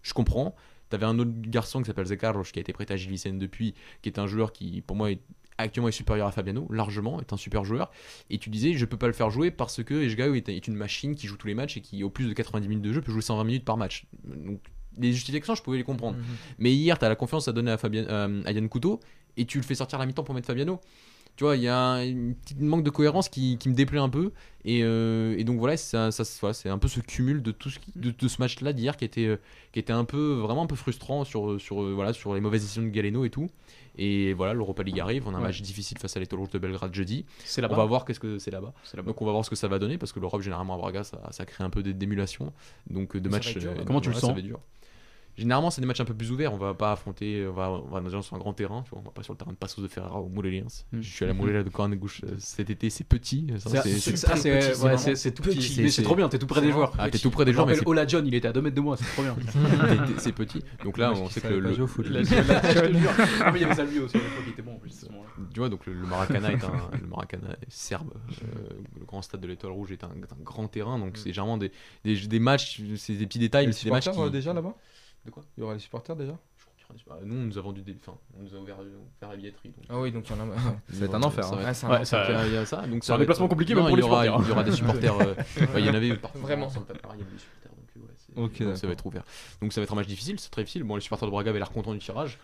[0.02, 0.56] Je comprends.
[0.92, 3.72] T'avais un autre garçon qui s'appelle Zecarros qui a été prêté à Gil Vicente depuis,
[4.02, 5.20] qui est un joueur qui, pour moi, est
[5.56, 7.90] actuellement est supérieur à Fabiano, largement, est un super joueur.
[8.28, 11.14] Et tu disais, je peux pas le faire jouer parce que Esgaio est, une machine
[11.14, 13.10] qui joue tous les matchs et qui, au plus de 90 minutes de jeu, peut
[13.10, 14.04] jouer 120 minutes par match.
[14.24, 14.60] Donc,
[14.98, 16.18] les justifications, je pouvais les comprendre.
[16.18, 16.24] Mhm.
[16.58, 19.00] Mais hier, tu as la confiance à donner à, Fabien, euh, à Yann Couteau
[19.38, 20.78] et tu le fais sortir à la mi-temps pour mettre Fabiano.
[21.36, 23.98] Tu vois, il y a un une petite manque de cohérence qui, qui me déplaît
[23.98, 24.32] un peu.
[24.64, 27.70] Et, euh, et donc voilà, ça, ça, voilà, c'est un peu ce cumul de tout
[27.70, 29.38] ce, qui- de, de ce match-là d'hier qui était,
[29.72, 32.60] qui était un peu, vraiment un peu frustrant sur, sur, euh, voilà, sur les mauvaises
[32.62, 33.48] décisions de Galeno et tout.
[33.98, 35.26] Et voilà, l'Europa League arrive.
[35.26, 35.46] On a un Ouais.
[35.46, 37.24] match difficile face à l'Étoile Rouge de Belgrade jeudi.
[37.44, 38.72] C'est On va voir qu'est-ce que c'est là-bas.
[39.04, 41.02] Donc on va voir ce que ça va donner parce que l'Europe généralement à Braga
[41.02, 42.52] ça, ça crée un peu d'é- d'émulation.
[42.90, 43.56] Donc euh, de matchs.
[43.56, 43.84] dur, euh.
[43.86, 44.32] Comment tu le sens
[45.36, 46.52] Généralement c'est des matchs un peu plus ouverts.
[46.52, 48.82] On va pas affronter, on va, on va déjà sur un grand terrain.
[48.82, 50.84] Tu vois, on va pas sur le terrain de Passos de Ferrara ou Mouleliens.
[50.92, 51.00] Mm.
[51.00, 52.90] Je suis à la Moulella de Corne gauche euh, cet été.
[52.90, 53.46] C'est petit.
[53.58, 55.80] C'est- tout petit.
[55.82, 56.92] Mais C'est- trop bien, t'es tout près des joueurs.
[56.98, 58.76] Ah t'es tout près des Je joueurs mais Ola John, il était à 2 mètres
[58.76, 59.36] de moi, c'est trop bien.
[60.18, 60.62] c'est petit.
[60.84, 64.52] Donc là on sait que le, il y avait ça lui aussi, à l'époque, il
[64.52, 65.06] était bon en plus.
[65.52, 68.12] Tu vois, donc le, Maracana est un le Maracana est serbe.
[68.14, 68.68] Euh,
[68.98, 70.10] le grand stade de l'Étoile Rouge est un,
[70.42, 71.70] grand terrain, donc c'est généralement des,
[72.38, 74.20] matchs, c'est des petits détails, mais c'est des matchs qui.
[74.20, 74.74] euh, déjà là-bas?
[75.24, 75.42] De quoi?
[75.56, 76.32] Il y aura les supporters déjà?
[76.58, 77.18] Je crois qu'il y principal.
[77.24, 77.96] Nous, on nous a vendu des.
[78.00, 79.68] Enfin, on nous a ouvert, ouvert la billetterie.
[79.70, 80.46] Donc, Ah oui, donc il y en a.
[80.46, 80.56] ouais.
[80.56, 81.56] Ça va être un enfer, Ça hein.
[81.56, 82.06] va Ouais, être- c'est un Ouais, enfer.
[82.06, 82.86] ça- il y a- il y a ça.
[82.86, 84.46] Donc C'est un va déplacement être- compliqué, Non, même pour il les y aura- supporters,
[84.46, 85.20] Il y aura des supporters.
[85.20, 85.34] euh,
[85.74, 86.38] ouais, Il y en avait partout.
[86.38, 86.68] Vraiment.
[86.68, 87.72] Santa Clara, il y avait des supporters.
[87.72, 89.22] Donc, euh, ouais, c'est- Ok, donc ça va être ouvert.
[89.60, 90.82] Donc ça va être un match difficile, c'est très difficile.
[90.82, 92.38] Bon, les supporters de Braga avaient l'air contents du tirage.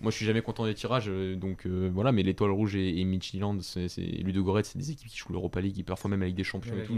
[0.00, 2.12] Moi, je suis jamais content des tirages, euh, donc euh, voilà.
[2.12, 5.32] Mais l'Étoile Rouge et, et Midtjylland, c'est c'est- et Ludogorets, c'est des équipes qui jouent
[5.32, 6.94] l'Europa League, parfois même la Ligue des Champions et tout.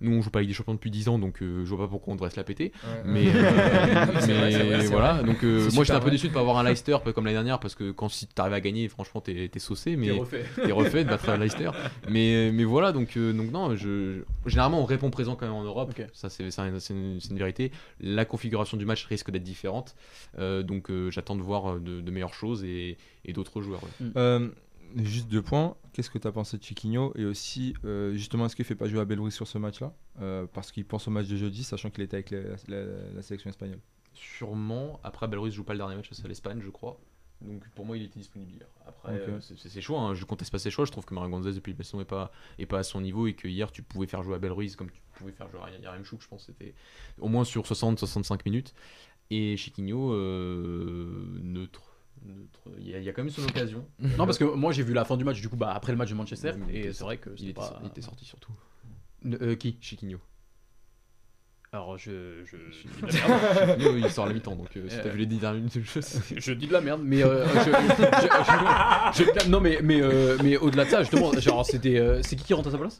[0.00, 1.90] Nous, on joue pas Ligue des Champions depuis 10 ans, donc euh, je vois pas
[1.90, 2.72] pourquoi on devrait se la péter.
[3.04, 3.32] Mais, euh,
[4.20, 6.96] vrai, vrai, voilà, donc euh, moi j'étais un peu déçu de pas avoir un Leicester
[7.14, 10.06] comme l'année dernière parce que quand si t'arrives à gagner, franchement t'es t'es saucé, mais
[10.08, 10.44] T'es refait.
[10.56, 11.70] t'es refait de battre un Leicester.
[12.08, 15.64] Mais, mais voilà, donc, euh, donc non, je, généralement on répond présent quand même en
[15.64, 17.70] Europe, ça c'est c'est un- c'est une, c'est une vérité.
[18.00, 19.94] La configuration du match risque d'être différente,
[20.38, 23.82] Euh, donc euh, j'attends de voir de, de meilleures choses et, et d'autres joueurs.
[23.84, 24.10] ouais.
[24.16, 24.48] Euh,
[24.96, 25.76] juste deux points.
[25.92, 28.88] Qu'est-ce que tu as pensé de Chiquinho Et aussi, euh, justement, est-ce qu'il fait pas
[28.88, 31.90] jouer à Belruiz sur ce match-là Euh, Parce qu'il pense au match de jeudi, sachant
[31.90, 33.78] qu'il était avec la, la- la sélection espagnole?
[34.14, 36.98] Sûrement, après Belarus joue pas le dernier match, c'est à l'Espagne je crois.
[37.40, 38.66] Donc pour moi il était disponible hier.
[38.86, 40.14] Après euh, c'est- ses choix, hein.
[40.14, 42.30] je conteste pas ses choix, je trouve que Mario Gonzalez depuis le saison est pas,
[42.58, 44.90] est pas à son niveau et que hier tu pouvais faire jouer à Belruiz comme
[44.90, 46.74] tu pouvais faire jouer à Yarim Chouk, je pense que c'était
[47.18, 48.74] au moins sur 60-65 minutes.
[49.30, 51.91] Et Chiquinho euh, neutre.
[52.26, 52.60] Neutre.
[52.78, 53.86] Il, y a, il y a quand même son occasion.
[54.18, 55.98] Non, parce que moi j'ai vu la fin du match, du coup, bah, après le
[55.98, 57.78] match de Manchester, et c'est vrai que il était, pas.
[57.82, 58.52] il était sorti surtout.
[59.26, 60.18] Euh, qui Chiquinho.
[61.74, 62.44] Alors je.
[62.44, 62.56] je...
[62.70, 65.10] Chiquinho, il sort à la mi-temps donc euh, si t'as Euh.
[65.12, 66.00] vu les 10 dernières minutes de jeu,
[66.36, 70.36] Je dis de la merde, mais euh, je, je- je- je- non mais mais euh,
[70.42, 72.98] mais au-delà de ça, justement, genre c'était euh, c'est qui qui rentre à sa place?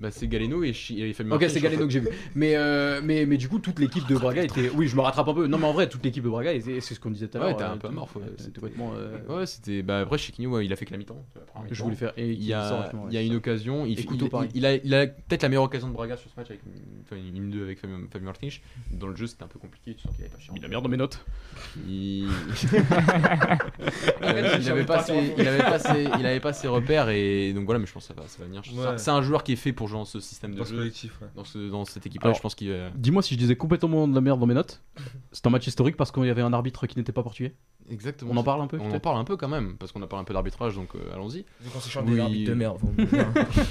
[0.00, 1.68] Bah, c'est Galeno et, Chi- et Fabien Ok, c'est je crois.
[1.70, 2.08] Galeno que j'ai vu.
[2.34, 4.70] Mais euh, mais mais du coup toute l'équipe de Braga était.
[4.74, 5.46] Oui, je me rattrape un peu.
[5.46, 7.46] Non mais en vrai toute l'équipe de Braga, c'est ce qu'on disait tout à Ouais,
[7.48, 7.56] l'heure.
[7.58, 8.22] t'es euh, un peu amorphe, ouais.
[8.38, 8.92] C'était complètement.
[8.96, 9.82] euh, Ouais, c'était.
[9.82, 11.22] Bah, après, Chiquinho, ouais, il a fait que la mi-temps.
[11.70, 12.12] Je voulais faire.
[12.16, 13.84] Et Il y a, il y a une occasion.
[13.86, 14.48] Il, Et il- Couteau, il- pareil.
[14.54, 16.60] il a, il a peut-être la meilleure occasion de Braga sur ce match avec
[17.04, 18.48] enfin, une 2 avec Fabien Fabien Martins.
[18.92, 19.94] Dans le jeu, c'était un peu compliqué.
[19.94, 20.54] Tu sens qu'il avait pas cher.
[20.56, 21.24] Il a merde dans mes notes.
[21.86, 22.26] Il...
[24.22, 27.52] Euh, il avait pas ses, il avait pas ses, il avait pas ses repères et
[27.52, 27.78] donc voilà.
[27.78, 28.62] Mais je pense que ça va, ça va venir.
[28.74, 28.98] Ouais.
[28.98, 30.76] C'est un joueur qui est fait pour jouer dans ce système de Dans ce jeu.
[30.78, 31.28] collectif, ouais.
[31.34, 34.14] Dans, ce, dans cette équipe-là, Alors, je pense qu'il Dis-moi si je disais complètement de
[34.14, 34.82] la merde dans mes notes.
[35.32, 37.54] C'est un match historique parce qu'il y avait un arbitre qui n'était pas portugais.
[37.90, 38.30] Exactement.
[38.34, 40.06] On en parle un peu On en parle un peu quand même parce qu'on a
[40.06, 41.44] parlé un peu d'arbitrage donc euh, allons-y.
[41.60, 42.14] Vu qu'on s'échange Oui.
[42.14, 42.78] des arbitres de merde.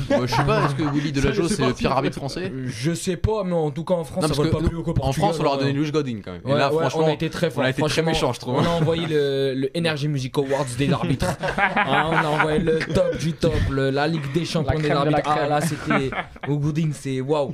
[0.10, 0.66] Moi, je sais pas.
[0.66, 3.54] Est-ce que Willy Delageau C'est c'est le pire arbitre français Euh, Je sais pas, mais
[3.54, 5.30] en tout cas en France, Non, ça vole pas nous, plus haut qu'au En Portugal.
[5.30, 5.74] France, on leur a donné hein.
[5.74, 6.42] Louis Godin quand même.
[6.46, 7.64] Ouais, et là, ouais, franchement, on a été très fort.
[7.64, 8.56] on a été très Franchement, méchants, je trouve.
[8.56, 11.28] On a envoyé le, le Energy Music Awards des arbitres.
[11.60, 15.22] Hein, on a envoyé le top du top, le- la Ligue des Champions des arbitres.
[15.26, 16.12] Ah là, c'était
[16.48, 17.50] au Gooding, c'est waouh.
[17.50, 17.54] En.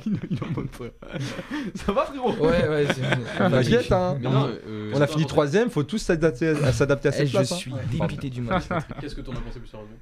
[1.74, 2.32] Ça va frérot?
[2.40, 2.86] Ouais, ouais.
[2.94, 4.18] c'est- T'inquiète, hein.
[4.24, 7.52] Euh, On a fini troisième, faut tous s'adapter à s'adapter à Eh, cette je place.
[7.52, 7.56] hein.
[7.56, 8.64] suis dépité du match.
[9.00, 9.96] Qu'est-ce que t'en as pensé plus sérieusement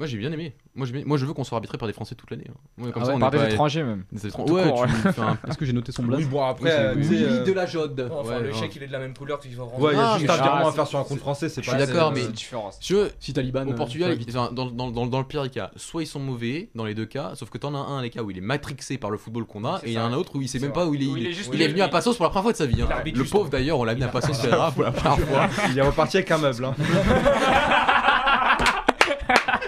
[0.00, 0.54] Moi j'ai bien aimé.
[0.74, 2.46] Moi, j'ai bien- moi je veux qu'on soit arbitré par des Français toute l'année.
[2.48, 2.54] hein.
[2.82, 4.04] Ouais, comme Ah ça on Par des pas- étrangers même.
[4.10, 4.48] des étrangers.
[4.48, 6.64] Tout Ouais, court, tu fais un- Est-ce que j'ai noté son blaze Oui, bon, après,
[6.64, 8.08] Oui, euh, c'est- tu sais, euh, de la Jode.
[8.10, 8.54] Enfin, Ouais, le ouais.
[8.54, 9.78] chèque, il est de la même couleur qu'il va rendre.
[9.78, 11.50] Ouais, il y a juste mais un virement ah, à faire sur un compte français,
[11.50, 12.70] c'est je pas suis d'accord, mais- C'est différent.
[12.72, 13.66] Si tu veux, Si Taliban.
[13.66, 16.18] au euh, Portugal, enfin, dans, dans, dans, dans le pire des cas, soit ils sont
[16.20, 18.40] mauvais dans les deux cas, sauf que t'en as un, les cas où il est
[18.40, 20.40] matrixé par le football qu'on a, C'est et il y en a un autre où
[20.40, 20.84] il sait C'est même vrai.
[20.84, 21.06] pas où il est.
[21.08, 22.52] Où il il est, est juste il est venu à Passos pour la première fois
[22.52, 22.80] de sa vie.
[22.80, 22.86] hein.
[22.88, 25.48] L'arbitre Le juste pauvre d'ailleurs, on l'a mis à Passos Ferreira pour la première fois.
[25.70, 26.64] il est reparti avec un meuble.
[26.64, 26.74] hein.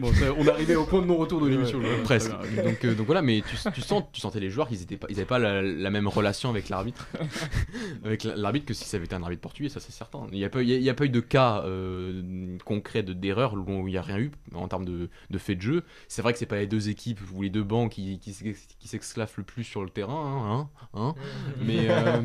[0.00, 1.80] Bon, ça- on arrivé au point de non-retour de l'émission.
[2.04, 2.30] Presque.
[2.30, 5.06] Donc, euh, donc voilà, mais tu, tu sens, tu sentais les joueurs qu'ils étaient pas,
[5.10, 7.08] ils avaient pas la, la même relation avec l'arbitre,
[8.04, 10.26] avec la- l'arbitre que si ça avait été un arbitre portugais, ça c'est certain.
[10.32, 12.56] Il n'y a pas, il y a, il y a pas eu de cas euh,
[12.64, 15.62] concret de d'erreur où il n'y a rien eu en termes de, de fait de
[15.62, 15.84] jeu.
[16.08, 18.68] C'est vrai que c'est pas les deux équipes ou les deux bancs qui, qui, s'ex-
[18.78, 21.14] qui s'exclaffent le plus sur le terrain, hein, hein, hein.
[21.64, 22.22] mais euh,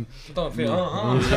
[0.51, 1.19] fais mais- un, un.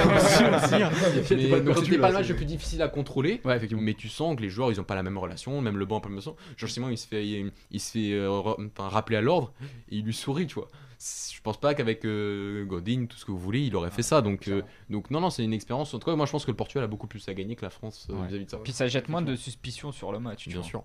[0.78, 0.90] Hein.
[1.30, 3.40] Mais pas donc c'était pas le match le plus difficile à contrôler.
[3.44, 3.82] Ouais, effectivement.
[3.82, 5.97] Mais tu sens que les joueurs ils ont pas la même relation, même le banc
[6.06, 6.36] même relation.
[6.56, 8.30] Georges Simon il se fait, il, il se fait euh,
[8.78, 9.52] rappeler à l'ordre
[9.90, 10.68] et il lui sourit, tu vois.
[11.00, 14.20] Je pense pas qu'avec euh, Godin, tout ce que vous voulez, il aurait fait ça.
[14.20, 15.94] Donc, euh, donc non, non, c'est une expérience.
[15.94, 17.64] En tout cas, moi je pense que le Portugal a beaucoup plus à gagner que
[17.64, 18.26] la France euh, Ouais.
[18.28, 18.58] vis-à-vis de ça.
[18.58, 20.44] Puis ça jette moins de suspicion sur le match.
[20.44, 20.68] tu Bien vois.
[20.68, 20.84] sûr.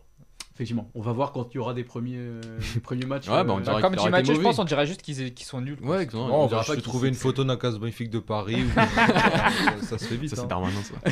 [0.56, 0.88] Effectivement.
[0.94, 2.42] On va voir quand il y aura des premiers, euh,
[2.76, 3.28] des premiers matchs.
[3.28, 5.16] Ouais, bah, on euh, dirait Bah, comme Mathieu, été je pense on dirait juste qu'ils
[5.46, 5.78] sont nuls.
[5.78, 5.90] quoi.
[5.90, 6.28] Ouais, exactement.
[6.28, 8.64] Bon, on On va pas trouver une photo d'un casse briefing de Paris.
[8.64, 10.30] ou- ça, ça se fait vite.
[10.30, 10.48] Ça, c'est hein.
[10.48, 10.96] permanent, ça.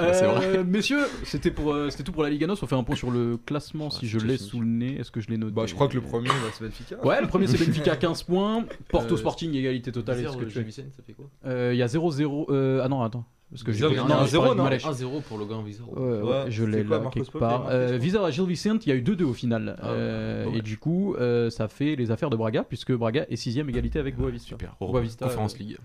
[0.00, 0.64] Euh, c'est vrai.
[0.64, 2.50] Messieurs, c'était pour, euh, c'était tout pour la Ligue 1.
[2.50, 4.98] On fait un point sur le classement si je l'ai sous le nez.
[4.98, 7.04] Est-ce que je l'ai noté Bah, je crois que le premier, bah, c'est Benfica.
[7.04, 8.64] Ouais, le premier c'est Benfica 15 points.
[8.88, 10.20] Porto Euh, Sporting égalité totale.
[10.20, 11.26] Est-ce que tu as- Vicente, ça fait quoi
[11.70, 12.46] Il y a 0-0.
[12.50, 13.26] euh, ah non, attends.
[13.52, 14.64] Parce que j'ai Zéro, non, non, je zéro, parlais de non.
[14.64, 14.82] Malech.
[14.82, 15.92] 1-0 pour le Grand Vizero.
[15.94, 17.52] Ouais, ouais, Ouais, je l'ai là Marcos quelque Pop part.
[17.52, 17.98] a marqué, Euh, je crois.
[17.98, 19.76] Vizela Gil Vicente, il y a eu 2-2 au final.
[19.82, 23.34] Ah, Euh, et du coup, euh, ça fait les affaires de Braga, puisque Braga est
[23.36, 24.48] 6ème égalité avec Boavista.
[24.48, 24.74] Super.
[24.80, 25.76] Boavista, Conférence euh, League.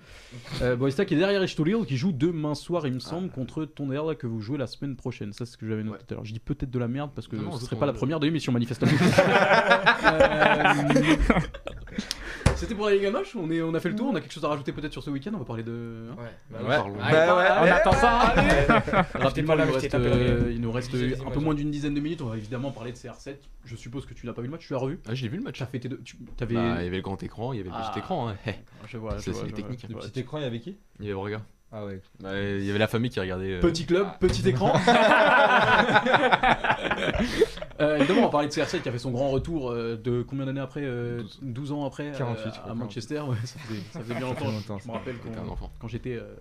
[0.62, 4.18] Euh, Boavista qui est derrière Estoril, qui joue demain soir, il me semble, contre Tonnerre
[4.18, 5.34] que vous jouez la semaine prochaine.
[5.34, 6.04] Ça, c'est ce que j'avais noté Ouais.
[6.08, 6.26] tout à l'heure.
[6.26, 8.22] Je dis peut-être de la merde parce que Non, ce je serait pas la première
[8.22, 8.92] de l'émission, manifestement.
[12.58, 14.44] C'était pour la Ligue on, est, on a fait le tour, on a quelque chose
[14.44, 16.10] à rajouter peut-être sur ce week-end, on va parler de...
[16.12, 16.68] hein Ouais, bah Ouais.
[16.70, 16.76] ouais.
[16.76, 17.00] Parlons.
[17.02, 17.70] Allez, Bah ouais.
[17.70, 18.34] On attend ça.
[19.14, 20.92] Rapidement, là, il reste, euh, il nous reste
[21.26, 23.36] un peu moins d'une dizaine de minutes, on va évidemment parler de CR7.
[23.66, 25.38] Je suppose que tu n'as pas vu le match, tu l'as revu Ah, j'ai vu
[25.38, 25.62] le match.
[25.62, 26.02] As fait tes deux...
[26.04, 26.56] Tu avais...
[26.56, 27.90] Bah, il y avait le grand écran, il y avait le Ah.
[27.92, 28.30] petit écran.
[28.30, 28.36] hein.
[28.88, 29.86] Je vois, je Ça, vois, c'est technique.
[29.90, 30.78] Le petit écran, il y avait qui?
[31.00, 31.42] Il y avait Aurega.
[31.72, 32.02] Ah ouais.
[32.22, 33.54] Bah, il y avait la famille qui regardait.
[33.56, 34.74] euh, Petit club, petit écran.
[37.80, 40.22] euh, évidemment, on va parler de CR7 qui a fait son grand retour euh, de
[40.22, 41.40] combien d'années après euh, 12.
[41.42, 43.20] 12 ans après euh, 48, je à Manchester.
[43.22, 44.52] Ouais, ça faisait, ça faisait bien longtemps.
[44.52, 46.36] longtemps, Je me rappelle quand, quand j'étais euh,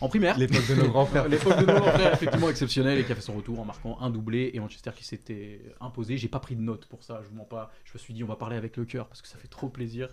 [0.00, 0.38] en primaire.
[0.38, 1.28] L'époque de nos grands frères.
[1.28, 3.98] L'époque de nos grands frères, effectivement exceptionnel et qui a fait son retour en marquant
[4.00, 6.16] un doublé et Manchester qui s'était imposé.
[6.18, 7.70] J'ai pas pris de notes pour ça, je vous mens pas.
[7.84, 9.68] Je me suis dit on va parler avec le cœur parce que ça fait trop
[9.68, 10.08] plaisir.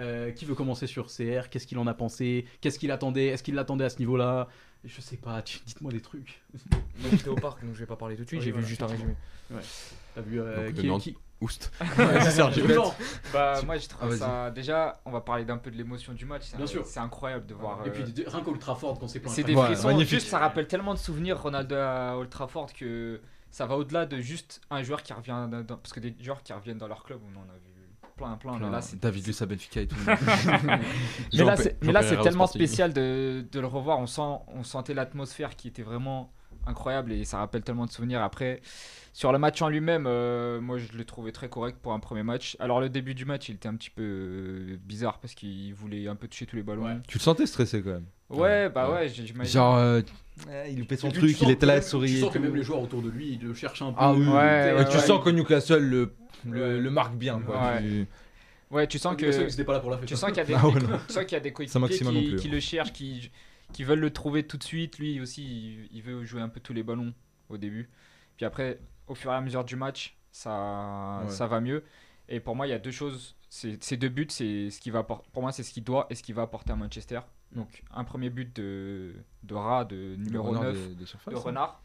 [0.00, 2.46] Euh, qui veut commencer sur CR Qu'est-ce qu'il en a pensé?
[2.62, 3.26] Qu'est-ce qu'il attendait?
[3.26, 4.48] Est-ce qu'il l'attendait à ce niveau-là?
[4.84, 6.42] Je sais pas, dites-moi des trucs.
[6.70, 8.40] Moi, J'étais au parc, donc je vais pas parler tout de suite.
[8.40, 9.14] Oui, J'ai voilà, vu juste un résumé.
[10.14, 10.98] T'as vu euh, Donc, qui, non.
[10.98, 11.16] qui...
[11.40, 11.72] Oust.
[11.98, 12.06] Ouais,
[12.66, 12.78] Bête.
[13.32, 14.50] Bah, moi, je trouve Ah, ça.
[14.52, 16.52] Déjà, on va parler d'un peu de l'émotion du match.
[16.54, 16.86] Bien un- sûr.
[16.86, 17.80] C'est incroyable de voir.
[17.84, 19.30] Et euh, puis de- rien qu'Old Trafford quand c'est plein.
[19.30, 19.54] C'est de des.
[19.56, 19.88] Ouais, frissons.
[19.88, 20.10] magnifique.
[20.20, 24.20] Juste, ça rappelle tellement de souvenirs Ronaldo à Old Trafford que ça va au-delà de
[24.20, 25.48] juste un joueur qui revient.
[25.50, 27.70] dans- dans- parce que des joueurs qui reviennent dans leur club, on en a vu
[28.16, 28.58] plein, plein.
[28.60, 29.96] Mais là, c'est David Luiz à Benfica et tout.
[30.06, 33.98] mais là, c'est, là, tellement spécial de, de le revoir.
[33.98, 36.32] On, sent, on sentait l'atmosphère qui était vraiment
[36.66, 38.22] incroyable et ça rappelle tellement de souvenirs.
[38.22, 38.60] Après,
[39.12, 42.22] sur le match en lui-même, euh, moi je l'ai trouvé très correct pour un premier
[42.22, 42.56] match.
[42.60, 46.08] Alors, le début du match, il était un petit peu euh, bizarre parce qu'il voulait
[46.08, 46.84] un peu toucher tous les ballons.
[46.84, 46.92] Ouais.
[46.92, 48.06] Ouais, Tu le sentais stressé quand même.
[48.30, 48.94] bah Ouais.
[48.94, 49.52] ouais, j'ai- j'imagine.
[49.52, 50.00] Genre, euh,
[50.70, 52.14] il loupait son truc, il était là à sourire.
[52.14, 53.98] Tu sens que même les joueurs autour de lui, ils le cherchent un peu.
[53.98, 55.02] Ah oui, Ouais, Et ouais, tu ouais.
[55.02, 56.14] sens que Newcastle le,
[56.48, 56.78] le, Ouais.
[56.80, 57.38] le marque bien.
[57.40, 57.56] Quoi.
[57.60, 57.80] Ouais.
[57.82, 58.06] Tu-
[58.70, 59.48] Ouais, tu sens que que.
[59.50, 60.08] c'était pas là pour la fête.
[60.08, 61.52] Tu sens qu'il y a des, Ah ouais, des- tu sens qu'il y a des
[61.52, 62.54] coéquipiers qui, qui ouais.
[62.54, 63.30] le cherchent, qui,
[63.72, 64.98] qui veulent le trouver tout de suite.
[64.98, 65.42] Lui aussi,
[65.90, 67.12] il, il veut jouer un peu tous les ballons
[67.48, 67.90] au début.
[68.36, 71.30] Puis après, au fur et à mesure du match, ça, Ouais.
[71.30, 71.84] ça va mieux.
[72.28, 73.36] Et pour moi, il y a deux choses.
[73.48, 76.14] C'est- Ces deux buts, c'est ce qui va pour moi, c'est ce qu'il doit et
[76.14, 77.20] ce qu'il va apporter à Manchester.
[77.54, 79.12] Donc, un premier but de,
[79.42, 81.42] de Rat, de le numéro renard 9, des- des surfaces, de hein.
[81.42, 81.82] Renard.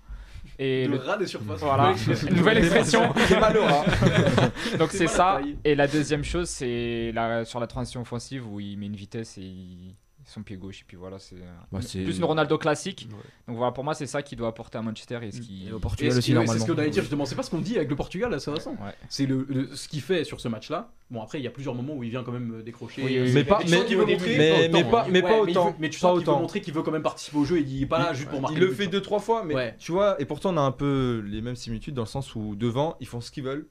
[0.60, 1.60] Et le le, rat des surfaces.
[1.60, 1.94] voilà,
[2.30, 3.02] une nouvelle expression.
[3.42, 3.84] Malheureux.
[4.80, 5.42] Donc C'est ça.
[5.66, 9.38] Et la deuxième chose, c'est la, sur la transition offensive où il met une vitesse
[9.38, 9.96] et il-
[10.28, 10.82] son pied gauche.
[10.82, 11.38] Et puis voilà, c'est
[11.72, 13.08] Bah, c'est- plus une Ronaldo classique.
[13.10, 13.18] Ouais.
[13.48, 15.68] Donc voilà, pour moi, c'est ça qu'il doit apporter à Manchester et ce qui.
[15.68, 17.36] Et au Et Portugal ce aussi, qui- ouais, c'est ce qu'on allait dire justement, c'est
[17.36, 18.72] pas ce qu'on dit avec le Portugal, là, c'est récent.
[18.74, 18.94] Ouais.
[19.10, 20.92] C'est le, le- ce qu'il fait sur ce match-là.
[21.10, 23.02] Bon, après, il y a plusieurs moments où il vient quand même euh, décrocher.
[23.02, 25.08] Oui, oui, Mais pas, sens mais, pas, hein.
[25.10, 25.70] mais pas autant.
[25.70, 27.62] veut- Mais tu sens qu'il veut montrer qu'il veut quand même participer au jeu et
[27.62, 28.58] il est pas là juste pour marquer.
[28.58, 30.72] Il le but, fait deux trois fois, mais tu vois, et pourtant on a un
[30.72, 33.68] peu les mêmes similitudes dans le sens où devant ils font ce qu'ils veulent,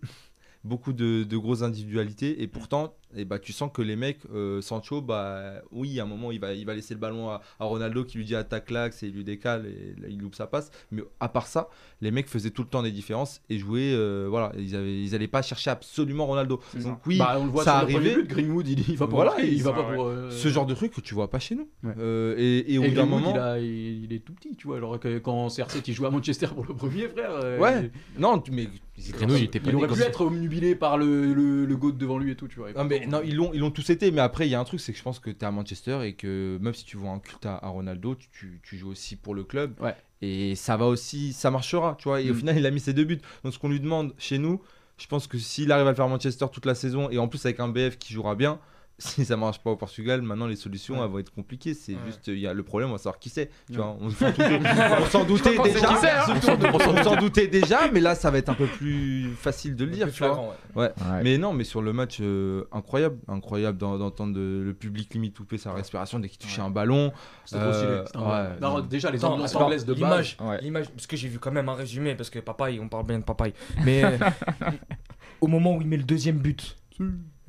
[0.66, 4.60] beaucoup de, de grosses individualités, et pourtant, et bah tu sens que les mecs, euh,
[4.60, 7.64] Sancho, bah oui, à un moment il va, il va laisser le ballon à, à
[7.64, 10.46] Ronaldo qui lui dit attaque l'axe et il lui décale et là, il loupe sa
[10.46, 11.68] passe, mais à part ça,
[12.02, 15.14] les mecs faisaient tout le temps des différences et jouaient, euh, voilà, ils avaient, ils
[15.14, 16.60] allaient pas chercher absolument Ronaldo.
[16.74, 17.00] Donc ça.
[17.06, 18.22] oui, Bah, on le voit ça arrivait.
[18.24, 19.94] Greenwood, il, il va pour Voilà, marquer, il, il- va pas ouais.
[19.94, 20.06] pour.
[20.06, 21.68] euh, ce genre de truc que tu vois pas chez nous.
[21.84, 21.94] Ouais.
[22.36, 24.76] Et, et au bout d'un moment, il, a- il- il est tout petit, tu vois.
[24.76, 27.58] Alors que quand CR7 il joue à Manchester pour le premier, frère.
[27.60, 27.90] Ouais.
[28.18, 31.92] non, mais Il était pas Il aurait pu être omnubilé par le, le, le goat
[31.92, 32.70] devant lui et tout, tu vois.
[32.70, 34.60] Et Non, mais, non, ils l'ont, ils l'ont tous été, mais après, il y a
[34.60, 36.84] un truc, c'est que je pense que tu es à Manchester et que même si
[36.84, 39.74] tu vois un culte à, à Ronaldo, tu, tu- tu joues aussi pour le club.
[39.80, 39.94] Ouais.
[40.22, 42.20] Et ça va aussi, ça marchera, tu vois.
[42.22, 42.38] Et au Mm.
[42.38, 43.20] final, il a mis ses deux buts.
[43.44, 44.62] Donc, ce qu'on lui demande chez nous,
[44.96, 47.28] je pense que s'il arrive à le faire à Manchester toute la saison et en
[47.28, 48.58] plus avec un BF qui jouera bien,
[48.98, 51.04] si ça marche pas au Portugal, maintenant les solutions Ouais.
[51.04, 51.74] elles vont être compliquées.
[51.74, 51.98] C'est Ouais.
[52.06, 53.50] juste, il y a le problème, on va savoir qui c'est.
[53.70, 53.84] Tu Ouais.
[53.84, 54.58] vois, on s'en doutait,
[55.00, 55.90] on s'en doutait déjà.
[55.92, 56.34] hein.
[56.72, 59.84] on s'en- s'en doutait déjà, mais là, ça va être un peu plus facile de
[59.84, 60.28] le dire, tu vois.
[60.28, 60.82] flagrant, ouais.
[61.10, 61.22] Ouais.
[61.22, 65.36] Mais non, mais sur le match, euh, incroyable, incroyable d'en- d'entendre de- le public limite
[65.36, 66.66] couper sa respiration dès qu'il touchait Ouais.
[66.66, 67.12] un ballon.
[67.44, 67.88] C'était trop stylé.
[67.90, 68.80] Euh, c'était un- ouais, Non, non.
[68.80, 70.36] déjà, les ambiances anglaises de base.
[70.62, 73.18] l'image, parce que j'ai vu quand même un résumé, parce que papaye, on parle bien
[73.18, 73.52] de papaye.
[73.84, 74.16] Mais euh,
[75.40, 76.76] au moment où il met le deuxième but,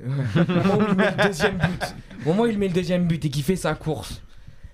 [0.00, 1.94] moment où il met le deuxième but,
[2.24, 4.22] au moment où il met le deuxième but et qu'il fait sa course,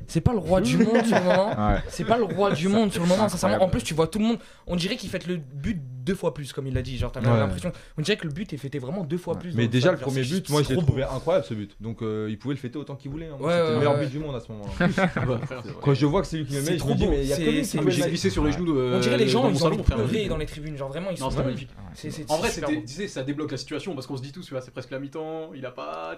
[0.06, 1.70] c'est pas le roi du monde sur le moment.
[1.70, 1.78] Ouais.
[1.88, 3.64] C'est pas le roi du monde sur le moment, c'est sincèrement.
[3.64, 4.38] En plus, tu vois tout le monde.
[4.66, 6.96] On dirait qu'il fête le but deux fois plus, comme il l'a dit.
[6.98, 7.26] Genre, t'as Ouais.
[7.38, 7.72] l'impression.
[7.98, 9.40] On dirait que le but est fêté vraiment deux fois Ouais.
[9.40, 9.54] plus.
[9.54, 11.74] Mais déjà, le premier but, moi, je l'ai trouvé incroyable ce but.
[11.80, 13.26] Donc, euh, il pouvait le fêter autant qu'il voulait.
[13.26, 13.36] hein.
[13.40, 14.04] Ouais, C'était ouais, le meilleur ouais.
[14.06, 15.08] but du monde à ce moment-là.
[15.82, 17.10] Quand je vois que c'est lui qui le met, C'est je trop me dis, beau.
[17.10, 18.94] mais il y a que J'ai glissé sur les genoux de.
[18.96, 20.76] On dirait les dans gens, ils ont pleurer dans les tribunes.
[20.76, 21.30] Genre, vraiment, ils Non, sont.
[21.30, 21.70] c'était magnifique.
[21.94, 24.90] C'est- c'est- En vrai, ça débloque la situation parce qu'on se dit tous, c'est presque
[24.90, 26.16] la mi-temps, il a pas.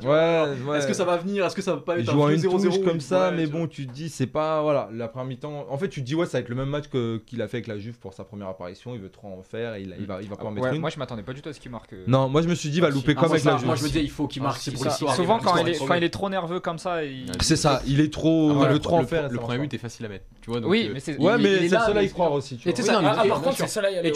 [0.77, 1.45] Est-ce que ça va venir?
[1.47, 3.31] Est-ce que ça va pas Il être joue un à une 0-0 touche comme ça,
[3.31, 4.63] mais bon, tu te dis, c'est pas.
[4.63, 5.67] Voilà, la première mi-temps.
[5.69, 7.49] En fait, tu te dis, ouais, ça va être le même match que- qu'il a
[7.49, 8.95] fait avec la Juve pour sa première apparition.
[8.95, 10.05] Il veut trop en faire il, mm.
[10.05, 10.79] va, il va ah bah, mettre ouais.
[10.79, 11.93] Moi, je m'attendais pas du tout à ce qu'il marque.
[11.93, 12.05] Euh.
[12.07, 13.75] Non, moi, je me suis dit, il va ah, louper comme ah, avec la Moi,
[13.77, 14.61] je me dis, il faut qu'il marque.
[14.61, 15.57] Souvent, quand
[15.97, 16.99] il est trop nerveux comme ça,
[17.41, 17.83] c'est ça.
[17.87, 19.03] Il est trop, le trop en.
[19.03, 20.25] Le premier but est facile à mettre.
[20.41, 21.19] Tu vois, oui, euh, mais c'est.
[21.19, 22.61] Ouais, mais c'est cela y croire aussi.
[22.65, 23.01] Et Tu vois.
[23.01, 24.13] Par contre, c'est cela y aller.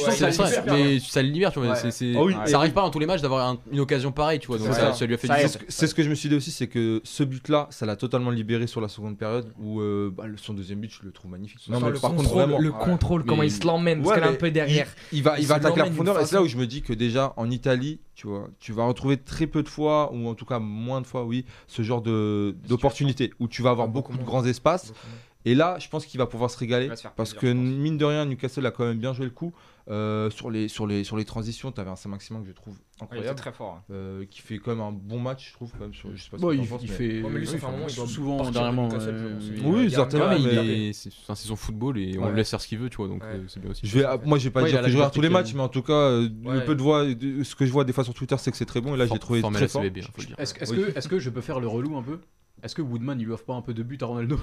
[0.66, 1.74] Mais ça le libère, tu vois.
[1.74, 4.58] Ça arrive pas dans tous les matchs d'avoir une occasion pareille, tu vois.
[4.58, 5.28] Donc ça lui a fait.
[5.68, 8.30] C'est ce que je me suis dit aussi, c'est que ce but-là, ça l'a totalement
[8.30, 9.80] libéré sur la seconde période où
[10.36, 11.68] son deuxième but, je le trouve magnifique.
[11.68, 14.50] Non, mais par contre, le contrôle, comment il se l'emmène parce qu'il est un peu
[14.50, 14.86] derrière.
[15.12, 15.49] Il va,
[16.24, 19.16] c'est là où je me dis que déjà en Italie, tu vois, tu vas retrouver
[19.16, 23.32] très peu de fois, ou en tout cas moins de fois, oui, ce genre d'opportunité
[23.40, 24.92] où tu vas avoir beaucoup, de grands espaces.
[25.44, 26.90] Et là, je pense qu'il va pouvoir se régaler.
[27.16, 29.52] Parce que, mine de rien, Newcastle a quand même bien joué le coup.
[29.88, 32.76] Euh, sur, les, sur, les, sur les transitions, tu avais un Saint-Maximin que je trouve
[33.00, 33.26] ah, incroyable.
[33.26, 33.74] Ouais, il très fort.
[33.74, 33.84] Hein.
[33.90, 35.72] Euh, qui fait quand même un bon match, je trouve.
[35.72, 36.94] Quand même, je sais pas bon, ce il, pense, il mais...
[36.94, 37.22] fait.
[37.22, 38.88] Ouais, mais lui, oui, il souvent dernièrement.
[39.64, 40.38] Oui, certainement.
[40.38, 40.92] Mais...
[40.92, 42.30] C'est enfin, son football et on ouais.
[42.30, 43.08] le laisse faire ce qu'il veut, tu vois.
[43.08, 43.84] Donc euh, c'est bien aussi.
[44.24, 46.20] Moi, je vais pas dire que je regarde tous les matchs, mais en tout cas,
[46.20, 48.94] ce que je vois des fois sur Twitter, c'est que c'est très bon.
[48.94, 49.82] Et là, j'ai trouvé très fort.
[49.82, 49.90] Hein,
[50.38, 52.20] est-ce que je peux faire le relou un peu?
[52.62, 54.38] Est-ce que Woodman, il lui offre pas un peu de but à Ronaldo?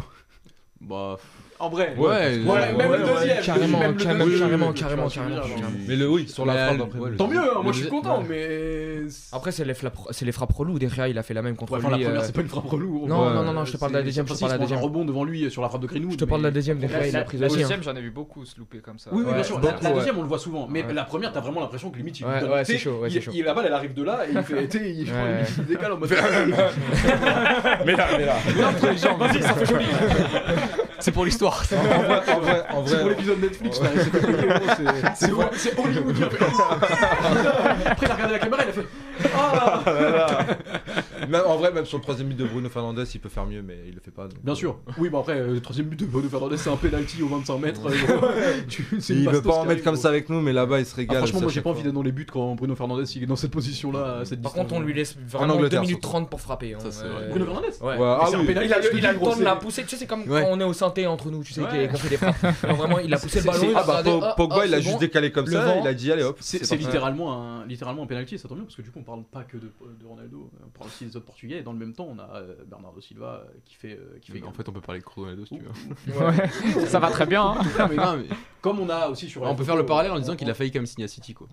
[0.81, 1.17] Bah,
[1.59, 5.41] en vrai, ouais, ouais, même le deuxième, carrément, même carrément, le deuxième, carrément, carrément, carrément,
[5.41, 7.15] carrément, Mais le oui, sur la frappe après.
[7.15, 8.99] Tant mieux, hein, moi je suis content, mais
[9.31, 10.77] après c'est les frappes, c'est les frappes reloues.
[10.77, 11.83] Derrière, il a fait la même contre lui.
[11.83, 13.07] La première, euh, c'est pas une frappe reloue.
[13.07, 14.61] Non, non, non, non, je te parle de la deuxième, je te parle de la
[14.61, 14.79] deuxième.
[14.79, 16.13] Rebond devant lui euh, sur la frappe de Greenwood.
[16.13, 16.77] Je te parle de la deuxième.
[16.77, 17.49] Derrière, il a pris la hein.
[17.49, 17.81] deuxième.
[17.81, 19.09] J'en ai vu beaucoup se louper comme ça.
[19.11, 19.59] Oui, bien sûr.
[19.59, 22.25] La deuxième, on le voit souvent, mais la première, t'as vraiment l'impression que limite il
[22.65, 23.31] c'est chaud, c'est chaud.
[23.43, 24.67] La balle, elle arrive de là et il fait,
[25.59, 26.09] il décale en mode.
[27.85, 28.35] Mais là, mais là.
[29.41, 29.85] ça fait joli.
[30.99, 31.63] C'est pour l'histoire.
[31.71, 33.79] En vrai, en en vrai, C'est pour l'épisode Netflix.
[33.79, 33.87] Ouais.
[35.15, 35.49] C'est Hollywood.
[35.55, 36.15] C'est Hollywood.
[37.85, 38.87] Après, il a regardé la caméra, et il a fait.
[39.35, 40.45] Oh là là
[41.27, 43.61] même, en vrai, même sur le troisième but de Bruno Fernandez, il peut faire mieux,
[43.61, 44.27] mais il le fait pas.
[44.27, 44.43] Donc...
[44.43, 44.55] Bien euh.
[44.55, 44.79] sûr.
[44.97, 47.57] Oui, bah après, euh, le troisième but de Bruno Fernandez, c'est un penalty aux 25
[47.59, 47.81] mètres.
[47.87, 50.95] euh, tu, il veut pas en mettre comme ça avec nous, mais là-bas, il se
[50.95, 51.17] régale.
[51.17, 53.27] Ah, franchement, moi, j'ai pas envie d'être dans les buts quand Bruno Fernandez il est
[53.27, 54.21] dans cette position-là.
[54.25, 56.73] Cette Par contre, on lui laisse vraiment 2 minutes 30 pour frapper.
[56.73, 56.79] Hein.
[56.89, 57.05] Ça.
[57.29, 57.97] Bruno Fernandez Ouais.
[57.97, 58.17] ouais.
[58.19, 58.45] Ah, oui.
[58.49, 59.83] il a le temps de la pousser.
[59.83, 62.09] Tu sais, c'est comme quand on est au synthé entre nous, tu sais, qu'on fait
[62.09, 62.41] des frappes.
[62.63, 63.73] Vraiment, il a poussé le ballon.
[63.75, 66.37] Ah, bah, Pogba, il a juste décalé comme ça, il a dit, allez hop.
[66.39, 69.57] C'est littéralement un penalty, ça tombe bien, parce que du coup, on parle pas que
[69.57, 69.71] de
[70.05, 72.55] Ronaldo, euh, on parle aussi des portugais, et dans le même temps, on a euh,
[72.65, 73.93] Bernardo Silva euh, qui fait.
[73.93, 76.85] Euh, qui fait en fait, on peut parler de Coronado si tu veux.
[76.87, 77.43] Ça va très bien.
[77.43, 77.89] Hein.
[77.89, 78.27] mais
[78.61, 79.41] comme on a aussi sur.
[79.41, 81.47] On peut faire le parallèle en disant qu'il a failli quand même signer City, quoi.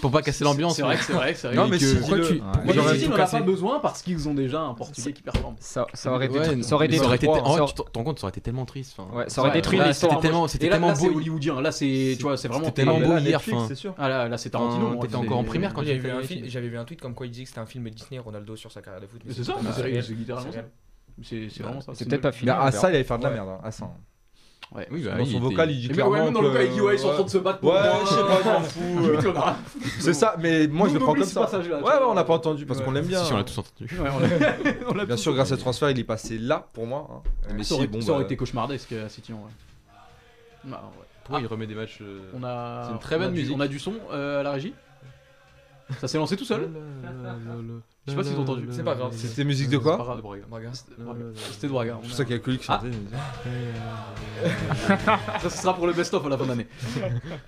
[0.00, 0.76] Pour pas casser l'ambiance.
[0.76, 1.56] C'est vrai, c'est vrai, c'est vrai.
[1.56, 1.84] Non, mais que...
[1.84, 2.26] si pourquoi le...
[2.26, 2.32] tu.
[2.34, 2.40] Ouais.
[2.52, 5.54] Pourquoi si, on n'a pas besoin parce qu'ils ont déjà un portugais qui performe.
[5.60, 6.38] Ça, ça aurait été.
[6.38, 6.98] Ouais, ça aurait été.
[6.98, 8.94] Ça aurait été hein, oh, en vrai, tu t'en compte, ça aurait été tellement triste.
[8.98, 10.12] Enfin, ouais, ça aurait détruit l'histoire.
[10.12, 11.16] C'était tellement, c'était tellement beau.
[11.16, 11.60] hollywoodien.
[11.60, 13.40] Là, c'est, tu vois, c'est vraiment tellement beau hier.
[13.68, 13.94] C'est sûr.
[13.98, 14.96] Ah là, là, c'est Tarantino.
[15.00, 16.46] T'étais encore en primaire quand j'avais vu un film.
[16.48, 18.72] J'avais vu un tweet comme quoi il disait que c'était un film Disney Ronaldo sur
[18.72, 19.22] sa carrière de foot.
[19.28, 19.56] C'est ça.
[19.76, 21.92] C'est littéralement ça.
[21.94, 22.50] C'est peut-être pas fini.
[22.50, 23.48] À ça, il allait faire de la merde.
[23.48, 23.84] Hein, à ça.
[23.84, 23.92] Hein.
[24.74, 24.86] Ouais.
[24.90, 25.78] Oui, bah, dans son vocal, était...
[25.78, 26.12] il dit clairement.
[26.12, 27.58] Ouais, même dans le vocal, il dit Ouais, ils sont en train de se battre.
[27.58, 28.80] Pour ouais, je sais pas, je m'en fous.
[29.10, 29.32] Euh.
[29.32, 29.56] Bah,
[29.98, 31.48] c'est ça, mais moi, je le prends comme ça.
[31.50, 33.24] Ouais, ouais, on n'a pas entendu parce qu'on l'aime bien.
[33.24, 33.38] Si, on hein.
[33.38, 33.90] l'a tous entendu.
[35.06, 37.08] bien sûr, grâce à ce transfert, il est passé là pour moi.
[37.10, 37.28] Hein.
[37.56, 38.26] Mais ça aurait, si, bon, ça aurait bah.
[38.26, 39.32] été cauchemardesque à City.
[40.64, 41.06] Bah, ouais.
[41.24, 42.84] Pourquoi il remet des matchs euh, On a...
[42.86, 43.54] C'est une très bonne musique.
[43.56, 44.74] On a du son à la régie?
[45.98, 46.70] Ça s'est lancé tout seul.
[48.06, 48.68] Je sais pas si t'as entendu.
[48.70, 49.12] C'est pas grave.
[49.14, 51.98] C'était musique de quoi C'était de Braga.
[52.02, 52.90] C'est pour ça qu'il y a que qui chantait.
[55.42, 56.66] Ça, ce sera pour le best-of à la fin d'année.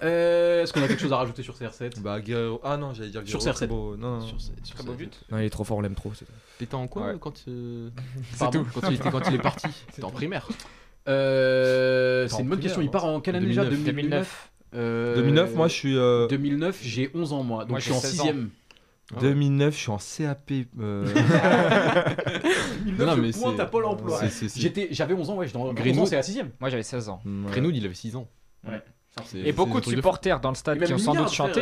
[0.01, 2.61] Est-ce qu'on a quelque chose à rajouter sur CR7 Bah, Guerrero.
[2.65, 3.41] Ah non, j'allais dire Guerrero.
[3.41, 3.69] Sur CR7.
[3.69, 4.21] Non, non.
[4.21, 4.37] Sur,
[4.95, 5.21] but.
[5.31, 6.13] Non, il est trop fort, on l'aime trop.
[6.59, 7.37] T'étais en quoi quand.
[7.37, 8.67] C'est tout.
[8.75, 10.49] Quand il, est parti T'étais en primaire.
[11.07, 12.83] C'est une bonne question.
[12.83, 14.52] Il part en quelle déjà 2009.
[14.75, 15.97] Euh, 2009, moi je suis.
[15.97, 17.65] Euh, 2009, j'ai 11 ans, moi.
[17.65, 18.49] Donc ah je suis en 6ème.
[19.15, 19.19] Euh.
[19.21, 20.53] 2009, je suis en CAP.
[20.75, 21.15] 2009,
[22.99, 24.21] non, mais je pointe à Pôle emploi.
[24.91, 26.51] J'avais 11 ans, ouais, j'étais en Grenoud, c'est la 6ème.
[26.61, 27.21] Moi j'avais 16 ans.
[27.25, 28.29] Grenoud, il avait 6 ans.
[28.67, 28.81] Ouais.
[29.35, 31.61] Et beaucoup de supporters dans le stade qui euh, ont sans doute chanté,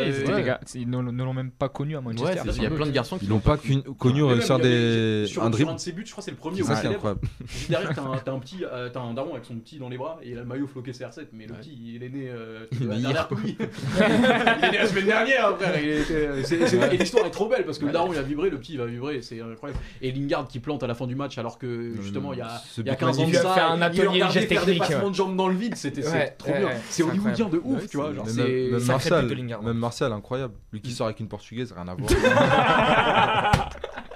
[0.73, 2.49] ils ne l'ont même pas connu à Manchester.
[2.55, 3.57] Il y a plein de garçons qui l'ont pas
[3.97, 5.71] connu réussir des un dribble.
[5.71, 6.63] Un de ses buts, je crois c'est le premier.
[6.63, 7.21] C'est incroyable.
[7.69, 7.93] Derrière
[8.23, 10.37] t'as un petit, euh, t'as un daron avec son petit dans les bras et il
[10.37, 14.77] a le maillot floqué CR7, mais le petit il est né euh, Il est né
[14.77, 15.75] la semaine dernière, frère.
[15.75, 18.79] Et l'histoire est trop belle parce que le daron il a vibré, le petit il
[18.79, 19.81] va vibrer, c'est incroyable.
[20.01, 22.95] Et Lingard qui plante à la fin du match alors que justement il y a
[22.95, 25.55] 15 ans de il a fait un atelier de gestes des de jambes dans le
[25.55, 26.01] vide, c'était
[26.37, 26.69] trop bien.
[26.89, 28.13] C'est Hollywood comédien de ouf, tu vois.
[28.13, 29.27] Genre, c'est même, Martial,
[29.63, 30.53] même Martial, incroyable.
[30.71, 30.93] Lui qui mm.
[30.93, 32.09] sort avec une portugaise, rien à voir.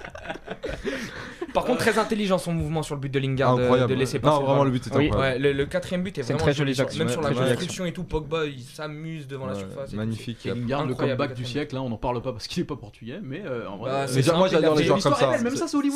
[1.56, 1.90] Par contre, euh.
[1.90, 4.40] très intelligent son mouvement sur le but de Lingard de laisser passer.
[4.40, 5.48] Non, vraiment, le but est incroyable.
[5.48, 6.76] Le, quatrième but est, vraiment très joli.
[6.98, 9.92] Même sur la construction et tout, Pogba il s'amuse devant la surface.
[9.92, 10.44] Magnifique.
[10.44, 13.20] Lingard, le comeback du siècle, hein, on n'en parle pas parce qu'il est pas portugais,
[13.22, 13.90] mais euh, en vrai.
[13.90, 15.32] Bah, euh, Moi, j'adore les joueurs comme ça.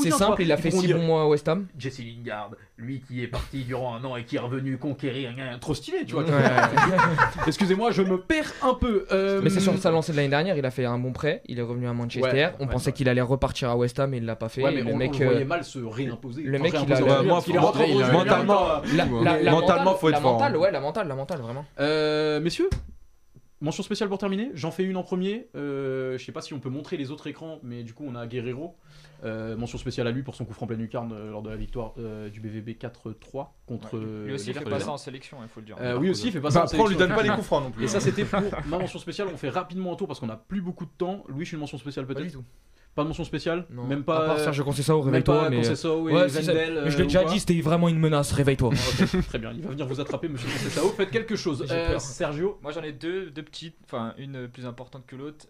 [0.03, 1.67] C'est simple, il a fait 6 bons mois à West Ham.
[1.79, 5.31] Jesse Lingard, lui qui est parti durant un an et qui est revenu conquérir,
[5.61, 6.25] trop stylé, tu vois.
[7.47, 9.07] Excusez-moi, je me perds un peu.
[9.43, 11.59] Mais c'est sur sa lancée de l'année dernière, il a fait un bon prêt, il
[11.59, 12.49] est revenu à Manchester.
[12.61, 14.63] On pensait qu'il allait repartir à West Ham, et il l'a pas fait.
[14.71, 15.21] Le mec
[15.51, 16.43] mal se réimposer.
[16.43, 17.43] le mec, il a- Ouais, moi,
[18.13, 20.59] mentalement- la, la- la Mentalement, mentale, faut être la fort, mentale, hein.
[20.59, 21.65] ouais, la mentale, la mentale, vraiment.
[21.79, 22.71] Euh, messieurs,
[23.61, 24.51] mention spéciale pour terminer.
[24.55, 25.49] J'en fais une en premier.
[25.55, 28.15] Euh, je sais pas si on peut montrer les autres écrans, mais du coup, on
[28.15, 28.77] a Guerrero.
[29.23, 31.57] Euh, mention spéciale à lui pour son coup franc pleine lucarne euh, lors de la
[31.57, 33.99] victoire euh, du BVB 4-3 contre.
[33.99, 35.77] euh, Lui aussi, il fait pas ça en sélection, il faut le dire.
[35.79, 36.61] Euh, oui aussi, il fait pas Bah, ça.
[36.61, 37.07] en après, on lui sélection.
[37.09, 37.85] donne pas les coups francs non plus.
[37.85, 38.01] Et ça, hein.
[38.01, 39.29] c'était pour ma mention spéciale.
[39.31, 41.23] On fait rapidement un tour parce qu'on a plus beaucoup de temps.
[41.29, 42.33] Louis, je suis une mention spéciale Pas du peut-être.
[42.33, 42.45] tout.
[42.95, 43.67] Pas de mention spéciale.
[43.71, 43.85] Non.
[43.87, 44.27] Même À pas.
[44.27, 45.41] part Sergio Conceição, même réveille-toi.
[45.45, 45.57] pas Mais...
[45.65, 45.89] Et Ouais, ça-
[46.53, 46.81] Wendell.
[46.85, 48.71] mais je l'ai euh, déjà dit, c'était vraiment une menace, réveille-toi.
[49.29, 50.89] Très bien, il va venir vous attraper, monsieur Conceição.
[50.97, 51.65] Faites quelque chose.
[51.69, 51.99] J'ai Euh.
[52.01, 52.59] Sergio.
[52.63, 55.47] Moi j'en ai deux, deux petites, enfin une plus importante que l'autre.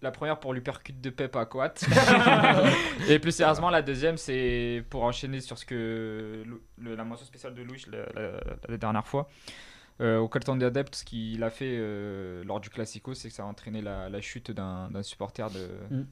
[0.00, 1.74] La première pour l'uppercut de Pep à Coat.
[3.08, 6.44] et plus sérieusement, la deuxième c'est pour enchaîner sur ce que
[6.80, 9.28] le- la mention spéciale de Louis la, la- la dernière fois.
[10.00, 13.42] Euh, au Colton d'Adept, ce qu'il a fait euh, lors du Classico, c'est que ça
[13.42, 16.06] a entraîné la, la chute d'un d'un supporter de, Mm.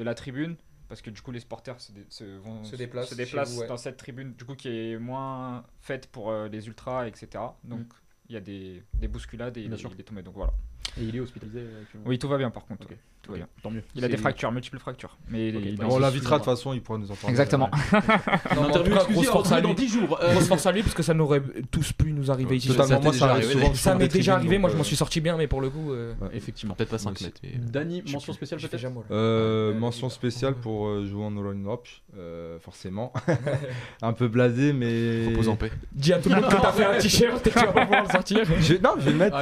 [0.00, 0.56] De la tribune.
[0.88, 3.52] Parce que du coup, les supporters se, dé- se vont, Se déplacent se chez déplacent
[3.54, 3.68] vous, ouais.
[3.68, 7.28] dans cette tribune, du coup, qui est moins faite pour euh, les ultras, etc.
[7.62, 7.86] Donc, Mm.
[8.30, 10.22] il y a des, des bousculades et il, il est tombé.
[10.22, 10.52] Donc voilà.
[10.98, 11.60] Et il est hospitalisé.
[11.60, 12.08] euh, actuellement.
[12.08, 12.88] Oui, tout va bien par contre.
[13.22, 13.46] Tout va bien.
[13.62, 13.82] Tant mieux.
[13.94, 15.16] Il a des fractures, multiples fractures.
[15.28, 17.30] Mais il- Ok, il- on l'invitera de toute façon, il pourra nous en parler.
[17.30, 17.70] Exactement.
[18.56, 19.74] Non, interview grosse force à dans lui.
[19.76, 20.18] 10 jours.
[20.22, 22.68] Euh, Grosse force à lui parce que ça n'aurait tous pu nous arriver ici.
[22.68, 23.74] Totalement, moi déjà ça.
[23.74, 25.92] Ça m'est déjà arrivé, moi je m'en euh, suis sorti bien, mais pour le coup,
[25.92, 26.74] euh, Effectivement.
[26.74, 27.24] Peut-être pas 5 Aussi.
[27.24, 27.40] mètres.
[27.42, 28.86] mais- Dani, je mention spéciale peut-être.
[29.10, 33.12] Euh, mention spéciale pour euh, jouer en Euro Europe, euh, forcément.
[34.02, 35.26] un peu blasé, mais.
[35.28, 35.70] Repose en paix.
[35.92, 37.82] Dis à tout le monde que t'as fait un t-shirt et que tu vas pas
[37.86, 38.38] pouvoir le sortir.
[38.82, 39.36] Non, je vais le mettre.
[39.36, 39.40] Ah,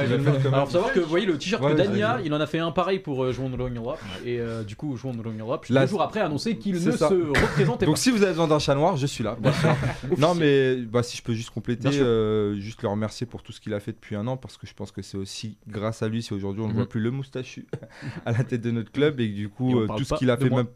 [0.53, 2.25] Alors, faut savoir que vous voyez le t-shirt que Dania, vas-y.
[2.25, 3.99] il en a fait un pareil pour euh, jouer en Europe.
[4.25, 6.91] Et euh, du coup, jouer en Long Europe, Là, deux jours après, annoncé qu'il ne
[6.91, 7.09] ça.
[7.09, 8.01] se représentait Donc pas.
[8.01, 9.37] si vous avez besoin d'un chat noir, je suis là.
[9.39, 9.75] bien sûr.
[10.17, 13.59] non mais bah, si je peux juste compléter, euh, juste le remercier pour tout ce
[13.61, 16.07] qu'il a fait depuis un an parce que je pense que c'est aussi grâce à
[16.09, 16.77] lui si aujourd'hui on ne Mhm.
[16.77, 17.65] voit plus le moustachu
[18.25, 20.35] à la tête de notre club et que du coup euh, tout ce qu'il a
[20.35, 20.67] de fait même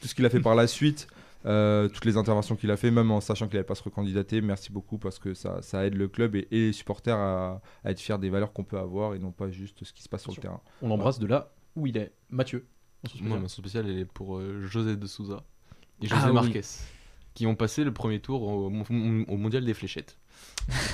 [0.00, 1.06] tout ce qu'il a fait par la suite.
[1.46, 4.42] euh, toutes les interventions qu'il a fait, même en sachant qu'il n'allait pas se recandidater,
[4.42, 7.90] merci beaucoup parce que ça, ça aide le club et, et les supporters à, à
[7.90, 10.22] être fiers des valeurs qu'on peut avoir et non pas juste ce qui se passe
[10.22, 10.60] sur le terrain.
[10.82, 12.12] On l'embrasse de là où il est.
[12.30, 12.66] Mathieu.
[13.02, 13.40] Moi, spéciale.
[13.40, 15.42] ma spéciale, elle est pour euh, José de Souza
[16.02, 16.34] et Ah José oui.
[16.34, 16.60] Marquez,
[17.34, 20.18] qui ont passé le premier tour au mondial des fléchettes.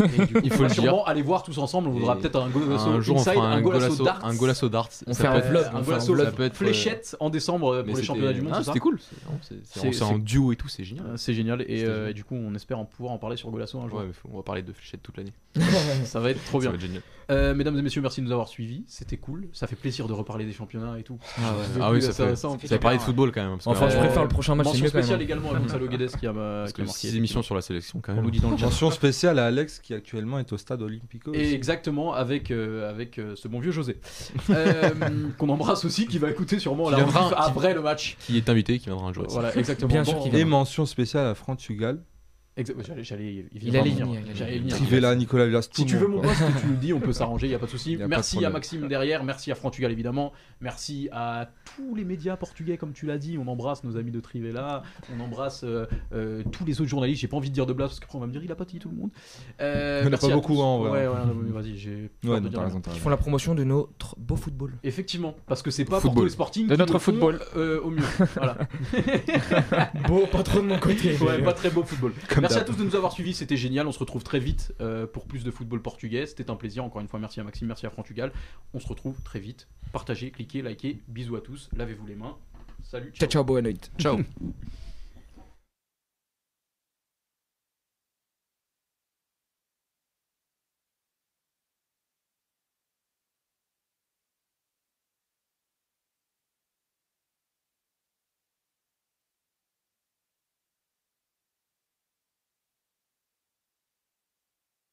[0.02, 0.82] Et du coup, Il faut on va le dire.
[0.82, 1.88] sûrement aller voir tous ensemble.
[1.88, 4.24] On voudra Et peut-être un golasso un jour, on inside, fera un golasso darts.
[4.24, 4.88] un golasso darts.
[5.06, 6.26] On fait un vlog, un golasso vlog.
[6.26, 8.52] ça peut être, fléchette en décembre mais pour les c'était- championnats du monde.
[8.54, 8.98] Ah, c'est ça C'était cool.
[9.00, 11.06] C'est- non, c'est- C'est- C'est c'est en duo et tout, c'est génial.
[11.06, 12.10] Euh, C'est génial et, C'était euh, génial.
[12.10, 13.98] et du coup on espère en pouvoir en parler sur Golasso un jour.
[13.98, 15.32] Ouais, mais faut- on va parler de fléchettes toute l'année.
[16.04, 16.70] Ça va être trop Ça bien.
[16.70, 17.02] va être génial.
[17.28, 18.84] Euh, mesdames et messieurs, merci de nous avoir suivis.
[18.86, 19.48] C'était cool.
[19.52, 21.18] Ça fait plaisir de reparler des championnats et tout.
[21.38, 22.36] Ah, C'est oui, ça fait.
[22.36, 23.58] ça fait parler de football quand même.
[23.58, 25.24] parce que, Enfin, je Euh, préfère le prochain match, c'est Mention mieux quand spéciale même.
[25.26, 27.00] également à Gonzalo Guedes qui a, Parce qui a que marqué.
[27.08, 28.24] six émissions sur la sélection quand On même.
[28.26, 28.66] nous dit dans le chat.
[28.66, 31.32] Mention spéciale à Alex qui actuellement est au stade Olympico.
[31.32, 31.54] Et aussi.
[31.54, 33.98] exactement avec, euh, avec euh, ce bon vieux José.
[34.50, 34.90] Euh,
[35.38, 38.16] Qu'on embrasse aussi, qui va écouter sûrement Qui la viendra- rediff après le match.
[38.26, 39.24] Qui est invité, qui viendra un jour.
[39.28, 39.88] Voilà, exactement.
[39.88, 40.58] Bien sûr Bon, qu'il Et viendra.
[40.58, 42.00] mention spéciale à Frantugal, exa-
[42.56, 44.68] J'allais, j'allais, Il allait venir.
[44.70, 47.12] Trivella, Nicolas Villas, tout Si tu veux mon poste, tu nous le dis, on peut
[47.12, 47.98] s'arranger, il n'y a pas de souci.
[48.08, 48.50] Merci à.
[48.50, 50.32] Maxime derrière, merci à Frantugal évidemment,
[50.62, 54.20] merci à tous les médias portugais comme tu l'as dit, on embrasse nos amis de
[54.20, 54.82] Trivella,
[55.14, 55.84] on embrasse euh,
[56.14, 58.20] euh, tous les autres journalistes, j'ai pas envie de dire de blabla parce qu'après on
[58.22, 59.10] va me dire il a pas dit tout le monde.
[59.60, 61.06] Euh, Il y en a merci pas beaucoup, hein, en vrai.
[61.06, 64.72] Ouais, ouais, vas-y, j'ai Ouais, non, raison, Ils font la promotion de notre beau football.
[64.82, 66.30] Effectivement, parce que c'est pas Football.
[66.30, 67.40] Sporting De notre font, football.
[67.56, 68.02] euh, au mieux.
[68.36, 68.56] Voilà.
[70.08, 71.16] Beau, pas trop de mon côté.
[71.18, 72.12] Ouais, pas très beau football.
[72.28, 73.86] Comme merci à tous de nous avoir suivis, c'était génial.
[73.86, 76.26] On se retrouve très vite euh, pour plus de football portugais.
[76.26, 76.84] C'était un plaisir.
[76.84, 78.32] Encore une fois, merci à Maxime, merci à Frantugal.
[78.74, 79.68] On se retrouve très vite.
[79.92, 81.02] Partagez, cliquez, likez.
[81.08, 81.68] Bisous à tous.
[81.76, 82.36] Lavez-vous les mains.
[82.82, 83.12] Salut.
[83.14, 83.90] Ciao, ciao, bonne nuit.
[83.98, 84.18] Ciao.